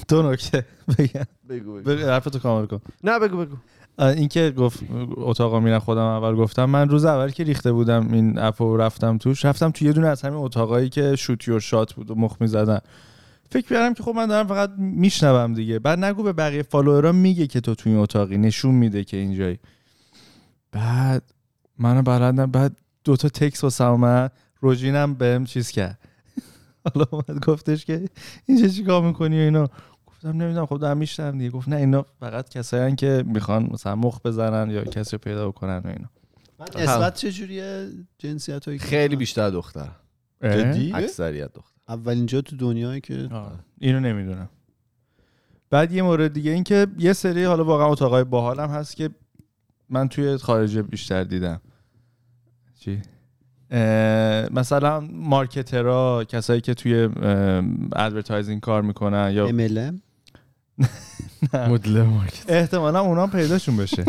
دو 0.09 0.33
نکته. 0.33 0.65
بگم. 0.99 1.25
بگو 1.49 1.75
بگو. 1.75 1.91
بگو، 1.91 2.07
حرفتو 2.07 2.39
کامل 2.39 2.67
کن. 2.67 2.81
نه 3.05 3.19
بگو 3.19 3.37
بگو. 3.37 3.57
آه، 3.99 4.09
این 4.09 4.29
که 4.29 4.51
گفت 4.51 4.81
اتاقا 5.17 5.61
میرن 5.61 5.79
خودم 5.79 6.03
اول 6.05 6.35
گفتم. 6.35 6.65
من 6.65 6.89
روز 6.89 7.05
اول 7.05 7.31
که 7.31 7.45
ریخته 7.45 7.73
بودم 7.73 8.13
این 8.13 8.39
اپو 8.39 8.77
رفتم 8.77 9.19
توش 9.19 9.45
رفتم 9.45 9.71
تو 9.71 9.85
یه 9.85 9.93
دونه 9.93 10.07
از 10.07 10.23
همین 10.23 10.39
اتاقایی 10.39 10.89
که 10.89 11.17
شوت 11.17 11.49
یور 11.49 11.61
شات 11.61 11.93
بود 11.93 12.11
و 12.11 12.15
مخ 12.15 12.37
می‌زدن. 12.41 12.79
فکر 13.51 13.69
کردم 13.69 13.95
که 13.95 14.03
خب 14.03 14.13
من 14.17 14.27
دارم 14.27 14.47
فقط 14.47 14.71
میشنوم 14.79 15.55
دیگه. 15.55 15.79
بعد 15.79 16.05
نگو 16.05 16.23
به 16.23 16.33
بقیه 16.33 16.63
فالوورا 16.63 17.13
میگه 17.13 17.47
که 17.47 17.61
تو 17.61 17.75
توی 17.75 17.93
این 17.93 18.01
اتاقی 18.01 18.39
نشون 18.39 18.75
میده 18.75 19.05
که 19.05 19.17
اینجایی. 19.17 19.59
بعد 20.73 21.23
منو 21.79 22.03
بلدم 22.03 22.47
بعد 22.47 22.77
دوتا 23.05 23.29
تکس 23.29 23.65
واسه 23.65 23.85
اومد. 23.85 24.33
روژینم 24.61 25.15
بهم 25.15 25.45
چیز 25.45 25.71
کرد. 25.71 25.99
حالا 26.85 27.07
اومد 27.11 27.45
گفتش 27.47 27.85
که 27.85 28.05
اینجا 28.47 28.69
چیکار 28.69 29.03
می‌کنی 29.03 29.39
و 29.39 29.41
اینا. 29.41 29.69
گفتم 30.25 30.43
نمی‌دونم 30.43 30.67
خب 30.67 30.79
دارم 30.79 30.97
میشنم 30.97 31.39
دیگه. 31.39 31.51
گفت 31.51 31.69
نه 31.69 31.77
اینا 31.77 32.07
فقط 32.21 32.49
کسایی 32.49 32.95
که 32.95 33.25
می‌خوان 33.27 33.69
مثلا 33.73 33.97
مخ 33.97 34.21
بزنن 34.25 34.71
یا 34.71 34.85
کسی 34.85 35.11
رو 35.13 35.19
پیدا 35.19 35.49
بکنن 35.49 35.79
و 35.85 35.87
اینا. 35.87 36.09
نسبت 36.79 37.15
چجوریه 37.15 37.89
جنسیت 38.19 38.67
هایی 38.67 38.79
خیلی 38.79 39.17
بیشتر 39.17 39.51
دختر 39.51 39.89
جدی؟ 40.43 40.93
اکثریت 40.95 41.53
دختر 41.53 41.75
اولین 41.89 42.27
جا 42.27 42.41
تو 42.41 42.57
دنیایی 42.57 43.01
که 43.01 43.29
آه، 43.33 43.53
اینو 43.79 44.01
نمی‌دونم. 44.01 44.49
بعد 45.71 45.93
یه 45.93 46.03
مورد 46.03 46.33
دیگه 46.33 46.51
این 46.51 46.65
که 46.65 46.87
یه 46.99 47.13
سری 47.13 47.45
حالا 47.45 47.65
واقعا 47.65 47.87
اتاقای 47.87 48.25
باحالم 48.25 48.71
هست 48.71 48.97
که 48.97 49.11
من 49.89 50.09
توی 50.09 50.37
خارج 50.37 50.79
بیشتر 50.79 51.25
دیدم. 51.25 51.61
چی؟ 52.79 53.03
مثلا 54.51 55.01
مارکترها 55.01 56.25
کسایی 56.25 56.61
که 56.61 56.75
توی 56.75 57.09
ادورتایزینگ 57.97 58.61
کار 58.61 58.83
می‌کنن 58.83 59.31
یا 59.35 59.49
MLM 59.49 60.10
مدل 61.55 62.03
مارکت. 62.03 62.45
احتمالا 62.49 63.01
اونا 63.01 63.23
هم 63.23 63.31
پیداشون 63.31 63.77
بشه. 63.77 64.05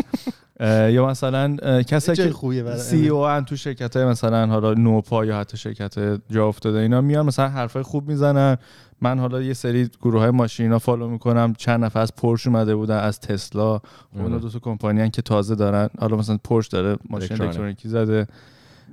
یا 0.90 1.06
مثلا 1.06 1.56
کسایی 1.82 2.16
که 2.16 2.76
سی 2.76 3.08
او 3.08 3.18
ان 3.18 3.44
تو 3.44 3.56
شرکت 3.56 3.96
های 3.96 4.06
مثلا 4.06 4.46
حالا 4.46 4.74
نوپا 4.74 5.24
یا 5.24 5.38
حتی 5.38 5.56
شرکت 5.56 6.20
جا 6.30 6.48
افتاده 6.48 6.78
اینا 6.78 7.00
میان 7.00 7.26
مثلا 7.26 7.48
حرفای 7.48 7.82
خوب 7.82 8.08
می‌زنن. 8.08 8.56
من 9.00 9.18
حالا 9.18 9.42
یه 9.42 9.52
سری 9.52 9.90
گروه 10.02 10.20
های 10.20 10.30
ماشینا 10.30 10.78
فالو 10.78 11.08
می‌کنم. 11.08 11.54
چند 11.58 11.84
نفر 11.84 12.00
از 12.00 12.14
پورش 12.14 12.46
اومده 12.46 12.74
بودن 12.74 12.98
از 12.98 13.20
تسلا. 13.20 13.78
خب 13.78 13.84
اونا 14.14 14.34
آره. 14.34 14.38
دو 14.38 14.48
تا 14.48 14.58
کمپانی 14.58 15.10
که 15.10 15.22
تازه 15.22 15.54
دارن. 15.54 15.88
حالا 15.98 16.16
مثلا 16.16 16.38
پورش 16.44 16.68
داره 16.68 16.96
ماشین 17.10 17.12
الکترونیک. 17.12 17.42
الکترونیکی 17.42 17.88
زده 17.88 18.26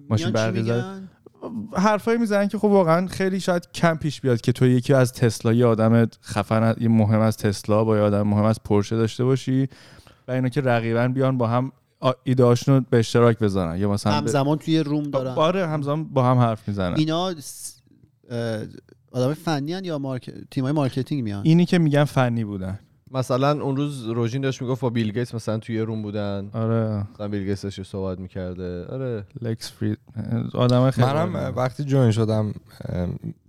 ماشین 0.09 0.31
برقی 0.31 0.63
زده؟ 0.63 0.83
حرفایی 1.73 2.17
می‌زنن 2.17 2.47
که 2.47 2.57
خب 2.57 2.65
واقعا 2.65 3.07
خیلی 3.07 3.39
شاید 3.39 3.71
کم 3.73 3.95
پیش 3.95 4.21
بیاد 4.21 4.41
که 4.41 4.51
تو 4.51 4.67
یکی 4.67 4.93
از 4.93 5.13
تسلا 5.13 5.53
یه 5.53 5.65
آدم 5.65 6.05
خفن 6.23 6.75
یه 6.79 6.87
مهم 6.87 7.19
از 7.19 7.37
تسلا 7.37 7.83
با 7.83 7.97
یه 7.97 8.03
آدم 8.03 8.21
مهم 8.21 8.43
از 8.43 8.63
پورشه 8.63 8.97
داشته 8.97 9.23
باشی 9.23 9.67
و 10.27 10.31
اینا 10.31 10.49
که 10.49 10.61
رقیبا 10.61 11.07
بیان 11.07 11.37
با 11.37 11.47
هم 11.47 11.71
ایده‌هاشون 12.23 12.75
رو 12.75 12.81
به 12.89 12.99
اشتراک 12.99 13.39
بذارن. 13.39 13.77
یا 13.77 13.91
مثلا 13.91 14.13
همزمان 14.13 14.57
توی 14.57 14.79
روم 14.79 15.03
دارن. 15.03 15.33
آره 15.33 15.67
همزمان 15.67 16.03
با 16.03 16.25
هم 16.25 16.37
حرف 16.37 16.67
می‌زنن. 16.67 16.95
اینا 16.95 17.33
آدم 19.11 19.33
فنی 19.33 19.73
هن 19.73 19.85
یا 19.85 19.97
مارک... 19.97 20.31
تیم 20.51 20.63
های 20.63 20.73
مارکتینگ 20.73 21.23
میان؟ 21.23 21.41
اینی 21.45 21.65
که 21.65 21.77
میگن 21.77 22.03
فنی 22.03 22.43
بودن. 22.43 22.79
مثلا 23.11 23.61
اون 23.63 23.75
روز 23.75 24.07
روژین 24.07 24.41
داشت 24.41 24.61
می‌گفت 24.61 24.81
با 24.81 24.89
بیل 24.89 25.11
گیتس 25.11 25.35
مثلا 25.35 25.57
توی 25.57 25.75
یه 25.75 25.83
روم 25.83 26.01
بودن. 26.01 26.49
آره. 26.53 27.07
مثلا 27.13 27.27
بیل 27.27 27.43
گیتس 27.43 27.61
داشت 27.61 27.83
صحبت 27.83 28.19
می‌کرده. 28.19 28.85
آره. 28.85 29.23
لکس 29.41 29.71
فرید 29.71 29.97
آدم 30.53 30.91
خیلی 30.91 31.07
منم. 31.07 31.53
وقتی 31.55 31.83
جوین 31.83 32.11
شدم 32.11 32.53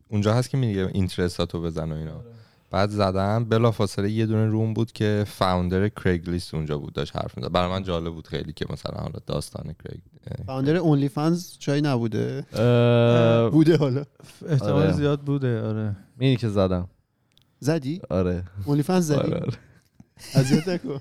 اونجا 0.08 0.34
هست 0.34 0.50
که 0.50 0.56
میگه 0.56 0.90
اینترستاتو 0.94 1.62
بزن 1.62 1.92
و 1.92 1.94
اینا. 1.94 2.20
بعد 2.72 2.90
زدم 2.90 3.44
بلا 3.44 3.70
فاصله 3.70 4.10
یه 4.10 4.26
دونه 4.26 4.46
روم 4.46 4.74
بود 4.74 4.92
که 4.92 5.24
فاوندر 5.26 5.88
کریگ 5.88 6.30
لیست 6.30 6.54
اونجا 6.54 6.78
بود 6.78 6.92
داشت 6.92 7.16
حرف 7.16 7.38
می‌زد. 7.38 7.52
برای 7.52 7.70
من 7.70 7.82
جالب 7.82 8.12
بود 8.14 8.26
خیلی 8.26 8.52
که 8.52 8.66
مثلا 8.70 9.00
حالا 9.00 9.18
داستان 9.26 9.74
کریگ 9.84 10.00
فاوندر 10.46 10.76
اونلی 10.76 11.08
فنز 11.08 11.56
جایی 11.58 11.82
نبوده. 11.82 12.44
اه، 12.52 13.50
بوده 13.50 13.76
حالا. 13.76 14.04
احتمال 14.48 14.72
آره. 14.72 14.92
زیاد 14.92 15.20
بوده 15.20 15.62
آره. 15.62 15.96
اینی 16.18 16.36
که 16.36 16.48
زدم. 16.48 16.88
زدی؟ 17.60 18.00
آره. 18.10 18.44
اونلی 18.64 18.82
فنز 18.82 19.06
زدی؟ 19.06 19.18
آره، 19.18 19.40
آره. 19.40 19.58
اذیت 20.34 20.68
نکن. 20.68 21.00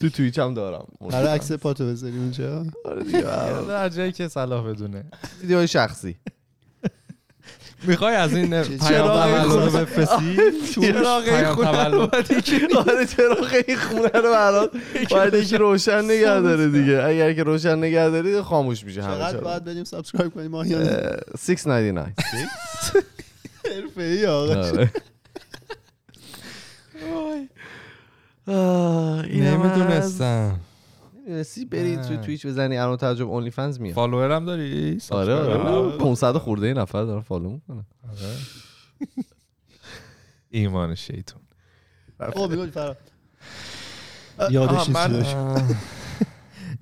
تو 0.00 0.08
تویچ 0.08 0.38
هم 0.38 0.54
دارم. 0.54 0.86
قرار 1.10 1.26
عکس 1.26 1.52
پاتو 1.52 1.86
بذاری 1.86 2.16
اونجا. 2.16 2.66
آره 2.84 3.04
دیگه 3.04 3.20
در 3.68 3.88
جایی 3.88 4.12
که 4.12 4.28
صلاح 4.28 4.68
بدونه. 4.68 5.04
ویدیوهای 5.40 5.68
شخصی. 5.68 6.16
می‌خوای 7.82 8.14
از 8.16 8.34
این 8.36 8.62
پیام 8.62 9.08
تولد 9.08 9.44
رو. 9.44 9.60
بفرستی؟ 9.70 10.36
چراغ 10.74 11.24
پیام 11.24 11.54
تولد. 11.54 12.14
آره 12.76 13.06
چراغ 13.06 13.54
این 13.68 13.76
خونه 13.76 14.08
رو 14.08 14.30
برات 14.32 14.70
باید 15.10 15.34
یکی 15.34 15.56
روشن 15.56 16.04
نگه 16.04 16.40
داره 16.40 16.68
دیگه. 16.68 17.02
اگر 17.02 17.32
که 17.32 17.42
روشن 17.42 17.78
نگه 17.78 18.08
داری 18.10 18.42
خاموش 18.42 18.84
میشه 18.84 19.02
همه 19.02 19.14
چقدر 19.14 19.30
چراغ 19.30 19.42
باید 19.44 19.64
بدیم 19.64 19.84
سابسکرایب 19.84 20.34
کنیم 20.34 20.50
ماهیانه 20.50 20.90
اه، 20.90 21.16
699 21.46 22.00
حرفه‌ای 23.74 24.26
آقا. 24.26 24.54
آره. 24.54 24.90
نمی‌دونستم. 29.34 30.60
نمی‌دونستی 31.28 31.64
بری. 31.64 31.96
توی 31.96 32.16
تویچ 32.16 32.46
بزنی 32.46 32.78
الان 32.78 32.96
ترجمه 32.96 33.30
اونلی 33.30 33.50
فنز 33.50 33.80
میاد. 33.80 33.94
فالوورم 33.94 34.44
داری؟ 34.44 34.98
آره 35.10 35.34
آره. 35.34 35.98
500 35.98 36.36
خورده 36.36 36.66
ای 36.66 36.74
نفر 36.74 37.04
دارن 37.04 37.20
فالو 37.20 37.50
می‌کنن. 37.50 37.84
ایمان 40.50 40.94
شیطون. 40.94 41.42
خب 42.34 42.52
بگو 42.52 42.66
فرا. 42.66 42.96
یادش 44.50 44.90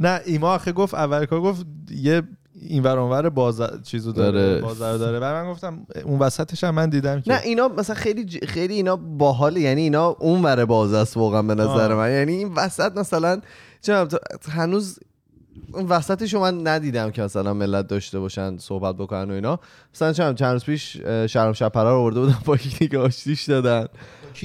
نه 0.01 0.21
ایما 0.25 0.55
آخه 0.55 0.73
گفت 0.73 0.95
اول 0.95 1.27
کار 1.27 1.41
گفت 1.41 1.67
یه 1.91 2.23
این 2.61 2.83
ور 2.83 2.99
اونور 2.99 3.29
بازار 3.29 3.81
چیزو 3.83 4.13
داره 4.13 4.33
داره. 4.49 4.61
بازار 4.63 4.99
داره 4.99 5.21
بعد 5.21 5.45
من 5.45 5.53
گفتم 5.53 5.87
اون 6.05 6.19
وسطش 6.19 6.65
هم 6.65 6.75
من 6.75 6.91
دیدم 6.91 7.21
که 7.21 7.33
نه 7.33 7.41
اینا 7.45 7.69
مثلا 7.69 7.97
خیلی 7.97 8.25
ج- 8.29 8.45
خیلی 8.45 8.75
اینا 8.75 8.97
باحاله 8.97 9.61
یعنی 9.61 9.81
اینا 9.81 10.07
اون 10.07 10.43
ور 10.43 10.65
باز 10.65 10.93
است 10.93 11.17
واقعا 11.17 11.43
به 11.43 11.55
نظر 11.55 11.93
آه. 11.93 11.99
من 11.99 12.11
یعنی 12.13 12.33
این 12.33 12.55
وسط 12.55 12.97
مثلا 12.99 13.41
چرا 13.83 14.09
هنوز 14.51 14.99
وسطش 15.89 16.35
رو 16.35 16.41
من 16.41 16.67
ندیدم 16.67 17.11
که 17.11 17.23
مثلا 17.23 17.55
ملت 17.55 17.87
داشته 17.87 18.21
باشن 18.21 18.59
صحبت 18.59 18.97
بکنن 18.97 19.31
و 19.31 19.35
اینا. 19.35 19.61
مثلا 19.95 20.13
چند 20.13 20.37
چند 20.37 20.53
روز 20.53 20.65
پیش 20.65 20.97
شرم 21.27 21.53
شپره 21.53 21.91
رو 21.91 21.97
آورده 21.97 22.21
بودن 22.21 22.39
با 22.45 22.55
یکی 22.55 22.79
دیگه 22.79 22.99
آشتیش 22.99 23.45
دادن. 23.45 23.87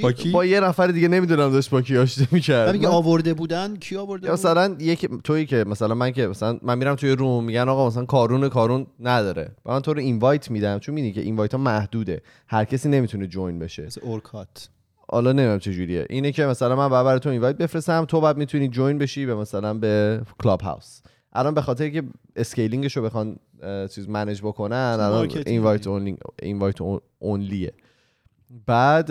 با 0.01 0.11
کی؟ 0.11 0.31
با 0.31 0.45
یه 0.45 0.59
نفر 0.59 0.87
دیگه 0.87 1.07
نمی‌دونم 1.07 1.51
داشت 1.51 1.69
با 1.69 1.81
کی 1.81 1.97
آشتی 1.97 2.27
می‌کرد. 2.31 2.71
میگه 2.73 2.87
آورده 2.87 3.33
بودن؟ 3.33 3.75
کی 3.75 3.97
آورده 3.97 4.25
یا 4.27 4.31
بود؟ 4.31 4.39
مثلا 4.39 4.75
یک 4.79 5.09
تویی 5.23 5.45
که 5.45 5.63
مثلا 5.67 5.95
من 5.95 6.11
که 6.11 6.27
مثلا 6.27 6.59
من 6.61 6.77
میرم 6.77 6.95
توی 6.95 7.11
روم 7.11 7.43
میگن 7.43 7.69
آقا 7.69 7.87
مثلا 7.87 8.05
کارون 8.05 8.49
کارون 8.49 8.87
نداره. 8.99 9.51
و 9.65 9.71
من 9.71 9.79
تو 9.81 9.93
رو 9.93 9.99
اینوایت 9.99 10.51
میدم 10.51 10.79
چون 10.79 10.95
می‌دونی 10.95 11.13
که 11.13 11.21
اینوایت 11.21 11.51
ها 11.51 11.57
محدوده. 11.57 12.21
هر 12.47 12.65
کسی 12.65 12.89
نمی‌تونه 12.89 13.27
جوین 13.27 13.59
بشه. 13.59 13.87
اورکات. 14.01 14.69
حالا 15.11 15.31
نمی‌دونم 15.31 15.59
چه 15.59 15.73
جوریه. 15.73 16.05
اینه 16.09 16.31
که 16.31 16.45
مثلا 16.45 16.75
من 16.75 16.89
بعد 16.89 17.05
برای 17.05 17.19
تو 17.19 17.29
invite 17.29 17.57
بفرستم 17.57 18.05
تو 18.05 18.21
بعد 18.21 18.37
می‌تونی 18.37 18.67
join 18.67 18.97
بشی 18.97 19.25
به 19.25 19.35
مثلا 19.35 19.73
به 19.73 20.21
Clubhouse 20.43 21.01
الان 21.33 21.53
به 21.53 21.61
خاطر 21.61 21.89
که 21.89 22.03
scaling 22.35 22.83
ش 22.83 22.97
رو 22.97 23.03
بخوان 23.03 23.35
چیز 23.95 24.09
manage 24.09 24.41
بکنن 24.41 24.97
الان. 24.99 25.29
invite 25.45 25.87
only 25.87 26.17
invite 26.41 26.75
only 27.19 27.55
ه. 27.55 27.73
بعد 28.65 29.07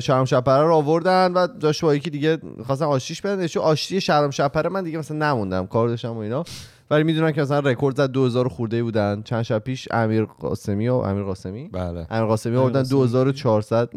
شهرام 0.00 0.24
شب‌پره 0.24 0.66
رو 0.66 0.74
آوردن 0.74 1.32
و 1.32 1.46
داشت 1.46 1.82
با 1.82 1.94
یکی 1.94 2.10
دیگه 2.10 2.38
خواستن 2.66 2.84
آشتیش 2.84 3.22
بدن. 3.22 3.46
چون 3.46 3.62
آشتی 3.62 4.00
شهرام 4.00 4.30
شب‌پره 4.30 4.68
من 4.68 4.84
دیگه 4.84 4.98
مثلا 4.98 5.16
نموندم 5.16 5.66
کار 5.66 5.88
داشتم 5.88 6.12
و 6.12 6.18
اینا. 6.18 6.44
ولی 6.90 7.04
می‌دونن 7.04 7.32
که 7.32 7.42
مثلا 7.42 7.58
رکورد 7.58 7.96
زد 7.96 8.12
2000 8.12 8.48
خورده 8.48 8.82
بودن. 8.82 9.22
چند 9.22 9.42
شب 9.42 9.58
پیش 9.58 9.88
امیر 9.90 10.24
قاسمی 10.24 10.88
و 10.88 10.94
امیر 10.94 11.22
قاسمی؟ 11.22 11.68
بله. 11.68 12.06
امیر 12.10 12.26
قاسمی 12.26 12.56
آوردن 12.56 12.80
قاسمی. 12.82 12.98
2400 12.98 13.90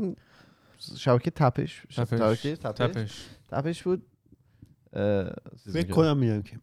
شبکه 0.97 1.31
تپش 1.31 1.83
تپش. 1.95 2.19
شبکه 2.19 2.55
تپش. 2.55 2.77
تپش. 2.77 3.25
تپش 3.51 3.83
بود. 3.83 4.01
فکر 4.93 5.33
می‌کنم. 5.73 5.83
کنم 5.95 6.17
میگم 6.17 6.41
که. 6.41 6.57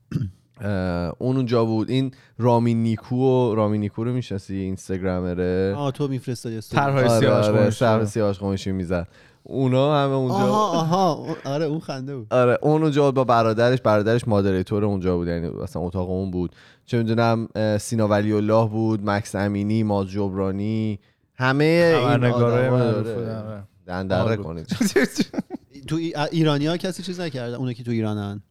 اون 1.18 1.36
اونجا 1.36 1.64
بود. 1.64 1.90
این 1.90 2.10
رامین 2.38 2.82
نیکو 2.82 3.16
و 3.16 3.54
رامین 3.54 3.80
نیکو 3.80 4.04
رو 4.04 4.12
می‌شناسی؟ 4.12 4.56
اینستاگرامره. 4.56 5.74
آه 5.76 5.92
تو 5.92 6.08
میفرستادی 6.08 6.60
طرحهای 6.60 7.04
آره 7.04 7.30
آره 7.30 7.70
شده. 7.70 8.04
سیاهش 8.04 8.38
خاموشی 8.38 8.72
می‌زد. 8.72 9.08
اونا 9.42 10.04
همه 10.04 10.12
اونجا 10.12 10.34
آها 10.34 10.80
آها. 10.80 11.36
آره 11.44 11.64
اون 11.64 11.80
خنده 11.80 12.16
بود. 12.16 12.26
آره 12.30 12.58
اون 12.62 12.82
اونجا 12.82 13.04
بود 13.04 13.14
با 13.14 13.24
برادرش 13.24 13.80
برادرش 13.80 14.28
مادریتور 14.28 14.84
اونجا 14.84 15.16
بود. 15.16 15.28
یعنی 15.28 15.48
مثلا 15.48 15.82
اتاق 15.82 16.10
اون 16.10 16.30
بود. 16.30 16.56
چه 16.86 16.98
می‌دونم 16.98 17.48
سینا 17.78 18.08
ولی 18.08 18.32
الله 18.32 18.68
بود 18.68 19.10
مکس 19.10 19.34
امینی 19.34 19.82
ماز 19.82 20.08
جبرانی 20.08 20.98
همه 21.34 21.94
این 21.98 22.24
آره. 22.24 23.62
آره. 23.88 23.98
دندره 24.02 24.18
حال 24.22 24.36
کنید. 24.36 24.66
تو 25.88 25.96
ایرانی 26.30 26.66
ها 26.66 26.76
کسی 26.76 27.02
چیز 27.02 27.20
نکردن 27.20 27.54
اونایی 27.54 27.74
که 27.74 27.82
تو 27.82 27.90
ایرانن. 27.90 28.42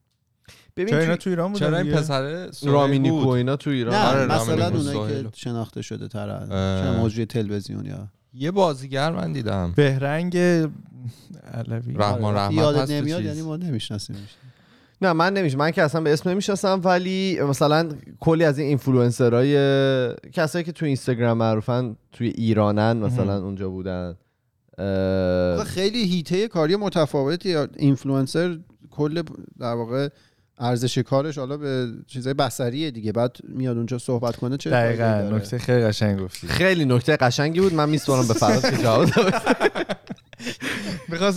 ببین 0.77 0.89
چرا 0.89 0.97
تو- 0.99 1.03
اینا 1.05 1.15
تو 1.17 1.29
ایران 1.29 1.51
بودن 1.53 1.65
چرا 1.67 1.77
این 1.77 1.85
دیگه؟ 1.85 1.97
پسر 1.97 2.51
سهیل 2.51 2.71
رامین 2.73 3.03
بود؟ 3.09 3.27
اینا 3.27 3.55
تو 3.55 3.69
ایران؟ 3.69 3.95
نه 3.95 4.07
آره، 4.07 4.25
مثلا 4.25 4.67
اونایی. 4.67 5.23
که 5.23 5.29
شناخته 5.33 5.81
شده 5.81 6.07
ترن. 6.07 6.47
چه 6.49 6.99
مجری 7.01 7.25
تلویزیون 7.25 7.85
یا 7.85 8.07
یه 8.33 8.51
بازیگر 8.51 9.11
من 9.11 9.31
دیدم. 9.31 9.73
بهرنگ 9.75 10.37
علوی. 10.37 11.93
رحمان 11.95 12.23
آره، 12.23 12.37
رحمت 12.37 12.53
یادت 12.53 12.77
هست 12.79 12.91
تو 12.91 12.97
نمیاد. 12.97 13.23
یعنی 13.23 13.41
ما 13.41 13.57
نمی‌شناسیم 13.57 14.15
نه 15.01 15.13
من 15.13 15.33
نمیشه 15.33 15.57
من 15.57 15.71
که 15.71 15.81
اصلا 15.83 16.01
به 16.01 16.13
اسم 16.13 16.29
نمی‌شناسم 16.29 16.81
ولی 16.83 17.39
مثلا 17.41 17.89
کلی 18.19 18.43
از 18.43 18.59
این 18.59 18.67
اینفلوئنسرهای 18.67 19.55
کسایی 20.33 20.65
که 20.65 20.71
تو 20.71 20.85
اینستاگرام 20.85 21.37
معروفن 21.37 21.95
توی 22.11 22.27
ایرانن 22.27 22.97
مثلا 22.97 23.37
اونجا 23.41 23.69
بودن. 23.69 24.15
خیلی 25.65 26.03
حیطه 26.03 26.47
کاری 26.47 26.75
متفاوتی 26.75 27.55
اینفلوئنسر 27.55 28.57
کل 28.91 29.21
در 29.59 29.73
واقع 29.73 30.09
ارزش 30.59 30.97
کارش 30.97 31.37
حالا 31.37 31.57
به 31.57 31.87
چیزای 32.07 32.33
بصریه 32.33 32.91
دیگه. 32.91 33.11
بعد 33.11 33.37
میاد 33.47 33.77
اونجا 33.77 33.97
صحبت 33.97 34.35
کنه 34.35 34.57
چه 34.57 34.69
دقیقا؟ 34.69 35.35
نکته 35.35 35.57
خیلی 35.57 35.83
قشنگ 35.85 36.19
گفتی. 36.19 36.47
خیلی 36.47 36.85
نکته 36.85 37.17
قشنگی 37.17 37.59
بود. 37.59 37.73
من 37.73 37.89
میسپارم 37.89 38.27
به 38.27 38.33
فراز 38.33 38.65
که 38.65 38.77
جواب 38.77 39.09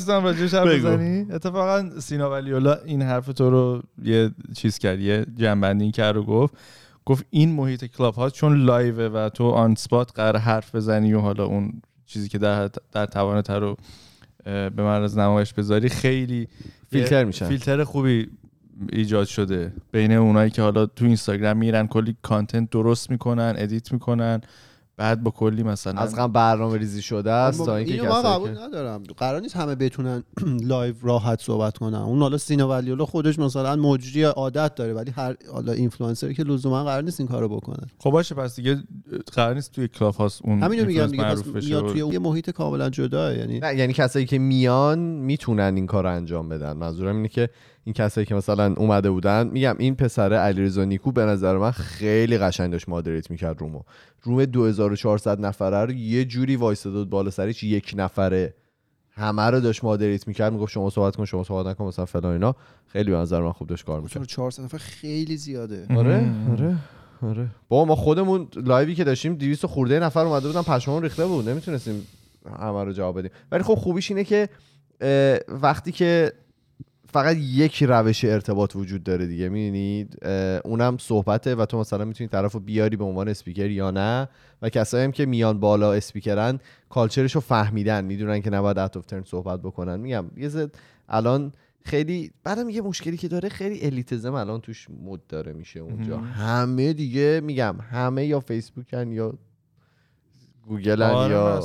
هم 0.08 0.24
راجعش 0.24 0.54
حرف. 0.54 0.66
بزنی؟ 0.66 1.26
اتفاقا 1.32 1.90
سینا 2.00 2.30
ولیولا 2.30 2.74
این 2.84 3.02
حرف 3.02 3.26
تو 3.26 3.50
رو 3.50 3.82
یه 4.04 4.30
چیز 4.56 4.78
کرد 4.78 5.00
یه 5.00 5.26
جمع‌بندی 5.36 5.90
کرد 5.90 6.16
و 6.16 6.22
گفت 6.22 6.54
گفت 7.04 7.24
این 7.30 7.52
محیط 7.52 7.84
کلاب 7.84 8.14
ها 8.14 8.30
چون 8.30 8.64
live 8.64 8.96
ه 8.96 9.04
و 9.04 9.28
تو 9.28 9.50
on 9.50 9.74
spot 9.74 10.12
قرار 10.14 10.36
حرف 10.36 10.74
بزنی 10.74 11.12
و 11.12 11.20
حالا 11.20 11.44
اون 11.44 11.82
چیزی 12.08 12.28
که 12.28 12.38
در 12.38 12.70
در 12.92 13.06
توانت 13.06 13.50
رو 13.50 13.76
به 14.44 14.70
معرض 14.76 15.18
نمایش 15.18 15.54
بذاری 15.54 15.88
خیلی 15.88 16.48
فیلتر 16.90 17.24
میشن. 17.24 17.48
فیلتر 17.48 17.84
خوبی 17.84 18.30
ایجاد 18.92 19.26
شده 19.26 19.72
بین 19.92 20.12
اونایی 20.12 20.50
که 20.50 20.62
حالا 20.62 20.86
تو 20.86 21.04
اینستاگرام 21.04 21.56
میرن 21.56 21.86
کلی 21.86 22.16
content 22.22 22.70
درست 22.70 23.10
می‌کنن 23.10 23.54
edit 23.58 23.92
می‌کنن 23.92 24.40
بعد 24.98 25.22
با 25.22 25.30
کلی 25.30 25.62
مثلا 25.62 26.00
از 26.00 26.14
قبل 26.14 26.32
برنامه 26.32 26.78
ریزی 26.78 27.02
شده 27.02 27.30
است 27.32 27.64
تا 27.66 27.76
اینکه 27.76 27.92
اینو 27.92 28.12
من 28.12 28.22
قبول 28.22 28.54
که- 28.54 28.60
ندارم. 28.60 29.02
قرار 29.16 29.40
نیست 29.40 29.56
همه 29.56 29.74
بتونن 29.74 30.22
live 30.70 30.94
راحت 31.02 31.40
صحبت 31.42 31.78
کنن. 31.78 31.94
اون 31.98 32.18
حالا 32.22 32.38
سینا 32.38 32.68
ولیولا 32.68 33.04
خودش 33.04 33.38
مثلا 33.38 33.76
مجری 33.76 34.22
عادت 34.22 34.74
داره 34.74 34.92
ولی 34.92 35.10
هر 35.10 35.34
حالا 35.52 35.72
اینفلوئنسری 35.72 36.34
که 36.34 36.42
لزوما 36.42 36.84
قرار 36.84 37.02
نیست 37.02 37.20
این 37.20 37.28
کارو 37.28 37.48
بکنه. 37.48 37.86
خب 37.98 38.10
باشه 38.10 38.34
پس 38.34 38.56
دیگه 38.56 38.82
قرار 39.32 39.54
نیست 39.54 39.72
توی 39.72 39.88
کلاب 39.88 40.14
هاست 40.14 40.40
اون 40.44 40.62
همینو 40.62 40.84
میگم 40.84 41.06
دیگه 41.06 41.24
پس 41.24 41.30
معروف 41.30 41.48
بشه 41.48 41.66
میاد 41.68 41.84
و- 41.84 41.92
توی 41.92 42.00
اون 42.00 42.12
یه 42.12 42.18
محیط 42.18 42.50
کاملا 42.50 42.90
جدا 42.90 43.32
یعنی 43.34 43.58
نه 43.60 43.74
یعنی 43.76 43.92
کسایی 43.92 44.26
که 44.26 44.38
میان 44.38 44.98
می‌تونن 44.98 45.72
این 45.76 45.86
کار 45.86 46.04
رو 46.04 46.10
انجام 46.10 46.48
بدن. 46.48 46.72
منظورم 46.72 47.16
اینه 47.16 47.28
که 47.28 47.48
این 47.88 47.94
کسایی 47.94 48.26
که 48.26 48.34
مثلا 48.34 48.74
اومده 48.76 49.10
بودن 49.10 49.46
میگم 49.46 49.74
این 49.78 49.94
پسر 49.94 50.32
علیرضا 50.32 50.84
نیکو 50.84 51.12
به 51.12 51.24
نظر 51.24 51.56
من 51.56 51.70
خیلی 51.70 52.38
قشنگ 52.38 52.72
داشت 52.72 52.88
مادریت 52.88 53.30
می‌کرد 53.30 53.60
رومو. 53.60 53.82
روم 54.22 54.44
2400 54.44 55.40
نفره 55.40 55.84
رو 55.84 55.92
یه 55.92 56.24
جوری 56.24 56.56
وایساده 56.56 56.98
بود 56.98 57.10
بالا 57.10 57.30
سرش 57.30 57.62
یک 57.62 57.94
نفره. 57.96 58.54
همه 59.10 59.42
رو 59.42 59.60
داشت 59.60 59.84
مادریت 59.84 60.28
می‌کرد 60.28 60.52
می‌گفت 60.52 60.72
شما 60.72 60.90
صحبت 60.90 61.16
کن 61.16 61.24
شما 61.24 61.44
صحبت 61.44 61.66
نکن 61.66 61.84
مثلا 61.84 62.04
فلان 62.04 62.32
اینا. 62.32 62.56
خیلی 62.86 63.10
به 63.10 63.16
نظر 63.16 63.40
من 63.40 63.52
خوب 63.52 63.68
داشت 63.68 63.84
کار 63.84 64.00
می‌کرد. 64.00 64.24
400 64.24 64.62
نفر 64.62 64.78
خیلی 64.78 65.36
زیاده. 65.36 65.86
آره. 65.96 66.30
آره 66.50 66.76
آره. 67.22 67.48
با 67.68 67.84
ما 67.84 67.96
خودمون 67.96 68.48
live 68.56 68.87
ی 68.87 68.94
که 68.94 69.04
داشتیم 69.04 69.34
200 69.34 69.66
خورده 69.66 70.00
نفر 70.00 70.20
اومده 70.20 70.46
بودن 70.46 70.62
پشممون 70.62 71.02
ریخته 71.02 71.26
بود. 71.26 71.48
نمی‌تونستیم 71.48 72.06
همه 72.60 72.84
رو 72.84 72.92
جواب 72.92 73.18
بدیم. 73.18 73.30
ولی 73.52 73.62
خب 73.62 73.74
خوبیش 73.74 74.10
اینه 74.10 74.24
که 74.24 74.48
وقتی 75.48 75.92
که 75.92 76.32
فقط 77.12 77.36
یک 77.36 77.82
روش 77.82 78.24
ارتباط 78.24 78.76
وجود 78.76 79.02
داره 79.02 79.26
دیگه 79.26 79.48
می‌دونید 79.48 80.26
اونم 80.64 80.96
صحبته 81.00 81.54
و 81.54 81.66
تو 81.66 81.78
مثلا 81.80 82.04
می‌تونی 82.04 82.28
طرف 82.28 82.52
رو 82.52 82.60
بیاری 82.60 82.96
به 82.96 83.04
عنوان 83.04 83.28
اسپیکر 83.28 83.70
یا 83.70 83.90
نه؟ 83.90 84.28
و 84.62 84.68
کسایی 84.68 85.04
هم 85.04 85.12
که 85.12 85.26
میان 85.26 85.60
بالا 85.60 85.92
اسپیکرن 85.92 86.58
culture 86.88 87.24
ش 87.24 87.34
رو 87.34 87.40
فهمیدن 87.40 88.04
می‌دونن 88.04 88.40
که 88.40 88.50
نباید 88.50 88.78
out 88.78 89.06
of 89.06 89.12
turn 89.12 89.22
صحبت 89.24 89.60
بکنن. 89.60 90.00
میگم 90.00 90.24
یه 90.36 90.48
زد 90.48 90.74
الان 91.08 91.52
خیلی 91.84 92.30
بعدم 92.44 92.68
یه 92.68 92.80
مشکلی 92.80 93.16
که 93.16 93.28
داره 93.28 93.48
خیلی 93.48 93.80
elitism 93.82 94.34
الان 94.34 94.60
توش 94.60 94.86
مد 95.04 95.20
داره 95.28 95.52
میشه 95.52 95.80
اونجا. 95.80 96.18
همه 96.18 96.92
دیگه 96.92 97.40
میگم 97.44 97.76
همه 97.90 98.26
یا 98.26 98.40
فیسبوکن 98.40 99.12
یا 99.12 99.34
گوگلن 100.68 101.10
آره، 101.10 101.32
یا 101.32 101.62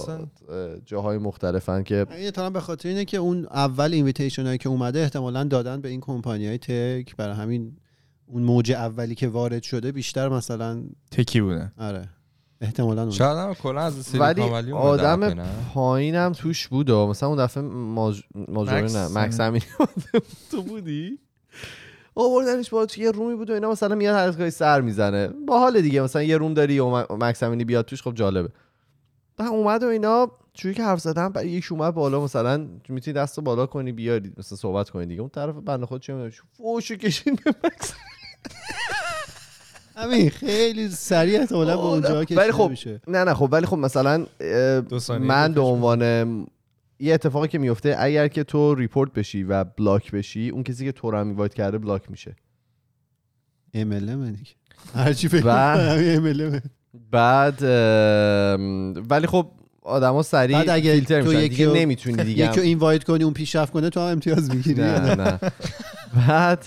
جاهای 0.86 1.18
مختلفن 1.18 1.84
که 1.84 2.06
این 2.12 2.28
اتفاقا 2.28 2.50
به 2.50 2.60
خاطر 2.60 2.90
اینه 2.90 3.06
که 3.06 3.18
اون 3.18 3.46
اول 3.46 3.94
invitation 3.94 4.46
هایی 4.46 4.58
که 4.58 4.70
اومده 4.70 5.00
احتمالا 5.00 5.44
دادن 5.44 5.82
به 5.82 5.90
این 5.90 6.02
کمپانی 6.02 6.48
های 6.48 6.58
tech. 6.58 7.16
برای 7.16 7.36
همین 7.36 7.78
اون 8.26 8.44
موج 8.44 8.72
اولی 8.72 9.16
که 9.16 9.28
وارد 9.28 9.64
شده 9.64 9.92
بیشتر 9.92 10.30
مثلا 10.30 10.84
tech 11.12 11.36
ی 11.36 11.42
بودن 11.42 11.72
آره 11.78 12.10
احتمالا 12.62 13.02
اون. 13.02 13.12
شاید 13.12 13.38
هم 13.38 13.54
کلا 13.54 13.82
از 13.82 14.16
ولی 14.16 14.72
آدم؟ 14.72 15.46
پایینم 15.74 16.32
توش 16.32 16.68
بود 16.68 16.90
و 16.90 17.08
مثلا 17.08 17.30
اون 17.30 17.46
دفعه 17.46 17.64
ماج... 17.64 18.22
ماجوری 18.48 18.94
نه 18.94 19.08
مکس 19.08 19.40
امینی 19.40 19.66
تو 20.52 20.62
بودی؟ 20.62 21.20
آوردنش 22.16 22.70
با 22.70 22.86
تو 22.86 23.02
یه 23.02 23.12
room 23.12 23.31
ی 23.31 23.36
بود 23.36 23.50
و 23.50 23.54
اینا 23.54 23.72
مثلا 23.72 23.96
میاد 23.96 24.38
هر 24.38 24.50
سر 24.50 24.82
می‌زنه. 24.82 25.28
با 25.28 25.60
حال 25.60 25.82
دیگه 25.82 26.02
مثلا 26.02 26.24
یه 26.24 26.38
room 26.38 26.54
داری 26.54 26.80
و 26.80 27.16
مکس 27.16 27.44
امینی 27.44 27.66
بیاد 27.66 27.86
توش 27.86 28.02
خب 28.02 28.14
جالبه. 28.14 28.50
بعد 29.38 29.48
اومد 29.48 29.84
و 29.84 29.88
اینا 29.88 30.32
جوری 30.54 30.74
که 30.74 30.84
حرف 30.84 31.00
زدن 31.00 31.30
بعد 31.30 31.46
یک 31.46 31.68
اومد 31.72 31.94
بالا 31.94 32.24
مثلا 32.24 32.68
می‌تونی 32.90 33.14
دست 33.18 33.38
رو 33.38 33.44
بالا 33.44 33.66
کنی 33.66 33.92
بیاری 33.92 34.34
مثلا 34.38 34.58
صحبت 34.58 34.90
کنی 34.90 35.06
دیگه. 35.06 35.22
اون 35.22 35.30
طرف 35.30 35.56
بنده 35.56 35.86
خدا 35.86 36.02
چه 36.02 36.14
می‌دونم 36.14 36.32
فوشو 36.52 36.96
کشید 36.96 37.44
به 37.44 37.54
مکس. 37.64 37.94
همین 39.96 40.30
خیلی 40.30 40.90
سریع 40.90 41.40
احتمالا 41.40 41.78
به 41.78 41.84
اونجا 41.84 42.16
ولی 42.16 42.26
کشیده 42.26 42.52
خب 42.52 42.70
میشه. 42.70 43.02
نه 43.08 43.24
نه 43.24 43.34
خب 43.34 43.50
ولی 43.52 43.66
خب 43.66 43.78
مثلا 43.78 44.26
من 45.20 45.54
به 45.54 45.62
عنوان 45.62 46.02
یه 47.00 47.14
اتفاقی 47.14 47.48
که 47.48 47.58
میفته 47.58 47.96
اگر 48.00 48.28
که 48.28 48.44
تو 48.44 48.76
report 48.76 49.14
بشی 49.14 49.44
و 49.44 49.64
block 49.64 50.12
بشی 50.12 50.50
اون 50.50 50.64
کسی 50.64 50.86
که 50.86 50.92
تو 50.92 51.12
رو 51.12 51.18
هم 51.18 51.28
invite 51.28 51.54
کرده 51.54 51.78
block 51.78 52.12
میشه. 52.12 52.36
MLM 53.76 54.26
دیگه. 54.38 54.52
هرچی 54.96 55.28
فکر 55.28 55.44
و- 55.46 56.60
بعد 57.12 57.62
ولی 59.12 59.28
خب 59.28 59.48
آدما 59.82 60.22
سریع 60.24 60.58
بعد 60.58 60.70
اگه 60.70 60.94
فیلتر 60.94 61.22
تو 61.22 61.28
میشن. 61.30 61.40
یکی 61.40 61.50
دیگه 61.50 61.68
نمی‌تونی 61.74 62.24
دیگه 62.24 62.46
یکی 62.46 62.62
اینوایت 62.72 63.04
کنی 63.04 63.24
اون 63.24 63.34
پیشرفت 63.34 63.74
کنه 63.74 63.90
تو 63.90 64.00
هم 64.00 64.06
امتیاز 64.06 64.56
می‌گیری. 64.56 64.82
نه 64.82 65.16
نه. 65.16 65.40
بعد 66.28 66.66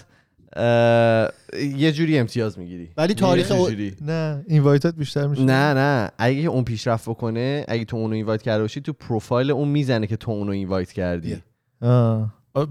یه 1.77 1.93
جوری 1.93 2.19
امتیاز 2.19 2.59
می‌گیری. 2.59 2.89
ولی 2.97 3.15
تاریخ 3.15 3.51
او- 3.51 3.69
نه 4.01 4.45
اینوایتات 4.49 4.95
بیشتر 4.95 5.27
میشه. 5.27 5.43
نه 5.43 5.75
نه. 5.75 6.11
اگه 6.19 6.41
اون 6.41 6.65
پیشرفت 6.65 7.09
بکنه 7.09 7.65
اگه 7.69 7.85
تو 7.85 7.97
اونو 7.97 8.15
اینوایت 8.15 8.43
کرده 8.43 8.63
باشی 8.63 8.81
تو 8.81 8.93
پروفایل 8.93 9.51
اون 9.51 9.69
می‌زنه 9.69 10.07
که 10.07 10.17
تو 10.17 10.31
اونو 10.31 10.53
اینوایت 10.53 10.93
کردی. 10.93 11.37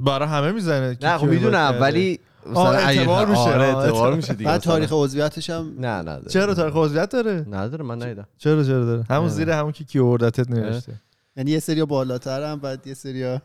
برای 0.06 0.28
همه 0.28 0.52
می‌زنه 0.52 0.98
نه 1.02 1.18
خب 1.18 1.28
می‌دونم 1.28 1.78
ولی 1.82 2.20
اعتبار 2.46 3.26
میشه. 3.26 3.40
آره 3.42 3.64
اعتبار 3.64 4.16
میشه 4.16 4.34
دیگه. 4.34 4.50
بعد. 4.50 4.62
تاریخ 4.62 4.90
عضویتش 4.94 5.50
هم 5.50 5.76
نه 5.80 5.88
نداره 5.88 6.30
چرا 6.30 6.54
تاریخ 6.54 6.76
عضویت 6.76 7.10
داره؟ 7.10 7.46
نداره 7.50 7.84
من 7.84 8.04
ندیدم. 8.04 8.28
چرا 8.38 8.64
چرا 8.64 8.86
داره؟ 8.86 9.04
همون. 9.10 9.30
زیر 9.30 9.50
همون 9.50 9.72
که 9.72 9.84
کیوردتت 9.84 10.50
نوشته. 10.50 10.94
یعنی 11.38 11.52
یه 11.52 11.60
سری 11.60 11.86
بالاتر 11.86 12.44
هم 12.52 12.60
بعد 12.60 12.88
یه 12.88 12.94
سری 12.94 13.40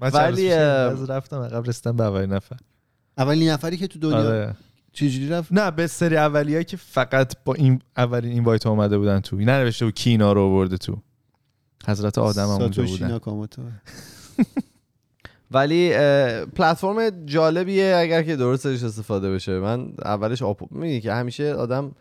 ولی، 0.00 0.52
از 0.52 1.10
رفتم 1.10 1.40
عقب 1.42 1.68
رسیدم 1.68 1.96
به 1.96 2.04
اولین 2.04 2.32
نفر. 2.32 2.56
اولین 3.18 3.50
نفری 3.50 3.76
که 3.76 3.86
تو 3.86 3.98
دنیا 3.98 4.16
آره. 4.18 4.56
چجوری 4.92 5.28
رفت؟ 5.28 5.52
نه 5.52 5.70
به 5.70 5.86
سری 5.86 6.16
اولیایی 6.16 6.64
که 6.64 6.76
فقط 6.76 7.32
با 7.44 7.54
این 7.54 7.80
اولین 7.96 8.32
اینوایت 8.32 8.66
اومده 8.66 8.98
بودن 8.98 9.20
تو. 9.20 9.36
ننوشته 9.36 9.84
بود 9.84 9.94
کی 9.94 10.10
اینا 10.10 10.32
رو 10.32 10.40
آورده 10.40 10.76
تو. 10.76 10.96
حضرت 11.86 12.18
آدم 12.18 12.42
هم 12.42 12.48
اونجا 12.48 12.66
ساتوشی 12.66 12.92
بودن. 12.92 13.08
ناکاموتو. 13.10 13.62
ولی 15.50 15.90
پلتفرم 16.56 17.26
جالبیه 17.26 17.96
اگر 17.98 18.22
که 18.22 18.36
درست 18.36 18.66
ازش 18.66 18.84
استفاده 18.84 19.30
بشه. 19.30 19.58
من 19.58 19.92
اولش 20.04 20.42
آپو 20.42 20.66
می‌دونی 20.70 21.00
که 21.00 21.12
همیشه 21.12 21.54
آدم 21.54 21.92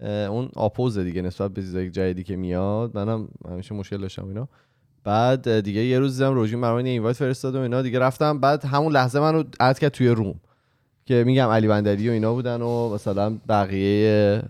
اون 0.00 0.48
oppose 0.56 0.97
ه 0.97 1.04
دیگه 1.04 1.22
نسبت 1.22 1.50
به 1.50 1.62
چیزای 1.62 1.90
جدیدی 1.90 2.24
که 2.24 2.36
میاد. 2.36 2.96
منم 2.96 3.28
همیشه 3.50 3.74
مشکل 3.74 3.96
داشتم 3.96 4.28
اینا. 4.28 4.48
بعد 5.04 5.60
دیگه 5.60 5.84
یه 5.84 5.98
روز 5.98 6.18
دیدم 6.18 6.34
روژین 6.34 6.62
یه 6.62 6.92
invite 6.92 7.16
فرستاد 7.16 7.54
و 7.54 7.58
اینا. 7.58 7.82
دیگه 7.82 7.98
رفتم. 7.98 8.40
بعد 8.40 8.64
همون 8.64 8.92
لحظه 8.92 9.20
منو 9.20 9.44
add 9.60 9.78
کرد 9.78 9.92
توی 9.92 10.08
room. 10.08 10.34
که 11.04 11.24
میگم 11.24 11.48
علی 11.48 11.68
بندری 11.68 12.08
و 12.08 12.12
اینا 12.12 12.34
بودن 12.34 12.62
و 12.62 12.94
مثلا 12.94 13.38
بقیه 13.48 14.42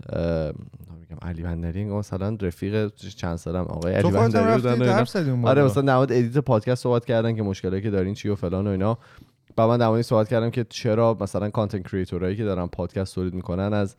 علی 1.21 1.43
بندری 1.43 1.81
انگار 1.81 1.99
مثلا 1.99 2.37
رفیق 2.41 2.93
چند 2.95 3.35
سالم 3.35 3.63
آقای 3.63 3.93
علی 3.93 4.11
بندری 4.11 4.53
بودن 4.53 5.47
آره. 5.47 5.63
مثلا 5.63 5.97
مورد 5.97 6.11
edit 6.11 6.37
پادکست 6.37 6.83
صحبت 6.83 7.05
کردن 7.05 7.35
که 7.35 7.43
مشکلی 7.43 7.81
که 7.81 7.89
دارین 7.89 8.13
چی 8.13 8.29
و 8.29 8.35
فلان 8.35 8.67
و 8.67 8.69
اینا. 8.69 8.97
و 9.57 9.67
من 9.67 9.77
در 9.77 10.01
صحبت 10.01 10.29
کردم 10.29 10.49
که 10.49 10.65
چرا 10.69 11.17
مثلا 11.21 11.49
content 11.49 11.87
creator 11.87 12.24
ایی 12.24 12.35
که 12.35 12.43
دارن 12.43 12.67
پادکست 12.67 13.15
تولید 13.15 13.33
می‌کنن 13.33 13.73
از 13.73 13.95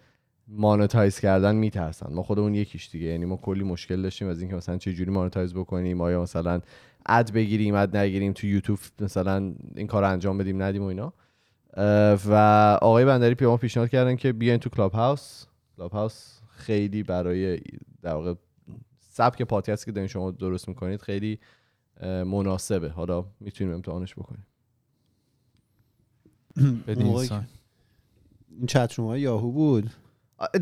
monetize 0.49 1.21
کردن 1.21 1.55
میترسن. 1.55 2.15
ما 2.15 2.23
خودمون 2.23 2.55
یکیش 2.55 2.91
دیگه. 2.91 3.07
یعنی 3.07 3.25
ما 3.25 3.37
کلی 3.37 3.65
مشکل 3.65 4.03
داشتیم 4.03 4.29
از 4.29 4.41
اینکه 4.41 4.57
مثلا 4.57 4.79
چه 4.79 4.93
جوری 4.93 5.11
monetize 5.11 5.55
بکنیم 5.55 6.01
آیا 6.01 6.23
مثلا 6.23 6.61
ad 7.07 7.33
بگیریم 7.33 7.75
ad 7.75 7.97
نگیریم 7.97 8.33
تو 8.33 8.47
یوتیوب 8.47 8.79
مثلا 9.01 9.53
این 9.77 9.87
کار 9.87 10.05
انجام 10.05 10.39
بدیم 10.39 10.63
ندیم 10.63 10.83
و 10.83 10.87
اینا. 10.87 11.13
و 12.27 12.35
آقای 12.83 13.05
بندری 13.05 13.35
پیما 13.35 13.57
پیشنهاد 13.57 13.91
کردن 13.91 14.17
که 14.17 14.33
بیاین 14.33 14.59
تو 14.61 14.71
Clubhouse 14.71 15.45
Clubhouse 15.77 16.38
خیلی 16.59 17.03
برای 17.03 17.61
در 18.03 18.15
واقع 18.15 18.35
سبک 19.01 19.43
پادکستی 19.43 19.85
که 19.85 19.93
دارین 19.93 20.09
شما 20.09 20.31
درست 20.31 20.69
می‌کنید 20.69 21.03
خیلی 21.03 21.39
مناسبه. 22.03 22.89
حالا 22.89 23.25
می‌تونیم 23.41 23.75
امتحانش 23.75 24.15
بکنیم. 24.15 24.47
این 26.87 28.67
chat 28.67 28.95
room 28.95 29.09
های 29.09 29.21
یاهو 29.21 29.53
بود. 29.53 29.91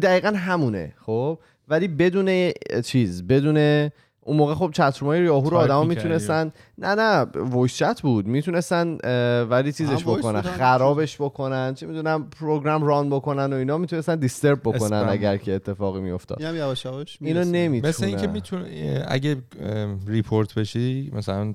دقیقا 0.02 0.28
همونه 0.28 0.94
خب؟ 0.98 1.38
ولی 1.68 1.88
بدون 1.88 2.52
چیز 2.84 3.26
بدون 3.26 3.90
اون 4.26 4.36
موقع 4.36 4.54
خب 4.54 4.70
chat 4.72 4.95
room 4.95 5.18
ای 5.18 5.24
یاهو 5.24 5.50
رو 5.50 5.56
آدما. 5.56 5.84
می‌تونستن 5.84 6.52
نه 6.78 6.94
نه 6.94 7.26
voice 7.34 7.76
chat 7.76 8.02
بود. 8.02 8.26
می‌تونستن 8.26 8.98
ولی 9.50 9.72
چیزش 9.72 10.02
بکنن 10.02 10.40
خرابش 10.40 11.16
بکنن 11.20 11.74
چه 11.74 11.86
می‌دونم 11.86 12.30
program 12.40 12.82
run 12.82 13.10
بکنن 13.10 13.52
و 13.52 13.56
اینا. 13.56 13.78
می‌تونستن 13.78 14.16
disturb 14.16 14.60
بکنن. 14.64 15.06
اگر 15.08 15.36
که 15.36 15.54
اتفاقی 15.54 16.00
میافتاد. 16.00 16.42
هم 16.42 16.56
یواش 16.56 16.84
یواش 16.84 17.18
اینو. 17.20 17.44
نمی‌تونه 17.44 17.88
مثل 17.88 18.04
اینکه 18.04 18.26
می‌تونه 18.26 19.04
اگه 19.08 19.36
report 20.06 20.54
بشی 20.54 21.10
مثلا 21.14 21.54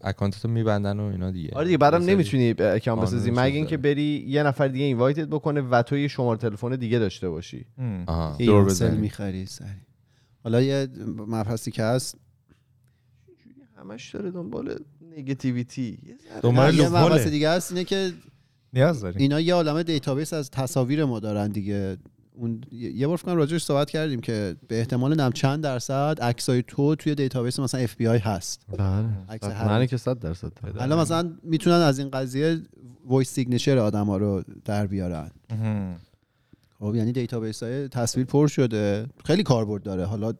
account 0.00 0.37
تو 0.37 0.48
میبندن 0.48 1.00
و 1.00 1.02
اینا 1.02 1.30
دیگه. 1.30 1.50
آره 1.54 1.64
دیگه 1.64 1.78
بعدم 1.78 2.04
نمی‌تونی 2.04 2.52
قانون 2.52 3.04
بسازی. 3.04 3.30
مگه 3.30 3.56
اینکه. 3.56 3.76
بری 3.76 4.24
یه 4.28 4.42
نفر 4.42 4.68
دیگه 4.68 4.84
invite 4.84 5.22
ت 5.22 5.28
بکنه 5.28 5.60
و 5.60 5.82
تو 5.82 5.96
یه 5.96 6.08
شماره 6.08 6.38
تلفن 6.38 6.76
دیگه 6.76 6.98
داشته 6.98 7.28
باشی. 7.28 7.66
دور 8.38 8.64
بزنی. 8.64 8.98
می‌خری 8.98 9.46
سری. 9.46 9.66
حالا 10.44 10.62
یه 10.62 10.88
مبحثی 11.06 11.70
که 11.70 11.82
هست. 11.82 12.16
همش 13.76 14.14
داره 14.14 14.30
دنبال 14.30 14.74
negativity 15.16 15.98
دنبال 16.42 16.74
یه 16.74 17.30
دیگه 17.30 17.50
هست 17.50 17.72
اینه 17.72 17.84
که 17.84 18.12
نیاز 18.72 19.00
داریم. 19.00 19.18
اینا 19.20 19.40
یه 19.40 19.54
عالمه 19.54 19.82
database 19.82 20.32
از 20.32 20.50
تصاویر 20.50 21.04
ما 21.04 21.20
دارن 21.20 21.48
دیگه. 21.48 21.96
اون 22.34 22.60
یه 22.72 23.06
بار 23.06 23.16
فکر 23.16 23.26
کنم 23.26 23.36
راجعش 23.36 23.64
صحبت 23.64 23.90
کردیم 23.90 24.20
که 24.20 24.56
به 24.68 24.78
احتمال 24.78 25.20
نم 25.20 25.32
چند 25.32 25.62
درصد 25.62 26.18
عکسای 26.20 26.64
تو 26.66 26.94
توی 26.94 27.14
database 27.14 27.58
مثلا 27.58 27.80
اف 27.80 27.96
بی 27.96 28.06
آی 28.06 28.18
هست. 28.18 28.66
بله. 28.78 29.86
که 29.86 29.96
100 29.96 30.18
درصد 30.18 30.52
حالا 30.78 31.00
مثلا 31.00 31.32
می‌تونن 31.42 31.76
از 31.76 31.98
این 31.98 32.10
قضیه 32.10 32.60
voice 33.06 33.30
signature 33.30 33.78
آدم 33.78 34.06
ها 34.06 34.16
رو 34.16 34.42
در 34.64 34.86
بیارن. 34.86 35.30
خب 36.82 36.94
یعنی 36.94 37.12
database 37.12 37.62
های 37.62 37.88
تصویر 37.88 38.26
پر 38.26 38.46
شده. 38.46 39.06
خیلی 39.24 39.42
کاربرد 39.42 39.82
داره. 39.82 40.04
حالا 40.04 40.32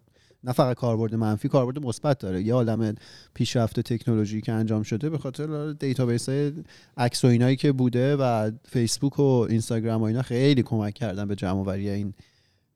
نه 0.45 0.53
فقط 0.53 0.77
کاربرد 0.77 1.15
منفی 1.15 1.49
کاربرد 1.49 1.79
مثبت 1.79 2.19
داره. 2.19 2.43
یه 2.43 2.55
عالم 2.55 2.95
پیشرفت 3.35 3.81
تکنولوژی 3.81 4.41
که 4.41 4.53
انجام 4.53 4.83
شده 4.83 5.11
به 5.11 5.19
خاطر 5.19 5.73
database 5.73 6.29
های 6.29 6.53
عکس 6.97 7.25
و 7.25 7.29
اینایی 7.29 7.57
که 7.57 7.73
بوده 7.73 8.17
و 8.17 8.51
فیسبوک 8.65 9.19
و 9.19 9.23
اینستاگرام 9.23 10.01
و 10.01 10.05
اینا 10.05 10.23
خیلی 10.23 10.63
کمک 10.63 10.95
کردن 10.95 11.29
به 11.29 11.35
جمع 11.35 11.59
آوری 11.61 11.89
این 11.91 12.15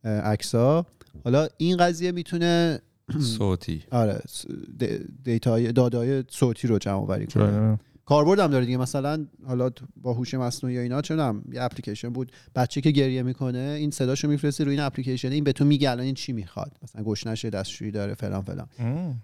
عکس 0.04 0.54
ها 0.54 0.86
حالا 1.24 1.48
این 1.56 1.76
قضیه 1.76 2.12
می‌تونه 2.12 2.80
صوتی. 3.20 3.82
آره 3.90 4.20
س- 4.28 4.46
د- 4.80 5.02
data 5.24 5.72
ی 5.72 5.81
data 5.81 6.16
ی 6.16 6.24
صوتی 6.28 6.68
رو 6.68 6.78
جمع 6.78 6.94
آوری 6.94 7.26
کنه. 7.26 7.78
کاربرد 8.06 8.40
هم 8.40 8.50
داره 8.50 8.64
دیگه. 8.64 8.76
مثلا 8.76 9.26
حالا 9.46 9.70
با 9.96 10.12
هوش 10.12 10.34
مصنوعی 10.34 10.78
و 10.78 10.80
اینا 10.80 11.02
چه 11.02 11.14
یه 11.52 11.62
اپلیکیشن 11.62 12.08
بود. 12.08 12.32
بچه 12.54 12.80
که 12.80 12.90
گریه 12.90 13.22
می‌کنه 13.22 13.76
این 13.78 13.90
صداشو 13.90 14.28
میفرستی 14.28 14.64
روی 14.64 14.74
این 14.74 14.84
اپلیکیشن. 14.84 15.32
این 15.32 15.44
به 15.44 15.52
تو 15.52 15.64
میگه 15.64 15.90
الان 15.90 16.04
این 16.04 16.14
چی 16.14 16.32
می‌خواد. 16.32 16.72
مثلا 16.82 17.02
گشنش 17.02 17.44
دستشویی 17.44 17.90
داره 17.90 18.14
فلان 18.14 18.42
فلان. 18.42 18.66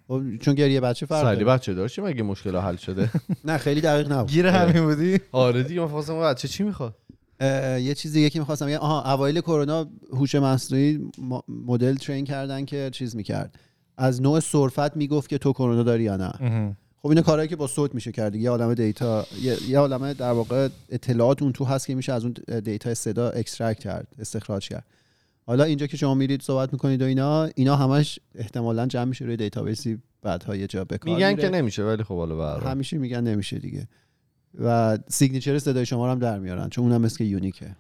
خب 0.09 0.37
چون 0.37 0.55
گریه 0.55 0.81
بچه 0.81 1.07
فرق 1.07 1.23
سالی 1.23 1.45
داره. 1.45 1.59
بچه 1.59 1.75
داشتی 1.75 2.03
مگه 2.03 2.23
مشکل 2.23 2.57
حل 2.57 2.77
شده؟ 2.77 3.11
نه 3.45 3.59
خیلی 3.59 3.81
دقیق 3.81 4.13
نبود. 4.13 4.31
گیر 4.31 4.47
همین 4.47 4.85
بودی؟ 4.85 5.21
آره 5.33 5.63
دیگه 5.63 5.81
من 5.81 5.89
خواستم 5.89 6.21
بچه 6.21 6.49
چی 6.49 6.63
می‌خواد؟ 6.63 6.97
یه 7.81 7.95
چیز 7.95 8.13
دیگه 8.13 8.31
که 8.31 8.39
می‌خواستم 8.39 8.67
بگم. 8.67 8.79
آها 8.79 9.15
اوایل 9.15 9.41
کرونا 9.41 9.91
هوش 10.13 10.35
مصنوعی 10.35 11.01
مدل 11.49 11.95
train 11.95 12.25
کردن 12.25 12.65
که 12.65 12.91
چیز 12.93 13.17
می‌کرد. 13.17 13.59
از 13.97 14.23
نوع 14.23 14.41
سرفه‌ت 14.41 14.97
می‌گفت 14.97 15.29
که 15.29 15.39
تو 15.39 15.53
کرونا 15.53 15.83
داری 15.83 16.03
یا 16.03 16.17
نه. 16.17 16.77
خب 17.03 17.09
اینا 17.09 17.23
کارهایی 17.23 17.49
که 17.49 17.57
با 17.57 17.67
صوت 17.67 17.95
میشه 17.95 18.13
کرد 18.13 18.35
یه 18.35 18.51
عالمه 18.51 18.75
data 18.75 19.27
یه, 19.43 19.57
یه 19.69 19.79
عالمه 19.79 20.15
در 20.15 20.33
واقع 20.33 20.69
اطلاعات 20.89 21.43
اون 21.43 21.53
تو 21.53 21.65
هست 21.65 21.87
که 21.87 21.95
میشه 21.95 22.13
از 22.13 22.25
اون 22.25 22.35
data 22.65 22.95
صدا 22.95 23.31
extract 23.31 23.81
کرد 23.81 24.09
استخراج 24.19 24.69
کرد. 24.69 24.85
حالا 25.47 25.65
اینجا 25.65 25.87
که 25.87 25.97
شما 25.97 26.15
میرید 26.15 26.43
صحبت 26.43 26.73
می‌کنید 26.73 27.03
و 27.03 27.05
اینا 27.05 27.45
اینا 27.45 27.77
همش 27.77 28.19
احتمالا 28.35 28.87
جمع 28.87 29.05
میشه 29.05 29.25
روی 29.25 29.37
database 29.37 29.92
ی 29.92 29.99
بعدها 30.23 30.57
یه 30.57 30.67
جا 30.67 30.85
به 30.85 30.99
کار 30.99 31.15
میگن 31.15 31.31
میره. 31.31 31.43
که 31.43 31.49
نمیشه 31.49 31.85
ولی 31.85 32.03
خب 32.03 32.17
حالا. 32.17 32.59
همیشه 32.59 32.99
میگن 32.99 33.21
نمیشه 33.21 33.59
دیگه. 33.59 33.89
و 34.61 34.99
signature 35.09 35.59
صدای 35.59 35.87
شما 35.87 36.07
رو 36.07 36.13
هم 36.13 36.19
در 36.19 36.39
میارن 36.39 36.69
چون 36.69 36.85
اونم 36.85 37.01
مثل 37.01 37.19
که 37.19 37.25
یونیکه. 37.25 37.77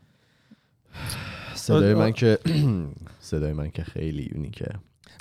صدای 1.55 1.95
من 1.95 2.13
که 2.13 2.39
صدای 3.21 3.53
من 3.53 3.71
که 3.71 3.85
خیلی 3.85 4.31
unique 4.35 4.59
ه. 4.59 4.67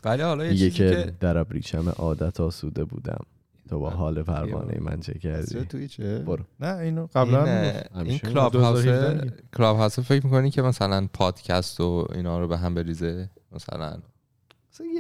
ولی 0.03 0.21
حالا 0.21 0.45
یه 0.45 0.51
چیزی 0.51 0.71
که 0.71 0.89
که 0.89 1.13
در 1.19 1.37
ابریشم 1.37 1.89
عادت 1.89 2.39
آسوده 2.39 2.83
بودم. 2.83 3.25
تو 3.71 3.79
با 3.79 3.89
حال 3.89 4.23
پروانه 4.23 4.79
من 4.79 4.99
چه 4.99 5.13
کردی 5.13 5.65
توی 5.65 5.87
چه 5.87 6.19
برو 6.19 6.43
نه 6.59 6.77
اینو 6.77 6.99
این, 6.99 7.09
قبلا. 7.15 7.45
این 7.45 7.73
همیشه 7.95 8.19
کلاب 8.19 8.55
هاوس 8.55 8.83
2017 8.83 9.21
دیگه. 9.23 9.35
کلاب 9.57 9.77
هاوس 9.77 9.99
فکر 9.99 10.25
می‌کنی 10.25 10.49
که 10.49 10.61
مثلا 10.61 11.07
پادکست 11.13 11.81
و 11.81 12.07
اینا 12.15 12.39
رو 12.39 12.47
به 12.47 12.57
هم 12.57 12.75
بریزه 12.75 13.29
مثلا 13.51 13.97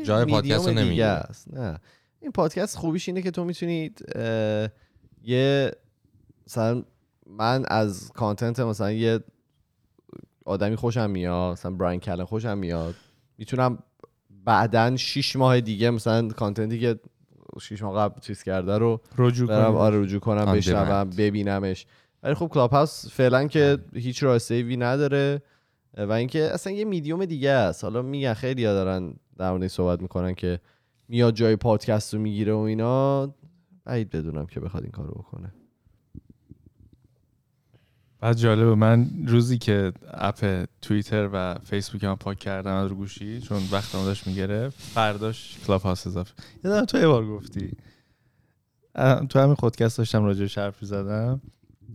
جای 0.05 0.25
پادکست 0.25 0.67
رو. 0.67 1.03
است. 1.03 1.53
نه 1.53 1.79
این 2.21 2.31
پادکست 2.31 2.77
خوبیش 2.77 3.09
اینه 3.09 3.21
که 3.21 3.31
تو 3.31 3.43
می‌تونید 3.43 4.05
یه 5.23 5.71
مثلا 6.47 6.83
من 7.27 7.65
از 7.67 8.11
content 8.15 8.59
مثلا 8.59 8.91
یه 8.91 9.19
آدمی 10.45 10.75
خوشم 10.75 11.09
میاد 11.09 11.51
مثلا 11.51 11.71
براین 11.71 11.99
کلن 11.99 12.23
خوشم 12.23 12.57
میاد 12.57 12.95
می‌تونم 13.37 13.77
بعدا 14.45 14.97
شیش 14.97 15.35
ماه 15.35 15.61
دیگه 15.61 15.89
مثلا 15.89 16.27
content 16.27 16.73
ی 16.73 16.79
که 16.79 16.99
شیش 17.59 17.83
ماه 17.83 17.95
قبل 17.95 18.21
چیز 18.21 18.43
کرده 18.43 18.77
رو 18.77 19.01
رجوع 19.17 19.47
برم. 19.47 19.75
آره 19.75 20.01
رجوع 20.01 20.19
کنم 20.19 20.53
بشنوم. 20.53 21.09
ببینمش. 21.09 21.85
ولی 22.23 22.33
خب 22.33 22.47
کلاب 22.47 22.71
هاوس 22.71 23.07
فعلا 23.09 23.47
که 23.47 23.77
هیچ 23.93 24.23
راه 24.23 24.37
save 24.37 24.69
ی 24.69 24.77
نداره 24.77 25.41
و 25.97 26.11
اینکه 26.11 26.39
اصلا 26.53 26.73
یه 26.73 26.85
میدیوم 26.85 27.25
دیگه 27.25 27.49
است. 27.49 27.83
حالا 27.83 28.01
میگن 28.01 28.33
خیلی 28.33 28.63
دارن 28.63 29.13
در 29.37 29.51
موردش 29.51 29.71
صحبت 29.71 30.01
می‌کنن 30.01 30.33
که 30.33 30.59
میاد 31.07 31.33
جای 31.33 31.55
پادکست 31.55 32.13
رو 32.13 32.19
می‌گیره 32.19 32.53
و 32.53 32.57
اینا. 32.57 33.33
بعید 33.85 34.09
بدونم 34.09 34.45
که 34.45 34.59
بخواد 34.59 34.83
این 34.83 34.91
کارو 34.91 35.11
بکنه. 35.11 35.53
بعد 38.21 38.37
جالبه 38.37 38.75
من 38.75 39.09
روزی 39.27 39.57
که 39.57 39.93
app 40.13 40.65
توییتر 40.81 41.29
و 41.33 41.55
فیسبوک 41.63 42.03
هم 42.03 42.15
پاک 42.15 42.39
کردم 42.39 42.87
رو 42.87 42.95
گوشی 42.95 43.41
چون 43.41 43.61
وقتم 43.71 44.05
داشت 44.05 44.27
می‌گرفت 44.27 44.81
فرداش 44.81 45.57
کلاب 45.67 45.81
هاوس 45.81 46.07
اضافه 46.07 46.33
یادم 46.63 46.85
تو 46.85 46.97
یه 46.97 47.07
بار 47.07 47.25
گفتی. 47.25 47.71
تو 49.29 49.39
همین 49.39 49.55
خودکست 49.55 49.97
داشتم 49.97 50.23
راجع 50.23 50.61
حرف 50.61 50.85
زدم. 50.85 51.41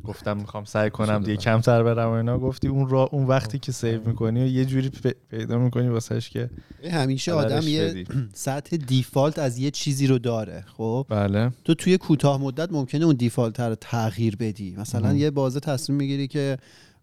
گفتم 0.04 0.36
می‌خوام 0.36 0.64
سعی 0.64 0.90
کنم 0.90 1.22
دیگه 1.22 1.36
کمتر 1.36 1.82
برم 1.82 2.08
و 2.08 2.12
اینا. 2.12 2.38
گفتی 2.38 2.68
اون 2.68 2.88
را 2.88 3.08
اون 3.12 3.26
وقتی 3.26 3.58
که 3.58 3.72
save 3.72 4.08
می‌کنی 4.08 4.44
و 4.44 4.46
یه 4.46 4.64
جوری 4.64 4.90
پیدا 5.30 5.58
می‌کنی 5.58 5.88
واسهش 5.88 6.30
که 6.30 6.50
همیشه 6.90 7.32
آدم 7.32 7.68
یه. 7.68 8.04
سطح 8.32 8.76
default 8.76 9.38
از 9.38 9.58
یه 9.58 9.70
چیزی 9.70 10.06
رو 10.06 10.18
داره 10.18 10.64
خب؟ 10.76 11.06
بله. 11.08 11.50
تو 11.64 11.74
توی 11.74 11.98
کوتاه 11.98 12.42
مدت 12.42 12.72
ممکنه 12.72 13.04
اون 13.04 13.14
default 13.14 13.60
رو 13.60 13.74
تغییر 13.74 14.36
بدی. 14.36 14.76
مثلا 14.78 15.08
مم. 15.08 15.16
یه 15.16 15.30
بازه 15.30 15.60
تصمیم 15.60 15.98
می‌گیری 15.98 16.28
که 16.28 16.56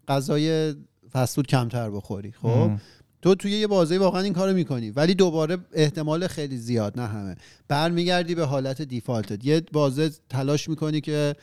غذای 0.08 0.74
فستفود 1.12 1.46
کمتر 1.46 1.90
بخوری 1.90 2.32
خب؟ 2.32 2.46
ام. 2.48 2.80
تو 3.22 3.34
توی 3.34 3.50
یه 3.50 3.66
بازه 3.66 3.98
واقعا 3.98 4.20
این 4.20 4.32
کارو 4.32 4.54
می‌کنی 4.54 4.90
ولی 4.90 5.14
دوباره 5.14 5.56
احتمال 5.72 6.26
خیلی 6.26 6.56
زیاد 6.56 7.00
نه 7.00 7.06
همه. 7.06 7.36
برمیگردی 7.68 8.34
به 8.34 8.44
حالت 8.44 8.82
دیفالتت. 8.82 9.44
یه 9.44 9.62
بازه 9.72 10.10
تلاش 10.28 10.68
می‌کنی 10.68 11.00
که 11.00 11.34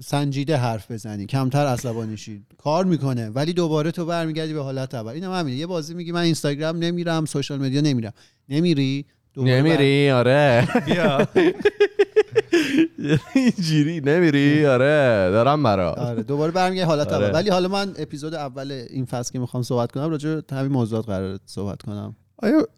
سنجیده 0.00 0.56
حرف 0.56 0.90
بزنی. 0.90 1.26
کمتر 1.26 1.66
عصبانی 1.66 2.16
شی 2.16 2.44
کار 2.58 2.84
می‌کنه 2.84 3.28
ولی 3.28 3.52
دوباره 3.52 3.90
تو 3.90 4.06
برمیگردی 4.06 4.54
به 4.54 4.62
حالت 4.62 4.94
اول. 4.94 5.12
اینم 5.12 5.32
همینه. 5.32 5.56
یه 5.56 5.66
بازی 5.66 5.94
میگی 5.94 6.12
من 6.12 6.20
اینستاگرام 6.20 6.76
نمیرم 6.76 7.24
سوشال 7.24 7.58
مدیا 7.60 7.80
نمیرم. 7.80 8.12
نمیری 8.48 9.04
نمیری 9.36 10.10
آره. 10.10 10.68
اینجوری 13.34 14.00
نمیری 14.00 14.66
آره. 14.66 15.28
دارم 15.32 15.62
برا. 15.62 15.92
آره 15.92 16.22
دوباره 16.22 16.52
برمیگه 16.52 16.84
حالت 16.84 17.12
آره. 17.12 17.26
اول. 17.26 17.34
ولی 17.34 17.50
حالا 17.50 17.68
من 17.68 17.94
اپیزود 17.98 18.34
اول 18.34 18.72
این 18.90 19.04
فصل 19.04 19.32
که 19.32 19.38
می‌خوام 19.38 19.62
صحبت 19.62 19.92
کنم 19.92 20.10
راجع 20.10 20.34
به 20.34 20.56
همین 20.56 20.72
موضوعات 20.72 21.06
قرار 21.06 21.38
صحبت 21.46 21.82
کنم. 21.82 22.16
آیا 22.36 22.68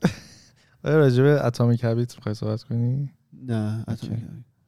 آیا 0.84 0.96
راجع 0.96 1.22
به 1.22 1.46
اتمیک 1.46 1.84
هابیت 1.84 2.16
می‌خوای 2.16 2.34
صحبت 2.34 2.62
کنی؟ 2.62 3.10
نه 3.46 3.84
اوکی. 3.88 4.10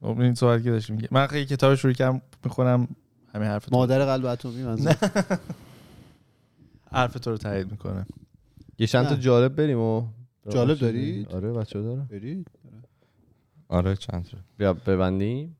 خب 0.05 0.19
این 0.19 0.33
صحبت 0.33 0.63
که 0.63 0.71
داشتیم. 0.71 0.95
میگه 0.95 1.07
من 1.11 1.27
خیلی 1.27 1.45
کتاب 1.45 1.75
شروع 1.75 1.93
کردم 1.93 2.21
می‌خونم 2.43 2.87
همین 3.33 3.47
حرف 3.47 3.73
مادر 3.73 4.05
قلب 4.05 4.25
اتمی 4.25 4.63
منظور. 4.63 4.95
حرف 6.91 7.13
تو 7.13 7.31
رو 7.31 7.37
تایید 7.37 7.71
می‌کنه. 7.71 8.05
یه 8.79 8.87
چند 8.87 9.07
تا. 9.07 9.15
جالب 9.15 9.55
بریم 9.55 9.79
و 9.79 10.07
جالب 10.49 10.79
دارید؟ 10.79 11.29
آره 11.29 11.53
بچه 11.53 11.81
داره. 11.81 12.01
برید. 12.01 12.47
آره. 13.67 13.95
چند 13.95 14.25
تا. 14.25 14.37
بیا 14.57 14.73
ببندیم. 14.73 15.57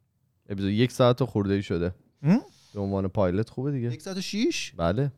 اپیزود 0.50 0.72
یک 0.72 0.92
ساعت 0.92 1.22
و 1.22 1.26
خورده 1.26 1.54
ای 1.54 1.64
شده؟ 1.64 1.92
به 2.74 2.82
عنوان 2.82 3.08
پایلت 3.08 3.50
خوبه 3.50 3.72
دیگه. 3.72 3.94
یک 3.94 4.02
ساعت 4.02 4.18
و 4.18 4.22
شیش؟ 4.22 4.74
بله. 4.78 5.12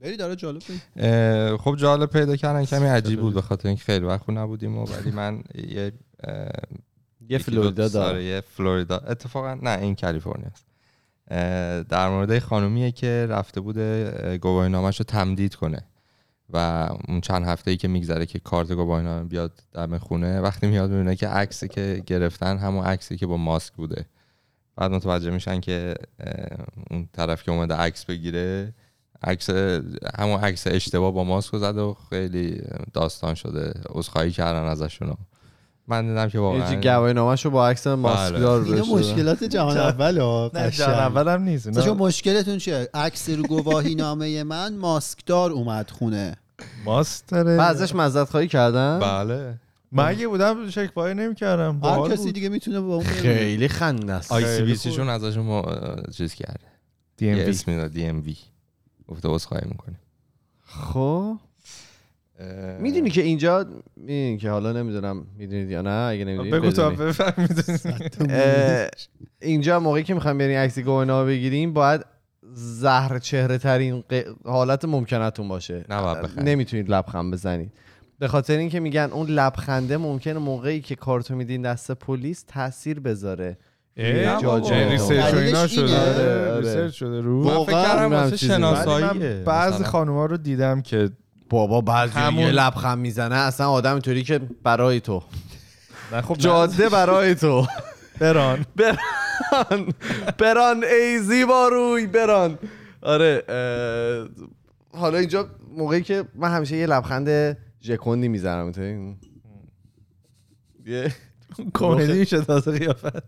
برید 0.00 0.18
داره 0.18 0.36
جالب 0.36 0.62
خب 1.56 1.76
جالب 1.76 2.10
پیدا 2.10 2.36
کردن 2.36 2.64
کمی 2.64 2.86
عجیب 2.86 3.20
بود 3.20 3.34
به 3.34 3.42
خاطر 3.42 3.68
اینکه 3.68 3.84
خیلی 3.84 4.06
وقت 4.06 4.30
نبودیم 4.30 4.78
و 4.78 4.84
ولی 4.84 5.10
من 5.10 5.42
یه 5.54 5.92
یه 7.30 7.38
فلوریدا 7.38 7.88
داره 7.88 8.24
یه 8.24 8.40
فلوریدا. 8.40 8.96
اتفاقا 8.96 9.54
نه 9.62 9.78
این 9.80 9.94
کالیفرنیا 9.94 10.48
است. 10.48 10.66
در 11.88 12.08
مورد 12.08 12.38
خانومیه 12.38 12.92
که 12.92 13.26
رفته 13.30 13.60
بوده 13.60 14.38
گواهی 14.38 14.72
رو 14.72 14.90
تمدید 14.90 15.54
کنه 15.54 15.82
و 16.52 16.88
اون 17.08 17.20
چند 17.20 17.46
هفته 17.46 17.70
ای 17.70 17.76
که 17.76 17.88
میگذره 17.88 18.26
که 18.26 18.38
کارت 18.38 18.72
گواهی 18.72 19.24
بیاد 19.24 19.52
دم 19.72 19.98
خونه 19.98 20.40
وقتی 20.40 20.66
میاد 20.66 20.90
می‌بینه 20.90 21.16
که 21.16 21.28
عکسی 21.28 21.68
که 21.68 22.02
گرفتن 22.06 22.58
همون 22.58 22.84
عکسی 22.84 23.16
که 23.16 23.26
با 23.26 23.36
ماسک 23.36 23.72
بوده. 23.72 24.06
بعد 24.76 24.90
متوجه 24.90 25.30
میشن 25.30 25.60
که 25.60 25.94
اون 26.90 27.08
طرف 27.12 27.42
که 27.42 27.50
اومده 27.50 27.74
عکس 27.74 28.04
بگیره 28.04 28.74
عکس 29.22 29.50
همون 30.18 30.40
عکس 30.40 30.66
اشتباه 30.66 31.12
با 31.12 31.24
ماسک 31.24 31.56
زده 31.56 31.80
و 31.80 31.94
خیلی 32.10 32.62
داستان 32.92 33.34
شده 33.34 33.72
عذرخواهی 33.88 34.30
کردن 34.30 34.64
ازشون 34.64 35.16
من 35.88 36.08
دیدم 36.08 36.28
که 36.28 36.38
یه 36.38 36.44
واقعا 36.44 36.80
گواهی 36.80 37.14
نامش 37.14 37.44
رو 37.44 37.50
با 37.50 37.68
عکس 37.68 37.86
ماسکدار 37.86 38.62
اینا 38.62 38.76
بهش 38.76 38.88
دادن. 38.90 38.98
مشکلات 38.98 39.44
جهان 39.44 39.76
اول 39.76 40.18
ها 40.18 40.50
نه 40.54 40.70
جان 40.70 40.94
اولم 40.94 41.42
نیست 41.42 41.66
مثلا 41.68 41.82
اینا 41.82 41.94
شما 41.94 42.06
مشکلتون 42.06 42.58
چیه؟ 42.58 42.88
عکس 42.94 43.28
رو 43.28 43.42
گواهی 43.42 43.94
نامه 43.94 44.42
من 44.42 44.76
ماسکدار 44.76 45.50
اومد 45.50 45.90
خونه. 45.90 46.36
ماستره 46.84 47.56
و 47.56 47.60
ازش 47.60 47.94
مزد 47.94 48.24
خواهی 48.24 48.48
کردن 48.48 48.98
بله. 48.98 49.54
من 49.92 50.08
اگه 50.08 50.28
بودم 50.28 50.70
شکوایی 50.70 51.14
نمی‌کردم. 51.14 51.80
هر 51.84 52.08
کسی 52.08 52.32
دیگه 52.32 52.48
می‌تونه 52.48 52.80
با 52.80 52.94
اون. 52.94 53.04
خیلی 53.04 53.68
خنده 53.68 54.12
است. 54.12 54.32
آی 54.32 54.56
سی 54.56 54.62
بی 54.62 54.74
خوب. 54.74 54.82
سیشون 54.82 55.08
ازشون 55.08 55.46
ما 55.46 55.64
چیز 56.16 56.34
کرده. 56.34 56.66
یه 57.20 57.48
اسمی 57.48 57.76
داد 57.76 57.90
دی 57.90 58.06
ام 58.06 58.22
وی. 58.22 58.36
گفته 59.08 59.28
عذرخواهی 59.28 59.64
می‌کنیم 59.68 59.98
خب. 60.64 61.36
می‌دونی 62.80 63.10
که 63.10 63.22
اینجا 63.22 63.66
می‌دونی 63.96 64.38
که 64.38 64.50
حالا 64.50 64.72
نمی‌دونم 64.72 65.26
می‌دونید 65.38 65.70
یا 65.70 65.82
نه 65.82 65.90
اگه 65.90 66.24
نمی‌دونید 66.24 66.54
بگو 66.54 66.70
تا 66.70 66.92
اینجا 69.42 69.80
موقعی 69.80 70.02
که 70.02 70.14
می‌خوایم 70.14 70.38
بریم 70.38 70.58
عکس 70.58 70.78
گواهینامه 70.78 71.26
بگیریم 71.26 71.72
باید 71.72 72.00
زهر 72.52 73.18
چهره 73.18 73.58
ترین 73.58 74.04
ق- 74.12 74.46
حالت 74.46 74.84
ممکنتون 74.84 75.48
باشه. 75.48 75.84
نمی‌تونید 76.44 76.90
لبخند 76.90 77.32
بزنید 77.32 77.72
به 78.18 78.28
خاطر 78.28 78.56
اینکه 78.56 78.80
میگن 78.80 79.08
اون 79.12 79.26
لبخنده 79.26 79.96
ممکنه 79.96 80.38
موقعی 80.38 80.80
که 80.80 80.94
کارتو 80.94 81.34
میدین 81.34 81.62
دست 81.62 81.92
پلیس 81.92 82.44
تاثیر 82.48 83.00
بذاره. 83.00 83.58
یعنی 83.96 84.12
research 84.90 85.34
و 85.34 85.36
اینا 85.36 85.66
شده 85.66 85.84
اینه؟ 85.84 85.98
آره، 85.98 86.50
آره. 86.50 86.60
research 86.60 86.94
شده 86.94 87.20
رو 87.20 87.44
من 87.44 87.50
فکر 87.50 87.56
واقعا 87.56 87.84
کردم 87.84 88.12
واسه 88.12 88.36
شناساییه 88.36 89.42
بعضی. 89.46 89.84
خانوما 89.84 90.26
رو 90.26 90.36
دیدم 90.36 90.82
که 90.82 91.10
بابا 91.50 91.80
بعضی 91.80 92.12
همون- 92.12 92.42
یه 92.44 92.50
لبخند 92.50 92.98
می‌زنه 92.98 93.34
اصلا 93.34 93.70
آدم 93.70 93.92
اینطوری 93.92 94.22
که 94.22 94.38
برای 94.62 95.00
تو. 95.00 95.22
نه 96.12 96.20
خب. 96.22 96.34
جاده 96.38 96.88
برای 96.88 97.34
تو. 97.34 97.66
بران. 98.20 98.66
بران. 98.76 99.92
بران 100.38 100.84
ای 100.84 101.18
زیبا 101.18 101.68
روی 101.68 102.06
بران. 102.06 102.58
آره 103.02 103.42
اه، 103.48 105.00
حالا 105.00 105.18
اینجا 105.18 105.48
موقعی 105.76 106.02
که 106.02 106.24
من 106.34 106.50
همیشه 106.54 106.76
یه 106.76 106.86
لبخند 106.86 107.56
ژکوندی 107.82 108.28
می‌زنم 108.28 108.62
اینطوری. 108.64 109.16
یه 110.86 111.14
کمدی 111.74 112.12
میشه 112.12 112.40
تازه 112.40 112.78
قیافت. 112.78 113.22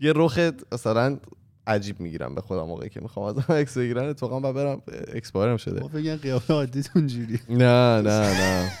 یه 0.00 0.12
رخ 0.16 0.38
مثلا 0.72 1.18
عجیب 1.66 2.00
می‌گیرم 2.00 2.34
به 2.34 2.40
خودم 2.40 2.62
موقعی 2.62 2.88
که 2.88 3.00
می‌خوام 3.00 3.26
از 3.26 3.50
عکس 3.50 3.78
بگیرن 3.78 4.04
اتفاقا 4.04 4.40
من 4.40 4.52
برم 4.52 4.82
اکسپایرم 5.14 5.56
شده. 5.56 5.80
ما 5.80 5.88
فکر 5.88 6.16
قیافه 6.16 6.54
عادیتون 6.54 7.06
جوری 7.06 7.40
نه 7.48 8.00
نه 8.00 8.30
نه. 8.40 8.72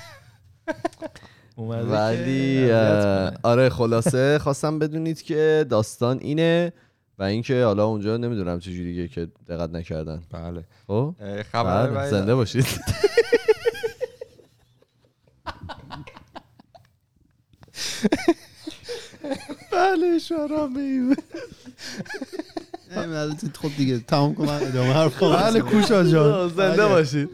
ولی. 1.58 2.72
آره 3.42 3.68
خلاصه 3.68 4.38
خواستم 4.38 4.78
بدونید 4.78 5.22
که 5.22 5.66
داستان 5.70 6.18
اینه 6.20 6.72
و 7.18 7.22
اینکه 7.22 7.64
حالا 7.64 7.86
اونجا 7.86 8.16
نمی‌دونم 8.16 8.58
چه 8.58 8.72
جوریه 8.72 9.08
که 9.08 9.28
دقت 9.48 9.70
نکردن. 9.70 10.22
بله. 10.30 10.64
خب؟ 10.86 11.14
خبر 11.52 11.90
بله، 11.90 12.10
زنده 12.10 12.34
باشید. 12.34 12.66
بله 19.72 20.18
شرامه 22.94 23.36
خب 23.62 23.70
دیگه 23.76 23.98
تمام 23.98 24.34
کن 24.34 24.44
من 24.46 24.62
ادامه 24.66 24.92
حرف 24.92 25.22
بله 25.22 25.60
کوشا 25.60 26.04
جان. 26.04 26.48
زنده 26.48 26.76
بله. 26.76 26.88
باشید 26.88 27.28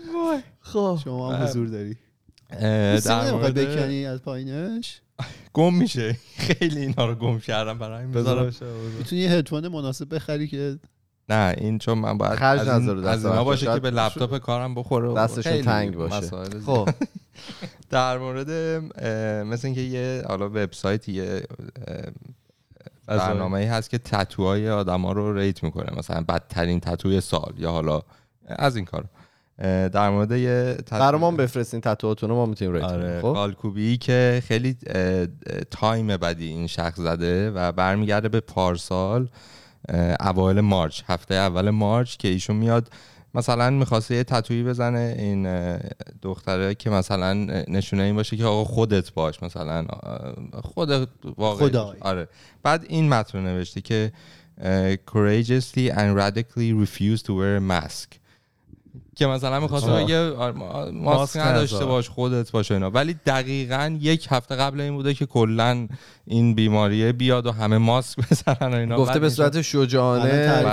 خب. 0.61 0.99
شما 1.05 1.33
هم 1.35 1.45
حضور 1.47 1.67
داری. 1.67 1.97
در 3.01 3.33
مورد 3.33 3.55
بکنی 3.55 4.07
از 4.07 4.23
پایینش. 4.23 5.01
گم 5.53 5.75
میشه. 5.75 6.17
خیلی 6.37 6.81
اینا 6.81 7.07
رو 7.07 7.15
گم 7.15 7.39
کردم 7.39 7.79
برای 7.79 8.07
بذارم. 8.07 8.53
می‌تونی 8.99 9.23
یه 9.23 9.31
هدفون 9.31 9.69
مناسب 9.69 10.15
بخری 10.15 10.49
که 10.49 10.79
نه 11.29 11.55
این 11.59 11.79
چون 11.79 11.99
من 11.99 12.19
باید 12.19 12.35
خرج 12.35 12.61
از, 12.69 12.89
این- 12.89 13.05
از 13.05 13.27
اینا. 13.27 13.45
باشه 13.45 13.67
که 13.67 13.81
به 13.81 13.91
لپتاپ 13.91 14.39
کارم 14.39 14.75
بخوره 14.75 15.15
دستشون 15.15 15.53
خیلی 15.53 15.65
تنگ 15.65 15.95
باشه. 15.97 16.31
خب. 16.67 16.89
در 17.91 18.19
مورد 18.19 18.51
مثل 19.47 19.67
اینکه 19.67 19.81
یه 19.81 20.25
حالا 20.29 20.47
وبسایت 20.49 21.09
یه 21.09 21.43
برنامه 23.09 23.67
هست 23.67 23.91
که 23.91 23.99
تتوهای 23.99 24.71
آدما 24.71 25.13
رو 25.13 25.39
rate 25.39 25.63
می‌کنه. 25.63 25.99
مثلا 25.99 26.25
بدترین 26.29 26.81
تتوی 26.81 27.21
سال 27.21 27.55
یا 27.59 27.71
حالا 27.71 28.03
از 28.49 28.77
این 28.77 28.85
کار 28.85 29.05
در 29.89 30.11
مورد 30.11 30.33
یه 30.33 30.77
تتو- 30.87 30.93
برام 30.93 31.37
بفرستین 31.37 31.81
تتوهاتون 31.81 32.29
رو 32.29 32.35
ما 32.37 32.47
می‌تونیم 32.47 32.75
rate 32.75 32.85
آره 32.85 33.21
کنیم 33.23 33.55
خب؟ 33.55 33.99
که 34.01 34.43
خیلی 34.47 34.77
time 35.71 36.07
بدی 36.07 36.49
این 36.49 36.67
شخص 36.67 36.97
زده 37.01 37.51
و 37.51 37.73
برمیگرده 37.73 38.29
به 38.29 38.41
پارسال 38.41 39.29
اوایل 40.21 40.61
March. 40.61 41.03
هفته 41.07 41.35
اول 41.35 41.71
March 41.71 42.17
که 42.17 42.29
ایشون 42.29 42.57
میاد 42.57 42.89
مثلا 43.35 43.71
می‌خواسته 43.71 44.15
یه 44.15 44.25
تتویی 44.25 44.63
بزنه 44.63 45.15
این 45.19 45.79
دختره 46.23 46.75
که 46.75 46.91
مثلا 46.91 47.35
نشونه 47.69 48.03
این 48.03 48.17
باشه 48.17 48.37
که 48.37 48.45
آقا 48.45 48.65
خودت 48.65 49.13
باش 49.13 49.43
مثلا 49.43 49.87
خدای. 50.63 51.07
باش. 51.37 51.97
آره 52.01 52.29
بعد 52.63 52.85
این 52.89 53.09
متن 53.09 53.39
رو 53.39 53.45
نوشته 53.45 53.81
که 53.81 54.13
courageously 55.07 55.91
and 55.91 56.17
radically 56.17 56.73
refuse 56.73 57.23
to 57.23 57.33
wear 57.33 57.57
a 57.57 57.73
mask 57.73 58.18
که 59.19 59.27
مثلا 59.27 59.61
می‌خواسته 59.61 59.91
آه. 59.91 60.05
بگه 60.05 60.31
ما- 60.53 60.91
ماسک 60.93 61.41
نداشته. 61.41 61.85
باش 61.85 62.09
خودت 62.09 62.51
باشه 62.51 62.75
اینا. 62.75 62.91
ولی 62.91 63.15
دقیقا 63.27 63.99
یک 64.01 64.27
هفته 64.31 64.57
قبل 64.57 64.81
این 64.81 64.95
بوده 64.95 65.15
که 65.15 65.27
کلا 65.27 65.89
این 66.25 66.55
بیماریه 66.55 67.13
بیاد 67.13 67.47
و 67.47 67.53
همه 67.53 67.79
ماسک 67.79 68.19
بزنن 68.31 68.75
و 68.75 68.77
اینا. 68.77 68.97
گفته 68.97 69.19
به 69.19 69.29
صورت 69.31 69.63
شجاعانه. 69.63 70.31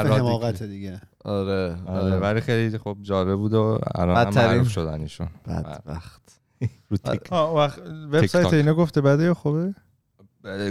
حماقت 0.10 0.64
دیگه. 0.64 1.02
آره 1.24 1.76
آره. 1.88 2.02
آره. 2.04 2.16
ولی 2.18 2.42
خیلی 2.42 2.78
خب 2.78 2.98
جالب 3.02 3.36
بود 3.36 3.54
و 3.54 3.80
الان 3.96 4.28
هم. 4.28 4.46
معروف 4.48 4.70
شدن 4.70 5.02
ایشون. 5.02 5.28
بدبخت. 5.48 6.22
رو 6.90 6.98
تیک 6.98 7.32
وقت 7.32 7.80
وبسایت. 8.12 8.54
اینا 8.54 8.74
گفته 8.74 9.02
بده 9.02 9.24
یا 9.24 9.34
خوبه 9.34 9.74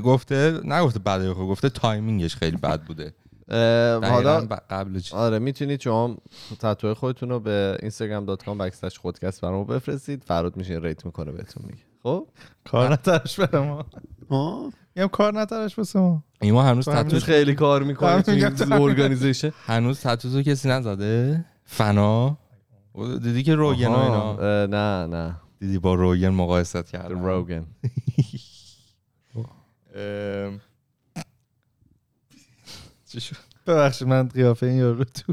گفته 0.04 0.60
نگفته 0.64 0.98
بعد 0.98 1.32
خب 1.32 1.38
گفته 1.38 1.68
تایمینگش 1.68 2.36
خیلی 2.36 2.56
بد 2.56 2.82
بوده. 2.82 3.14
حالا 3.50 4.40
قبل 4.70 5.00
چیز 5.00 5.12
آره 5.12 5.38
می‌تونید 5.38 5.80
شما 5.80 6.16
تتوی 6.60 6.94
خودتون 6.94 7.28
رو 7.28 7.40
به 7.40 7.78
instagram.com 7.82 8.48
بکسلش 8.48 8.98
خودکست 8.98 9.40
برام 9.40 9.64
بفرستید. 9.64 10.24
فراد 10.24 10.56
میشه 10.56 10.78
ریت 10.82 11.06
می‌کنه 11.06 11.32
بهتون 11.32 11.62
میگه 11.66 11.82
خب؟ 12.02 12.28
کار 12.64 12.92
نترش 12.92 13.40
برم 13.40 13.64
ما. 13.64 13.86
ها 14.30 14.70
میگم 14.96 15.08
کار 15.08 15.40
نترش 15.40 15.74
بسه 15.78 15.98
ما. 15.98 16.24
ایما 16.40 16.62
هنوز 16.62 16.84
تو 16.84 16.92
تو 16.92 17.02
تتوش 17.02 17.24
خیلی 17.24 17.54
کار 17.54 17.82
می‌کنی 17.82 18.10
من 18.14 18.22
تو 18.22 18.30
این 18.30 18.48
تو- 18.50 18.82
ارگانیزیشن 18.82 19.50
هنوز 19.66 20.00
تتوزو 20.00 20.42
کسی 20.42 20.68
نزده؟ 20.68 21.44
فنا؟ 21.64 22.38
دیدی 23.22 23.42
که 23.42 23.54
روگن 23.54 23.86
و 23.86 23.98
اینا؟ 23.98 24.36
نه 24.66 25.06
نه. 25.16 25.36
دیدی 25.60 25.78
با 25.78 25.94
روگن 25.94 26.28
مقایست 26.28 26.86
کردن 26.86 27.20
روگن. 27.24 27.66
چی 33.14 33.20
شد؟ 33.20 33.36
ببخشید 33.66 34.08
من 34.08 34.28
قیافه 34.28 34.66
این 34.66 34.76
یارو 34.76 35.04
تو 35.04 35.32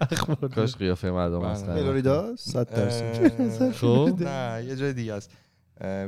اخبار 0.00 0.50
کاش 0.50 0.76
قیافه 0.76 1.10
مردم 1.10 1.40
بله. 1.40 1.48
هستن. 1.48 1.74
فلوریدا 1.74 2.36
100 2.36 2.70
درصد. 2.74 3.72
خب. 3.72 4.16
نه 4.20 4.64
یه 4.64 4.76
جای 4.76 4.92
دیگه 4.92 5.14
است. 5.14 5.30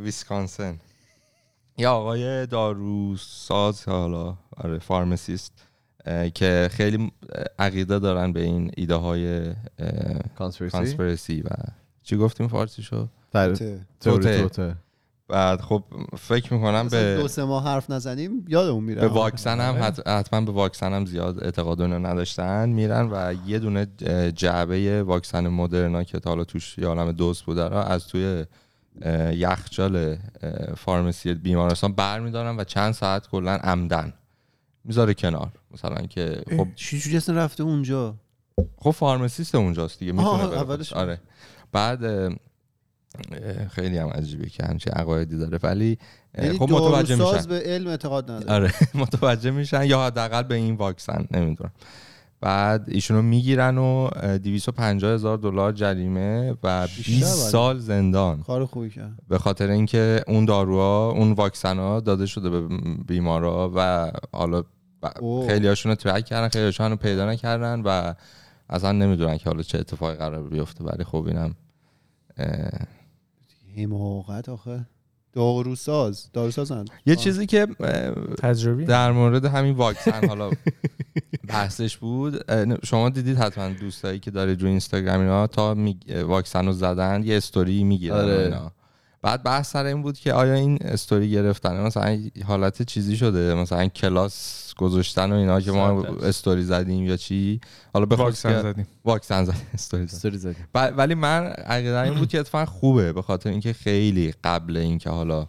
ویسکانسن. 0.03 0.81
یه 1.79 1.89
آقای 1.89 2.47
داروساز 2.47 3.89
حالا 3.89 4.37
آره 4.57 4.79
فارماسیست 4.79 5.53
که 6.35 6.69
خیلی 6.73 7.13
عقیده 7.59 7.99
دارن 7.99 8.33
به 8.33 8.41
این 8.41 8.71
ایده 8.77 8.95
های 8.95 9.53
کانسپیرسی 10.39 10.73
کانسپیرسی 10.79 11.43
و 11.43 11.49
چی 12.03 12.17
گفتیم؟ 12.17 12.49
فارسی 12.49 12.83
شو 12.83 13.09
توته. 14.01 14.77
بعد 15.31 15.61
خب 15.61 15.85
فکر 16.19 16.55
می‌کنم 16.55 16.89
به 16.89 17.17
دو 17.23 17.29
سه 17.29 17.45
ماه 17.45 17.65
حرف 17.65 17.91
نزنیم 17.91 18.45
یادمون 18.49 18.85
میره. 18.85 19.01
به 19.01 19.09
واکسن 19.09 19.61
هم 19.61 19.83
حت- 19.83 20.09
حتما 20.09 20.41
به 20.41 20.53
واکسن 20.53 20.93
هم 20.93 21.07
زیاد 21.07 21.45
اعتقاد 21.45 21.81
اونو 21.81 21.99
نداشتن 21.99 22.69
میرن 22.69 23.09
و 23.13 23.35
یه 23.47 23.59
دونه 23.59 23.87
جعبه 24.37 25.03
واکسن 25.03 25.49
مدرنا 25.49 26.05
که 26.05 26.19
تا 26.19 26.31
حالا 26.31 26.45
توش 26.45 26.79
یه 26.79 26.87
عالم 26.87 27.13
دوست 27.13 27.45
بوده 27.45 27.69
رو 27.69 27.77
از 27.77 28.07
توی 28.07 28.45
یخچال 29.33 29.97
اه، 29.97 30.75
فارماسی 30.77 31.35
بیمارستان 31.35 31.93
برمیدارن 31.93 32.57
و 32.57 32.65
چند 32.65 32.93
ساعت 32.93 33.29
کلا 33.29 33.53
عمدن. 33.53 34.13
می‌ذاره 34.85 35.15
کنار. 35.15 35.51
مثلا 35.71 36.07
که 36.07 36.43
خب 36.57 36.67
چجوری 36.75 37.17
اصلا 37.17 37.35
رفته 37.37 37.63
اونجا؟ 37.63 38.15
خب 38.79 38.91
فارماسیست 38.91 39.55
اونجاست 39.55 39.99
دیگه 39.99 40.13
می‌تونه. 40.13 40.45
آره. 40.95 41.21
بعد 41.73 42.01
خیلی 43.71 43.99
هم 43.99 44.09
عجیبه 44.09 44.49
که 44.49 44.65
همچین 44.65 44.93
عقایدی 44.93 45.39
داره. 45.39 45.59
ولی 45.63 45.99
یعنی 46.39 46.59
خب 46.59 46.71
متوجه 46.71 47.17
میشن. 47.17 47.49
به 47.49 47.63
علم 47.65 47.87
اعتقاد 47.87 48.31
نداره. 48.31 48.53
آره 48.53 48.73
متوجه 49.03 49.51
میشن 49.51 49.85
یا 49.85 50.07
حداقل 50.07 50.43
به 50.43 50.55
این 50.55 50.75
واکسن 50.75 51.27
نمی‌دونم. 51.31 51.73
بعد 52.41 52.85
ایشونو 52.89 53.23
می‌گیرن 53.23 53.79
و 53.79 54.09
اه، 54.17 54.39
250 54.39 55.15
هزار 55.15 55.39
دلار 55.39 55.73
جریمه 55.73 56.55
و 56.63 56.87
بیشتر 56.87 57.13
20 57.13 57.43
ولی. 57.43 57.51
سال 57.51 57.79
زندان. 57.79 58.43
کار 58.43 58.67
خوبی 58.67 58.91
کرد. 58.91 59.13
به 59.29 59.39
خاطر 59.39 59.71
اینکه 59.71 60.23
اون 60.27 60.45
داروها 60.45 61.11
اون 61.11 61.33
واکسن 61.33 61.79
ها 61.79 62.01
داده 62.01 62.27
شده 62.27 62.51
به 62.51 62.69
بیمارا 63.07 63.73
و 63.75 64.11
حالا. 64.33 64.63
خیلی 65.47 65.69
هاشون 65.69 65.91
رو 65.91 65.97
ترک 65.97 66.25
کردن 66.25 66.49
خیلی 66.49 66.65
هاشون 66.65 66.91
رو 66.91 66.97
پیدا 66.97 67.31
نکردن 67.31 67.81
و 67.81 68.15
اصلا 68.71 68.93
نمی‌دونن 68.93 69.39
که 69.39 69.51
حالا 69.51 69.63
چه 69.63 69.79
اتفاقی 69.79 70.15
قرار 70.15 70.49
بیفته 70.49 70.85
ولی 70.85 71.05
خب 71.05 71.25
اینم 71.27 71.55
حماقت 73.77 74.49
آخه. 74.49 74.87
داروساز. 75.33 76.31
داروسازن. 76.33 76.85
یه 77.07 77.15
آه. 77.15 77.21
چیزی 77.23 77.47
که 77.47 77.67
تجربی؟ 78.39 78.85
در 78.85 79.13
مورد 79.13 79.45
همین 79.45 79.75
واکسن 79.75 80.29
حالا 80.29 80.51
بحثش 81.49 81.97
بود. 81.97 82.53
شما 82.85 83.09
دیدید 83.09 83.39
حتما 83.39 83.69
دوستایی 83.69 84.19
که 84.19 84.31
دارید 84.31 84.63
رو 84.63 84.69
اینستاگرام 84.69 85.21
اینا 85.21 85.47
تا 85.47 85.75
می- 85.75 85.99
واکسن 86.27 86.67
رو 86.67 86.73
زدن 86.73 87.23
یه 87.25 87.37
استوری 87.37 87.85
می‌گیرن 87.85 88.17
آره. 88.17 88.33
اینا. 88.45 88.73
بعد 89.23 89.43
بحث 89.43 89.71
سر 89.71 89.85
این 89.85 90.03
بود 90.03 90.19
که 90.19 90.33
آیا 90.33 90.55
این 90.55 90.79
استوری 90.81 91.31
گرفتن 91.31 91.81
مثلا 91.81 92.19
حالت 92.47 92.83
چیزی 92.83 93.17
شده 93.17 93.55
مثلا 93.55 93.87
کلاس 93.89 94.75
گذاشتن 94.79 95.33
و 95.33 95.35
اینا 95.35 95.61
که 95.61 95.71
ما. 95.73 96.03
استوری 96.03 96.63
زدیم 96.63 97.05
یا 97.07 97.17
چی؟ 97.17 97.61
حالا 97.95 98.07
به 98.07 98.17
واکسن 98.17 98.63
زدیم. 98.63 98.87
واکسن 99.05 99.45
زدیم 99.45 99.61
استوری 99.75 100.07
زدیم 100.07 100.17
استوری 100.17 100.39
زدیم. 100.39 100.67
ب- 100.75 100.93
ولی 100.97 101.15
من 101.15 101.47
عقیدم 101.47 102.03
این 102.03 102.15
بود 102.15 102.29
که 102.29 102.41
اتفاقا 102.41 102.65
خوبه 102.65 103.13
به 103.13 103.23
خاطر 103.23 103.51
اینکه 103.51 103.73
خیلی 103.73 104.35
قبل 104.45 104.77
اینکه 104.77 105.11
حالا 105.11 105.47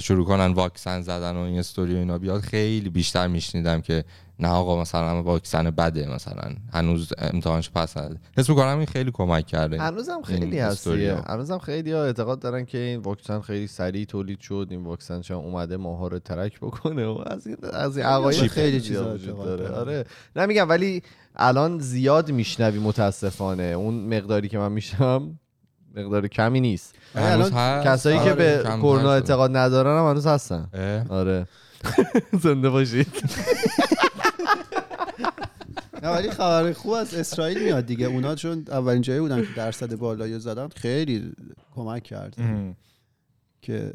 شروع 0.00 0.26
کنن 0.26 0.52
واکسن 0.52 1.02
زدن 1.02 1.36
و 1.36 1.40
این 1.40 1.58
استوری 1.58 1.94
و 1.94 1.96
اینا 1.96 2.18
بیاد 2.18 2.40
خیلی 2.40 2.88
بیشتر 2.88 3.26
میشنیدم 3.26 3.80
که 3.80 4.04
نه 4.42 4.48
آقا 4.48 4.80
مثلا 4.80 5.22
واکسن 5.22 5.70
بده 5.70 6.14
مثلا. 6.14 6.54
هنوز 6.72 7.12
امتحانش 7.18 7.70
پس 7.70 7.96
نده 7.96 8.20
حس 8.38 8.48
می‌کنم 8.50 8.76
این 8.76 8.86
خیلی 8.86 9.10
کمک 9.10 9.46
کرده. 9.46 9.78
هنوزم 9.80 10.22
خیلی 10.22 10.58
هستیه. 10.58 11.16
هنوزم 11.26 11.58
خیلی 11.58 11.92
ها 11.92 12.04
اعتقاد 12.04 12.38
دارن 12.38 12.64
که 12.64 12.78
این 12.78 13.00
واکسن 13.00 13.40
خیلی 13.40 13.66
سریع 13.66 14.04
تولید 14.04 14.40
شد. 14.40 14.66
این 14.70 14.84
واکسن 14.84 15.20
چون 15.20 15.36
اومده 15.36 15.76
ماها 15.76 16.08
رو 16.08 16.18
ترک 16.18 16.60
بکنه. 16.60 17.06
و 17.06 17.22
از 17.26 17.46
این 17.46 17.56
از 17.72 17.96
این 17.96 18.06
عقاید 18.06 18.36
خیلی 18.36 18.48
خیلی 18.48 18.80
چیزا 18.80 19.14
وجود 19.14 19.44
داره. 19.44 19.68
آره. 19.68 20.04
نمیگم 20.36 20.68
ولی 20.68 21.02
الان 21.36 21.78
زیاد 21.78 22.30
میشنوی 22.30 22.78
متاسفانه. 22.78 23.62
اون 23.62 24.16
مقداری 24.16 24.48
که 24.48 24.58
من 24.58 24.72
میشنم 24.72 25.38
مقدار 25.96 26.28
کمی 26.28 26.60
نیست. 26.60 26.94
هنوز 27.14 27.52
الان. 27.52 27.84
کسایی 27.84 28.16
که 28.18 28.22
آره، 28.22 28.34
به 28.34 28.62
کرونا. 28.64 29.12
اعتقاد 29.12 29.56
ندارن 29.56 29.98
هم 29.98 30.10
هنوز 30.10 30.26
هستن. 30.26 30.68
اه. 30.74 31.08
آره. 31.08 31.46
زنده 32.42 32.70
باشید. 32.70 33.06
نه 36.02 36.08
ولی 36.08 36.30
خبر 36.30 36.72
خوب 36.72 36.92
از 36.92 37.14
اسرائیل 37.14 37.62
میاد 37.62 37.86
دیگه. 37.86 38.06
اونا 38.06 38.34
چون 38.34 38.64
اولین 38.68 39.02
جایی 39.02 39.20
بودن 39.20 39.42
که 39.42 39.48
درصد 39.56 39.96
بالایی 39.96 40.38
زدن 40.38 40.68
خیلی 40.68 41.32
کمک 41.74 42.02
کرد. 42.02 42.36
که 43.62 43.92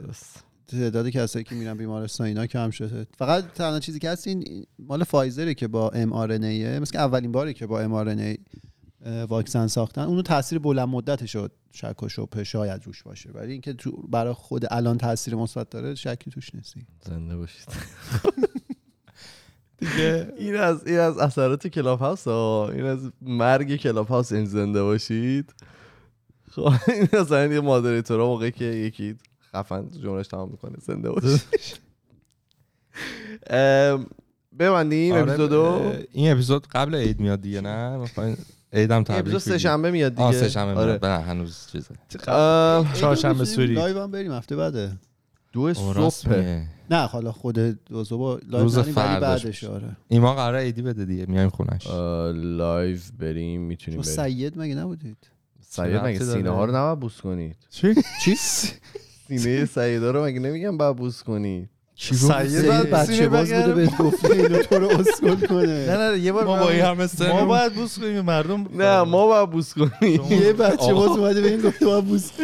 تعداد 0.68 1.10
کسایی 1.10 1.45
که 1.45 1.55
میرن 1.55 1.78
بیمارستان 1.78 2.28
اینا 2.28 2.47
کم 2.47 2.70
شده. 2.70 3.08
فقط 3.18 3.53
تنها 3.53 3.80
چیزی 3.80 3.99
که 3.99 4.10
هست 4.10 4.28
این 4.28 4.66
مال 4.80 5.03
فایزره 5.03 5.53
که 5.53 5.68
با 5.68 5.89
mRNA 5.89 6.80
مثل 6.80 6.97
اولین 6.97 7.32
باره 7.32 7.53
که 7.53 7.68
با 7.68 7.80
mRNA 7.80 8.38
واکسن 9.26 9.68
ساختن. 9.68 10.01
اونو 10.01 10.22
تاثیر 10.22 10.60
بلند 10.60 10.88
مدتش 10.88 11.36
رو 11.36 11.49
شک 11.72 12.03
و 12.03 12.10
شبهه 12.10 12.43
شاید 12.43 12.86
روش 12.86 13.03
باشه. 13.03 13.30
ولی 13.32 13.51
اینکه 13.51 13.76
برای 14.10 14.34
خود 14.34 14.66
الان 14.72 14.97
تاثیر 14.97 15.36
مثبت 15.36 15.70
داره 15.70 15.95
شکی 15.95 16.32
توش 16.32 16.55
نیستی 16.55 16.86
زنده 17.05 17.38
باشید. 17.38 17.68
دیگه. 19.78 20.34
این 20.38 20.55
از 20.55 20.88
این 20.88 20.99
از 20.99 21.17
اثرات 21.17 21.67
کلاب 21.67 21.99
هاوس 21.99 22.28
ها. 22.28 22.69
این 22.73 22.86
از 22.86 23.11
مرگ 23.21 23.75
کلاب 23.75 24.07
هاوس 24.07 24.32
این 24.32 24.45
زنده 24.45 24.84
باشید. 24.84 25.53
خب 26.51 26.73
این 26.88 27.07
مثلا 27.13 27.45
یه 27.45 27.59
moderator 27.59 28.19
ا 28.19 28.25
موقعی 28.28 28.51
که 28.51 28.65
یکی 28.65 29.15
خفن 29.53 29.89
جملهش 30.03 30.28
تمام 30.28 30.49
می‌کنه. 30.51 30.75
زنده 30.82 31.09
باشید. 31.11 31.41
ام، 33.49 34.05
ببندیم 34.59 35.13
آره، 35.13 35.21
اپیزودو 35.21 35.93
این 36.11 36.32
اپیزود 36.32 36.67
قبل 36.67 36.95
عید 36.95 37.19
میاد 37.19 37.41
دیگه 37.41 37.61
نه؟ 37.61 38.07
عیدم 38.73 39.03
تبریک 39.03 39.19
اپیزود 39.19 39.39
سه. 39.39 39.57
شنبه 39.57 39.91
میاد 39.91 40.11
دیگه. 40.11 40.23
آه 40.23 40.34
سه 40.34 40.49
شنبه 40.49 40.80
آره. 40.80 40.86
میاد. 40.91 41.05
نه 41.05 41.19
هنوز 41.19 41.67
چیزه. 41.71 41.95
چهارشنبه 42.93 43.45
سوری. 43.45 43.73
live 43.73 44.01
هم 44.01 44.11
بریم 44.11 44.32
هفته 44.32 44.55
بعده. 44.55 44.97
دو 45.53 45.73
صبح. 45.73 46.61
نه 46.91 47.05
حالا 47.05 47.31
خود 47.31 47.79
با 48.09 48.39
live 48.49 48.63
روز 48.63 48.77
بعدش 48.79 49.63
آره. 49.63 49.97
ایما 50.07 50.35
قرار 50.35 50.59
عیدی 50.59 50.81
بده 50.81 51.05
دیگه 51.05 51.25
میایم 51.27 51.49
خونش. 51.49 51.87
لایو 52.57 52.97
بریم 53.19 53.61
می‌تونیم 53.61 54.01
بریم. 54.01 54.13
سید 54.15 54.59
مگه 54.59 54.75
نبودید؟ 54.75 55.17
سید 55.69 55.95
مگه 55.95 56.19
سینه؟ 56.19 56.49
ها 56.49 56.65
رو 56.65 56.75
نباید 56.75 56.99
بوس 56.99 57.21
کنید؟ 57.21 57.55
چی؟ 57.69 57.95
چی؟ 58.23 58.35
سینه 59.27 59.65
سیدا 59.65 60.11
رو 60.11 60.23
مگه 60.25 60.39
نمیگم 60.39 60.77
باید 60.77 60.95
بوس 60.95 61.23
کنید؟ 61.23 61.69
سید 61.95 62.47
سید 62.47 62.69
بچه 62.71 63.29
باز 63.29 63.53
بوده. 63.53 63.73
بهت 63.73 63.97
گفته 63.97 64.31
اینو 64.33 64.57
تو 64.63 64.75
رو 64.79 64.87
اسکل 64.99 65.27
نه 65.41 65.47
کنه 65.47 65.97
نه 66.11 66.19
یه 66.19 66.31
بار 66.31 66.45
ما 66.45 66.57
با 66.59 66.69
این 66.69 66.81
همه 66.85 67.07
سن 67.07 67.31
ما 67.31 67.45
باید 67.45 67.73
بوس 67.73 67.99
کنیم 67.99 68.21
مردم 68.31 68.67
نه 68.81 69.03
ما 69.03 69.27
باید 69.27 69.49
بوس 69.49 69.73
کنیم. 69.73 70.21
یه 70.29 70.53
بچه. 70.53 70.93
باز 70.93 71.17
اومده 71.17 71.41
به 71.41 71.49
این 71.51 71.61
گفته 71.61 71.85
باید 71.85 72.05
بوس 72.05 72.31
چه 72.37 72.43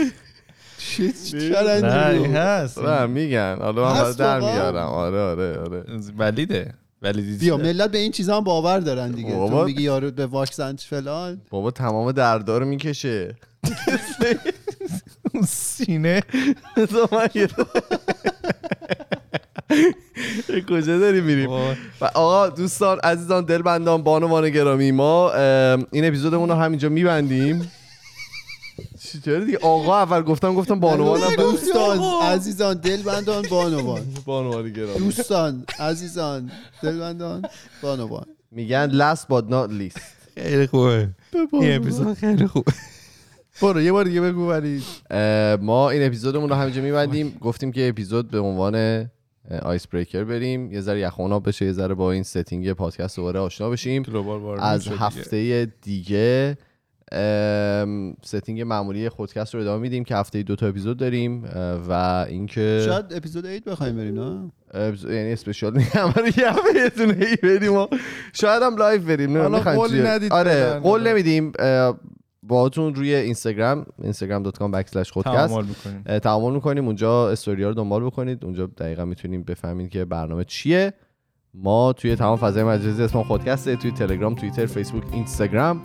این 1.00 1.14
چرنده 1.52 2.28
هست. 2.40 2.80
نه 2.80 3.06
میگن. 3.06 3.58
حالا 3.62 3.94
من 3.94 4.12
در؟ 4.12 4.40
میارم. 4.40 4.88
آره 4.88 5.20
آره 5.20 5.60
آره. 5.60 5.84
ولیده. 6.18 6.74
ولیدی 7.02 7.38
بیا 7.38 7.58
ملت 7.58 7.92
به 7.92 7.98
این 7.98 8.12
چیزا 8.12 8.38
هم 8.38 8.44
باور 8.44 8.80
دارن 8.80 9.12
دیگه. 9.12 9.32
تو. 9.32 9.66
میگی 9.66 9.82
یارو 9.82 10.12
به 10.12 10.26
واکسن 10.26 10.76
فلان. 10.76 11.42
بابا 11.50 11.72
تمام 11.72 12.12
دردا 12.12 12.58
رو 12.58 12.66
می‌کشه. 12.66 13.36
سینه. 15.48 16.24
کجا 20.70 21.00
داری 21.00 21.22
میریم. 21.22 21.50
و 21.52 21.76
آقا 22.14 22.50
دوستان 22.50 23.00
عزیزان 23.00 23.46
دلبندان 23.46 24.04
بانوان 24.04 24.50
گرامی 24.50 24.92
ما 24.92 25.34
این 25.92 26.06
اپیزودمون 26.06 26.50
رو 26.50 26.56
همینجا 26.56 26.90
میبندیم. 26.90 27.72
چطوری 29.14 29.46
دیگه 29.46 29.58
آقا 29.62 29.98
اول 29.98 30.22
گفتم 30.22 30.56
گفتم 30.56 30.80
بانوانم 30.80 31.36
دوستان 31.36 32.00
عزیزان 32.24 32.78
دلبندان 32.78 33.46
بانوان. 33.50 34.02
بانوان 34.26 34.74
گرامی 34.74 34.98
دوستان 35.00 35.66
عزیزان 35.80 36.52
دلبندان 36.84 37.42
بانوان. 37.82 38.26
میگن 38.52 38.92
last 38.92 39.22
but 39.22 39.44
not 39.50 39.70
least. 39.70 40.02
خیلی 40.38 40.68
خوبه. 40.68 41.10
این 41.54 41.76
اپیزود 41.76 42.14
خیلی 42.14 42.48
خوبه. 42.48 42.74
برو 43.62 43.82
یه 43.82 43.92
بار 43.92 44.06
دیگه 44.06 44.22
بگو 44.22 44.50
اه، 44.50 45.56
ما 45.56 45.90
این 45.90 46.04
اپیزودمون 46.04 46.50
رو 46.50 46.56
همینجا 46.56 46.82
میبندیم. 46.82 47.38
گفتیم 47.42 47.72
که 47.72 47.90
اپیزود 47.90 48.32
به 48.32 48.40
عنوان 48.40 49.10
ice 49.62 49.88
breaker 49.88 50.24
بریم. 50.24 50.72
یه 50.72 50.82
ذره 50.82 51.00
یخونا 51.00 51.40
بشه 51.40 51.66
یه 51.66 51.72
ذره 51.72 51.94
با 51.94 52.12
این 52.12 52.24
setting 52.24 52.74
پادکست 52.74 53.16
دوباره 53.16 53.40
آشنا 53.40 53.70
بشیم. 53.70 54.04
از. 54.60 54.88
هفته 54.88 55.72
دیگه 55.82 56.58
setting 58.24 58.62
معمولی 58.62 59.10
خودکست 59.10 59.56
رو 59.56 59.62
ادامه 59.62 59.82
میدیم 59.82 60.04
که 60.04 60.16
هفته 60.16 60.44
دو 60.44 60.56
تا 60.56 60.68
اپیزود 60.68 60.98
داریم 60.98 61.44
و 61.90 62.26
اینکه 62.30 62.84
شاید 62.86 63.06
اپیزود 63.14 63.46
8 63.46 63.64
بخوایم 63.64 63.96
بریم 63.96 64.20
نه 64.20 64.52
اپیزود- 64.74 65.12
یعنی 65.12 65.34
special 65.34 65.78
نیست 65.78 65.96
همه 65.96 66.14
رو 66.14 66.28
یه 66.28 66.50
همه 66.52 66.80
یه 66.80 66.90
دونه 66.90 67.26
ای 67.26 67.36
بریم 67.36 67.74
و 67.74 67.88
شاید 68.34 68.64
هم 68.64 68.76
live 68.78 69.02
بریم 69.02 69.38
نه 69.38 69.60
چیه؟ 69.90 70.08
ندید 70.08 70.34
آره. 70.34 70.80
قول 70.80 71.08
نمیدیم 71.08 71.52
اه، 71.60 72.00
باهاتون 72.44 72.96
روی 72.96 73.16
اینستاگرام 73.16 73.86
instagram.com 74.02 74.72
backslash 74.74 75.10
خودکست 75.12 75.24
تعامل 75.24 75.66
می‌کنیم 75.66 76.20
تعامل 76.20 76.54
می‌کنیم 76.54 76.86
اونجا 76.86 77.30
استوریا 77.32 77.68
رو 77.68 77.74
دنبال 77.74 78.06
بکنید 78.06 78.46
اونجا 78.46 78.66
دقیقا 78.66 79.06
می‌تونیم 79.06 79.44
بفهمید 79.44 79.90
که 79.90 80.06
برنامه 80.06 80.44
چیه 80.44 80.94
ما 81.54 81.94
توی 81.94 82.16
تمام 82.16 82.38
فضای 82.38 82.64
مجازی 82.64 83.04
اسم 83.04 83.24
خودکسته 83.24 83.76
توی 83.76 83.92
تلگرام 83.92 84.36
توییتر 84.36 84.66
فیسبوک 84.66 85.04
اینستاگرام 85.14 85.82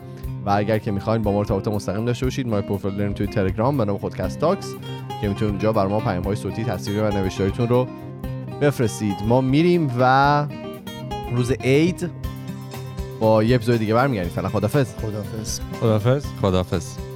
و 0.49 0.51
اگر 0.51 0.78
که 0.78 0.90
می‌خواین 0.90 1.22
با 1.22 1.32
ما 1.32 1.38
ارتباط 1.38 1.68
مستقیم 1.68 2.05
داشته 2.05 2.26
باشید 2.26 2.49
ما 2.49 2.61
پروفایل 2.62 2.96
داریم 2.96 3.12
توی 3.12 3.26
تلگرام 3.26 3.76
به 3.76 3.84
نام 3.84 3.99
خودکست 3.99 4.38
تاکس 4.38 4.74
که 5.20 5.28
می‌تونید 5.28 5.51
اونجا 5.51 5.72
بر 5.72 5.86
ما 5.86 6.01
پیام 6.01 6.24
های 6.24 6.36
صوتی 6.36 6.64
تصویری 6.64 7.01
و 7.01 7.11
نوشتاریتون 7.11 7.68
رو 7.68 7.86
بفرستید. 8.61 9.16
ما 9.26 9.40
میریم 9.40 9.90
و 10.01 10.46
روز 11.32 11.51
عید 11.51 12.11
با 13.20 13.42
یه 13.44 13.55
اپیزود 13.55 13.76
دیگه 13.76 13.94
برمیگردیم. 13.94 14.32
فعلا 14.32 14.49
خدافظ 14.49 14.94
خدافظ 14.94 15.61
خدافظ 15.80 16.26
خدافظ 16.42 17.07